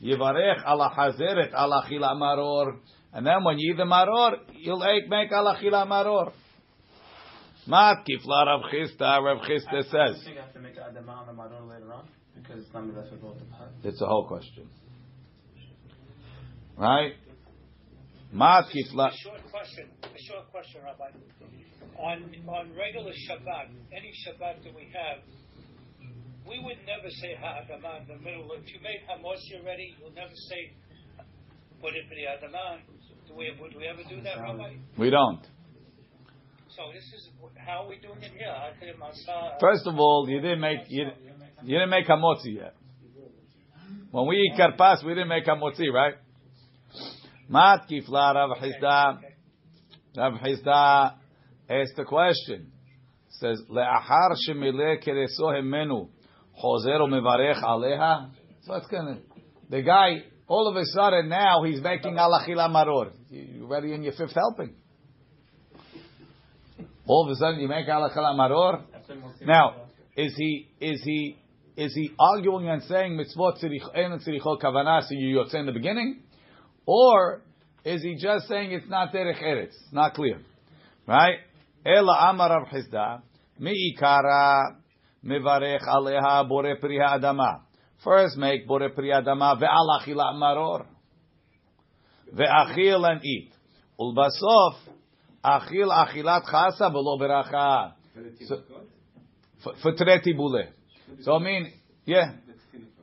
יברך 0.00 0.64
על 0.64 0.80
החזרת, 0.80 1.52
על 1.52 1.70
אכיל 1.84 2.04
המרור. 2.04 2.64
And 3.12 3.26
then 3.26 3.42
when 3.42 3.58
you 3.58 3.72
eat 3.72 3.76
the 3.76 3.84
maror, 3.84 4.36
you'll 4.52 4.78
make 5.08 5.32
ala 5.32 5.54
אכיל 5.54 5.74
maror. 5.88 6.32
Matkif 7.68 8.24
la 8.24 8.42
Rav 8.44 8.62
Chisda. 8.72 9.20
Rav 9.22 9.38
Chisda 9.42 9.82
says. 9.82 10.24
Do 10.24 10.30
you 10.30 10.38
have 10.38 10.52
to 10.54 10.60
make 10.60 10.76
adama 10.76 11.20
on 11.20 11.26
the 11.26 11.32
maror 11.32 11.68
later 11.68 11.92
on 11.92 12.08
because 12.34 12.64
it's 12.64 12.72
not 12.72 12.86
the 12.86 12.92
best 12.92 13.12
of 13.12 13.20
pot? 13.20 13.68
It's 13.84 14.00
a 14.00 14.06
whole 14.06 14.26
question, 14.26 14.68
right? 16.76 17.12
Ma 18.32 18.60
A 18.60 18.62
Short 18.62 19.42
question. 19.50 19.90
A 20.02 20.22
short 20.28 20.50
question, 20.50 20.82
Rabbi. 20.84 21.10
On 21.98 22.22
on 22.48 22.72
regular 22.76 23.12
Shabbat, 23.12 23.74
any 23.92 24.12
Shabbat 24.22 24.62
that 24.64 24.74
we 24.74 24.88
have, 24.94 25.18
we 26.48 26.58
would 26.62 26.78
never 26.86 27.10
say 27.10 27.34
Ha'adamah 27.34 28.02
in 28.02 28.08
the 28.08 28.18
middle. 28.22 28.48
If 28.52 28.72
you 28.72 28.80
made 28.80 29.02
Hamosi 29.10 29.60
already, 29.60 29.96
you'll 29.98 30.14
never 30.14 30.34
say 30.48 30.72
Bodhipati 31.82 32.24
Adamah. 32.30 32.78
Do 33.28 33.34
we, 33.36 33.50
would 33.60 33.76
we 33.76 33.86
ever 33.86 34.02
do 34.08 34.22
that, 34.22 34.38
Rabbi? 34.38 34.76
We 34.96 35.10
don't. 35.10 35.42
So 36.68 36.82
this 36.94 37.04
is 37.12 37.28
how 37.56 37.88
we 37.88 37.96
do 37.96 38.12
it 38.12 38.30
here. 38.38 38.54
First 39.60 39.86
of 39.86 39.98
all, 39.98 40.26
you 40.28 40.40
didn't 40.40 40.60
make 40.60 40.88
you, 40.88 41.10
you 41.64 41.78
didn't 41.78 41.90
make 41.90 42.06
hamotzi 42.06 42.54
yet. 42.54 42.74
When 44.12 44.26
we 44.26 44.36
eat 44.36 44.58
karpas, 44.58 45.04
we 45.04 45.14
didn't 45.14 45.28
make 45.28 45.46
hamotzi, 45.46 45.92
right? 45.92 46.14
Mat 47.50 47.88
kifla 47.90 48.32
Rav 48.32 48.58
Hizda. 48.58 49.18
Rav 50.16 50.34
Hizda 50.34 51.14
asked 51.68 51.96
the 51.96 52.04
question. 52.04 52.70
Says 53.30 53.60
le'achar 53.68 54.36
shemile 54.48 55.04
kereso 55.04 55.50
hemenu 55.52 56.08
chozer 56.62 57.00
mevarech 57.00 57.60
aleha. 57.60 58.30
So 58.62 58.74
it's 58.74 58.86
gonna. 58.86 59.18
The 59.68 59.82
guy, 59.82 60.22
all 60.46 60.68
of 60.68 60.76
a 60.76 60.84
sudden 60.84 61.28
now 61.28 61.64
he's 61.64 61.80
making 61.80 62.14
alachila 62.14 62.68
maror. 62.70 63.10
You're 63.30 63.64
already 63.64 63.94
in 63.94 64.04
your 64.04 64.12
fifth 64.12 64.34
helping. 64.34 64.74
All 67.04 67.24
of 67.24 67.32
a 67.32 67.34
sudden 67.34 67.58
you 67.58 67.66
make 67.66 67.88
alachila 67.88 68.36
maror. 68.36 68.84
Now, 69.42 69.86
is 70.16 70.36
he 70.36 70.68
is 70.80 71.02
he 71.02 71.36
is 71.76 71.92
he 71.94 72.12
arguing 72.16 72.68
and 72.68 72.84
saying 72.84 73.18
mitzvot 73.18 73.60
tzirichot 73.60 74.60
kavana 74.60 75.02
so 75.02 75.08
you 75.10 75.36
yotze 75.36 75.54
in 75.56 75.66
the 75.66 75.72
beginning, 75.72 76.22
or 76.90 77.42
is 77.84 78.02
he 78.02 78.16
just 78.16 78.48
saying 78.48 78.72
it's 78.72 78.88
not 78.88 79.12
derech 79.12 79.40
eretz? 79.40 79.68
It's 79.68 79.92
not 79.92 80.14
clear, 80.14 80.40
right? 81.06 81.38
Ela 81.86 82.30
amar 82.30 82.50
Rav 82.50 82.68
Hizda 82.68 83.22
miikara 83.60 84.76
mevarech 85.24 85.86
aleha 85.86 86.48
bore 86.48 86.74
pri 86.80 86.98
adama. 86.98 87.60
First, 88.02 88.36
make 88.36 88.66
bore 88.66 88.90
pri 88.90 89.10
adama 89.10 89.56
ve'alachila 89.60 90.34
maror 90.34 90.86
ve'achil 92.34 93.08
and 93.08 93.24
eat. 93.24 93.52
Ulbasof 94.00 94.74
achil 95.44 95.90
achilat 95.90 96.44
chasa 96.52 96.90
v'lo 96.92 97.20
beracha. 97.20 97.92
So- 98.48 98.62
for, 99.62 99.74
for 99.82 99.92
Treti 99.92 100.34
Bule. 100.34 100.64
So 101.20 101.34
I 101.34 101.38
mean, 101.38 101.72
yeah, 102.06 102.32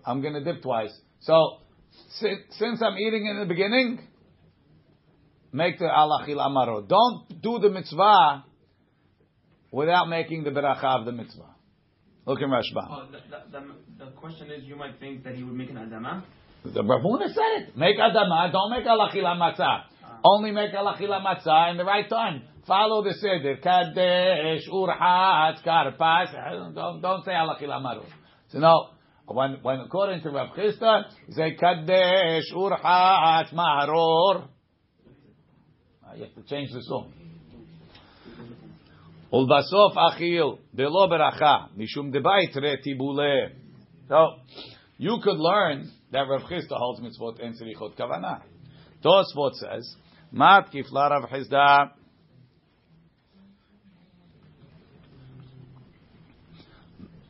I'm 0.06 0.22
going 0.22 0.34
to 0.34 0.44
dip 0.44 0.64
twice. 0.64 0.92
So 1.20 1.60
since, 2.20 2.40
since 2.52 2.82
I'm 2.82 2.98
eating 2.98 3.26
in 3.26 3.40
the 3.40 3.46
beginning, 3.46 4.00
make 5.52 5.80
the 5.80 5.86
alachil 5.86 6.38
amaro. 6.38 6.88
Don't 6.88 7.42
do 7.42 7.60
the 7.60 7.70
mitzvah 7.70 8.46
without 9.72 10.08
making 10.10 10.44
the 10.44 10.52
beracha 10.52 11.00
of 11.00 11.06
the 11.06 11.12
mitzvah. 11.12 11.56
Look 12.26 12.42
in 12.42 12.50
Rashba. 12.50 12.88
Oh, 12.90 13.08
the, 13.10 13.58
the, 13.58 14.06
the, 14.06 14.12
question 14.12 14.52
is, 14.52 14.66
you 14.66 14.76
might 14.76 15.00
think 15.00 15.24
that 15.24 15.36
he 15.36 15.44
would 15.44 15.54
make 15.54 15.70
an 15.70 15.78
adama. 15.78 16.24
The 16.64 16.84
Ravuna 16.84 17.28
said 17.28 17.70
it. 17.70 17.78
Make 17.78 17.98
adama, 17.98 18.52
don't 18.52 18.72
make 18.72 18.86
alachil 18.86 19.24
matzah. 19.24 19.84
Ah. 20.04 20.20
Only 20.26 20.52
make 20.52 20.74
alachil 20.74 21.10
matzah 21.24 21.72
in 21.72 21.78
the 21.78 21.86
right 21.86 22.10
time. 22.10 22.42
Follow 22.68 23.02
the 23.02 23.14
seder. 23.14 23.58
Kadesh, 23.64 24.68
urhat, 24.68 25.64
karpas. 25.64 26.76
Don't, 26.76 27.02
don't 27.02 27.24
say 27.24 27.32
alachil 27.32 27.72
amaru. 27.74 28.04
So 28.50 28.60
no, 28.60 28.90
when, 29.36 29.58
when 29.62 29.80
according 29.82 30.22
to 30.22 30.30
Rav 30.30 30.56
Chisda, 30.56 31.04
they 31.36 31.52
kadesh 31.52 32.44
urhat 32.56 33.54
maharor. 33.54 34.48
Ah, 36.04 36.14
you 36.16 36.24
have 36.24 36.36
to 36.36 36.44
change 36.44 36.72
the 36.72 36.82
song. 36.84 37.12
Ulbasof 39.34 39.98
אכיל, 39.98 40.56
דלא 40.74 41.08
ברכה, 41.10 41.66
משום 41.78 42.12
דבית 42.12 42.58
רטיבולה. 42.58 43.48
So, 44.08 44.16
you 44.98 45.18
could 45.22 45.38
learn 45.38 45.92
that 46.12 46.22
Rav 46.30 46.44
Chisda 46.44 46.78
holds 46.78 47.02
mitzvot 47.02 47.44
and 47.44 47.54
tzrichot 47.56 47.98
kavana. 47.98 48.42
Tosfot 49.04 49.54
says, 49.56 49.98
מתקיף 50.34 50.92
לרב 50.92 51.26
Chisda. 51.26 51.97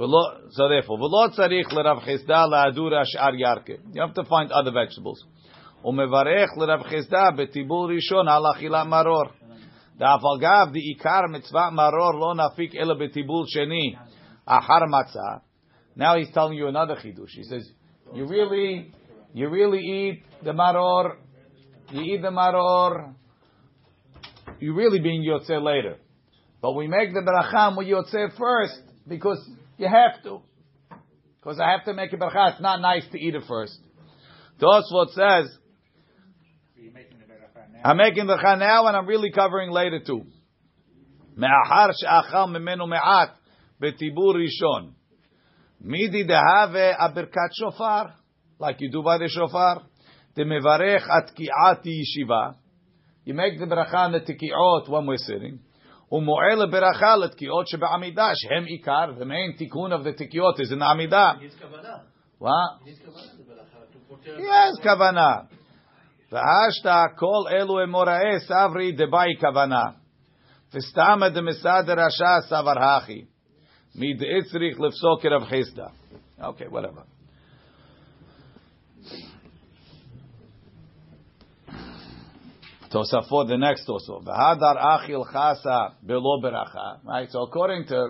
ולא, 0.00 0.22
so 0.50 0.64
therefore, 0.68 0.90
ולא 0.90 1.28
צריך 1.36 1.72
לרב 1.72 1.98
חסדה 2.00 2.46
להדור 2.46 2.94
השאר 2.94 3.34
ירקה. 3.34 3.72
You 3.72 4.00
have 4.00 4.14
to 4.14 4.28
find 4.28 4.50
other 4.52 4.72
vegetables. 4.72 5.26
ומברך 5.84 6.48
לרב 6.60 6.82
חסדה 6.82 7.24
בטיבול 7.38 7.94
ראשון 7.94 8.28
על 8.28 8.42
אכילה 8.54 8.84
מרור. 8.84 9.24
דאף 9.96 10.20
אגב, 10.38 10.72
דעיקר 10.72 11.20
מצווה 11.32 11.70
מרור 11.70 12.20
לא 12.20 12.44
נפיק 12.44 12.74
אלא 12.74 12.94
בטיבול 12.94 13.44
שני, 13.46 13.94
אחר 14.46 14.84
מצה. 14.88 15.46
Now 15.96 16.16
he's 16.16 16.30
telling 16.34 16.58
you 16.58 16.68
another 16.68 16.96
chidush. 16.96 17.32
He 17.34 17.44
says, 17.44 17.72
you 18.12 18.26
really, 18.26 18.92
you 19.32 19.48
really 19.48 19.78
eat 19.78 20.24
the 20.44 20.52
maror, 20.52 21.16
you 21.90 22.02
eat 22.02 22.20
the 22.20 22.30
maror, 22.30 23.14
you 24.60 24.74
really 24.74 25.00
being 25.00 25.22
yotze 25.24 25.62
later. 25.62 25.96
But 26.60 26.72
we 26.72 26.86
make 26.86 27.14
the 27.14 27.22
bracha 27.22 27.74
with 27.76 27.86
yotze 27.86 28.36
first, 28.36 28.82
because 29.08 29.40
you 29.80 29.88
have 29.88 30.22
to. 30.24 30.40
Because 31.36 31.60
I 31.60 31.70
have 31.70 31.84
to 31.84 31.94
make 31.94 32.12
a 32.12 32.16
bracha. 32.16 32.52
It's 32.52 32.60
not 32.60 32.80
nice 32.80 33.04
to 33.12 33.18
eat 33.18 33.34
it 33.34 33.44
first. 33.46 33.78
Tosfot 34.60 35.10
says, 35.10 35.56
I'm 37.84 37.96
making 37.98 38.26
the 38.26 38.34
bracha 38.34 38.58
now 38.58 38.86
and 38.86 38.96
I'm 38.96 39.06
really 39.06 39.30
covering 39.30 39.70
later 39.70 40.00
too. 40.00 40.24
מאחר 41.36 41.92
שאכל 41.92 42.50
ממנו 42.50 42.86
מעט 42.86 43.38
בטיבור 43.80 44.34
ראשון, 44.34 44.92
Midi 45.82 46.24
dehave 46.24 46.96
abirkat 46.98 47.52
shofar, 47.52 48.14
like 48.58 48.80
you 48.80 48.90
do 48.90 49.02
by 49.02 49.18
the 49.18 49.28
shofar. 49.28 49.82
The 50.34 50.42
mevarech 50.42 51.02
at 51.08 51.34
ki'at 51.34 51.84
yeshiva. 51.84 52.56
You 53.24 53.34
make 53.34 53.58
the 53.58 53.66
bracha 53.66 53.94
on 53.94 54.12
the 54.12 54.20
tikiot 54.20 54.88
when 54.88 55.06
we're 55.06 55.18
sitting. 55.18 55.60
Umu'el 56.11 56.69
beracha 56.71 57.15
letkiot 57.17 57.65
shebe'amidah. 57.73 58.33
Shem 58.35 58.65
ikar. 58.67 59.17
The 59.17 59.25
main 59.25 59.55
tikkun 59.57 59.93
of 59.93 60.03
the 60.03 60.11
tikiot 60.11 60.59
is 60.59 60.71
in 60.71 60.79
the 60.79 60.85
amidah. 60.85 61.39
Needs 61.39 61.55
kavanah. 61.55 62.01
What? 62.37 62.85
Needs 62.85 62.99
kavanah 62.99 63.37
the 63.37 63.43
beracha 63.43 63.91
to 63.93 63.99
protect. 64.09 64.39
Yes, 64.39 64.77
kavana. 64.83 65.47
V'hashta 66.31 67.15
kol 67.17 67.47
elu 67.51 67.87
emorae 67.87 68.39
savri 68.49 68.97
debai 68.97 69.39
kavana. 69.41 69.95
V'stama 70.73 71.33
de 71.33 71.41
mesad 71.41 71.87
rasha 71.87 72.41
savar 72.49 72.77
hachi. 72.77 73.27
Mid 73.95 74.19
itzrich 74.19 74.77
lefsok 74.77 75.23
Rav 75.23 75.47
Chisda. 75.49 75.91
Okay, 76.41 76.67
whatever. 76.67 77.03
Tosafot, 82.91 83.47
the 83.47 83.57
next 83.57 83.87
also. 83.87 84.21
V'hadar 84.21 84.77
achil 84.77 85.25
chasa 85.33 85.93
below 86.05 86.41
beracha. 86.41 87.03
Right. 87.05 87.29
So 87.31 87.43
according 87.43 87.85
to 87.87 88.09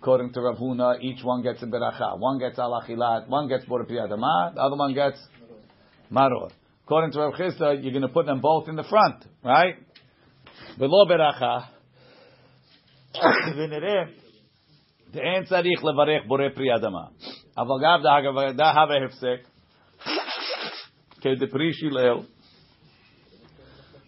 according 0.00 0.32
to 0.32 0.40
Rav 0.40 0.56
Huna, 0.56 1.00
each 1.02 1.22
one 1.22 1.42
gets 1.42 1.62
a 1.62 1.66
beracha. 1.66 2.18
One 2.18 2.38
gets 2.38 2.58
al 2.58 2.80
achilat. 2.80 3.28
One 3.28 3.48
gets 3.48 3.64
bor 3.66 3.84
piyadama. 3.84 4.54
The 4.54 4.60
other 4.60 4.76
one 4.76 4.94
gets 4.94 5.18
maror. 6.10 6.50
According 6.84 7.12
to 7.12 7.18
Rav 7.20 7.34
Chisda, 7.34 7.82
you're 7.82 7.92
going 7.92 8.02
to 8.02 8.08
put 8.08 8.26
them 8.26 8.40
both 8.40 8.68
in 8.68 8.76
the 8.76 8.84
front, 8.84 9.24
right? 9.44 9.76
Below 10.78 11.06
beracha. 11.06 11.68
ונראה, 13.56 14.04
דאין 15.10 15.44
צריך 15.44 15.84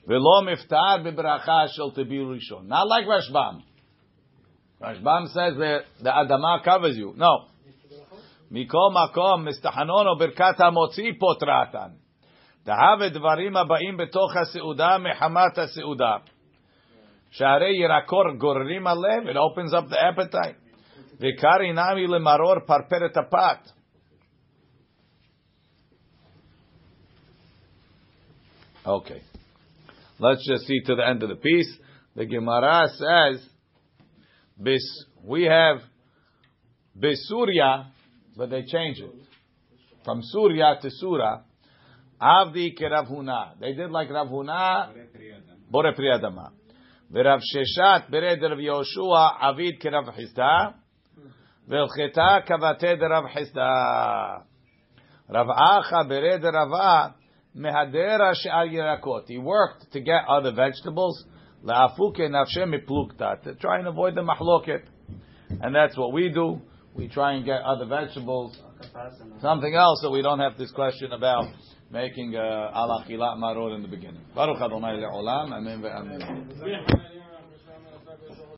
ולא 0.07 0.53
מפטר 0.53 0.97
בברכה 1.05 1.67
של 1.67 1.91
טביל 1.95 2.28
ראשון. 2.34 2.72
Not 2.72 2.86
like 2.86 3.07
Rashbam. 3.07 3.61
Rashbam 4.82 5.28
says 5.28 5.57
that 5.57 5.82
the 6.01 6.09
Adama 6.09 6.63
covers 6.63 6.97
you. 6.97 7.13
No. 7.15 7.49
מכל 8.51 8.89
מקום, 9.03 9.45
מסתחנון 9.45 10.07
או 10.07 10.17
ברכת 10.17 10.59
המוציא 10.59 11.11
פוטרתן. 11.20 11.89
דהווה 12.65 13.09
דברים 13.09 13.57
הבאים 13.57 13.97
בתוך 13.97 14.36
הסעודה 14.36 14.97
מחמת 14.97 15.57
הסעודה. 15.57 16.17
שהרי 17.32 17.78
ירקור 17.78 18.24
גוררים 18.38 18.88
הלב, 18.88 19.28
it 19.28 19.36
opens 19.36 19.74
up 19.74 19.89
the 19.89 19.97
appetite. 19.97 20.70
וקרי 21.15 21.72
נמי 21.72 22.07
למרור 22.07 22.59
פרפר 22.65 23.05
את 23.05 23.17
הפת. 23.17 23.72
Okay. 28.86 29.32
Let's 30.18 30.46
just 30.46 30.66
see 30.66 30.80
to 30.86 30.94
the 30.94 31.06
end 31.06 31.22
of 31.22 31.28
the 31.28 31.36
piece. 31.36 31.72
The 32.14 32.26
Gemara 32.26 32.88
says, 32.88 33.44
Bis, 34.60 35.04
we 35.24 35.44
have 35.44 35.78
Bisuria, 36.96 37.86
but 38.36 38.50
they 38.50 38.62
change 38.62 39.00
it. 39.00 39.10
From 40.04 40.20
Surya 40.22 40.78
to 40.80 40.90
Surah, 40.90 41.40
Avdi 42.20 42.76
ke 42.76 42.82
Rav 42.82 43.06
Huna. 43.06 43.58
They 43.58 43.72
did 43.72 43.90
like 43.90 44.08
Ravuna, 44.08 44.92
Bore 45.68 45.92
Priyadama. 45.92 46.50
V'Rav 47.12 47.40
Sheshat 47.40 48.10
bered 48.10 48.40
Rav 48.42 48.58
Yoshua, 48.58 49.36
Avid 49.40 49.80
ke 49.80 49.86
Rav 49.86 50.14
Hizda, 50.14 50.74
V'Lcheta 51.68 52.46
kavate 52.46 52.98
de 52.98 53.08
Rav 53.08 53.24
Hizda. 53.24 54.42
Rav 55.28 55.46
Acha 55.46 56.08
bered 56.08 56.42
Ravah, 56.42 57.14
mehadera 57.57 58.34
she'al 58.34 58.68
yirakot. 58.68 59.24
He 59.26 59.38
worked 59.38 59.92
to 59.92 60.00
get 60.00 60.24
other 60.28 60.52
vegetables. 60.52 61.24
La'afuke 61.64 62.20
nafshe 62.20 62.59
miplukta. 62.59 63.42
To 63.42 63.55
try 63.55 63.78
and 63.78 63.88
avoid 63.88 64.14
the 64.14 64.22
mahloket. 64.22 64.82
And 65.48 65.74
that's 65.74 65.96
what 65.96 66.12
we 66.12 66.28
do. 66.28 66.61
We 66.94 67.09
try 67.09 67.34
and 67.34 67.44
get 67.44 67.62
other 67.62 67.86
vegetables. 67.86 68.57
Something 69.40 69.74
else 69.74 70.00
so 70.02 70.11
we 70.11 70.22
don't 70.22 70.40
have 70.40 70.57
this 70.59 70.70
question 70.70 71.12
about 71.12 71.46
making 71.90 72.34
ala 72.34 73.05
uh, 73.05 73.36
maror 73.36 73.74
in 73.74 73.82
the 73.82 73.88
beginning. 73.88 74.22
Baruch 74.34 74.61
Adonai 74.61 75.00
le'olam. 75.00 75.52
Amen 75.52 75.82
ve'amen. 75.82 77.24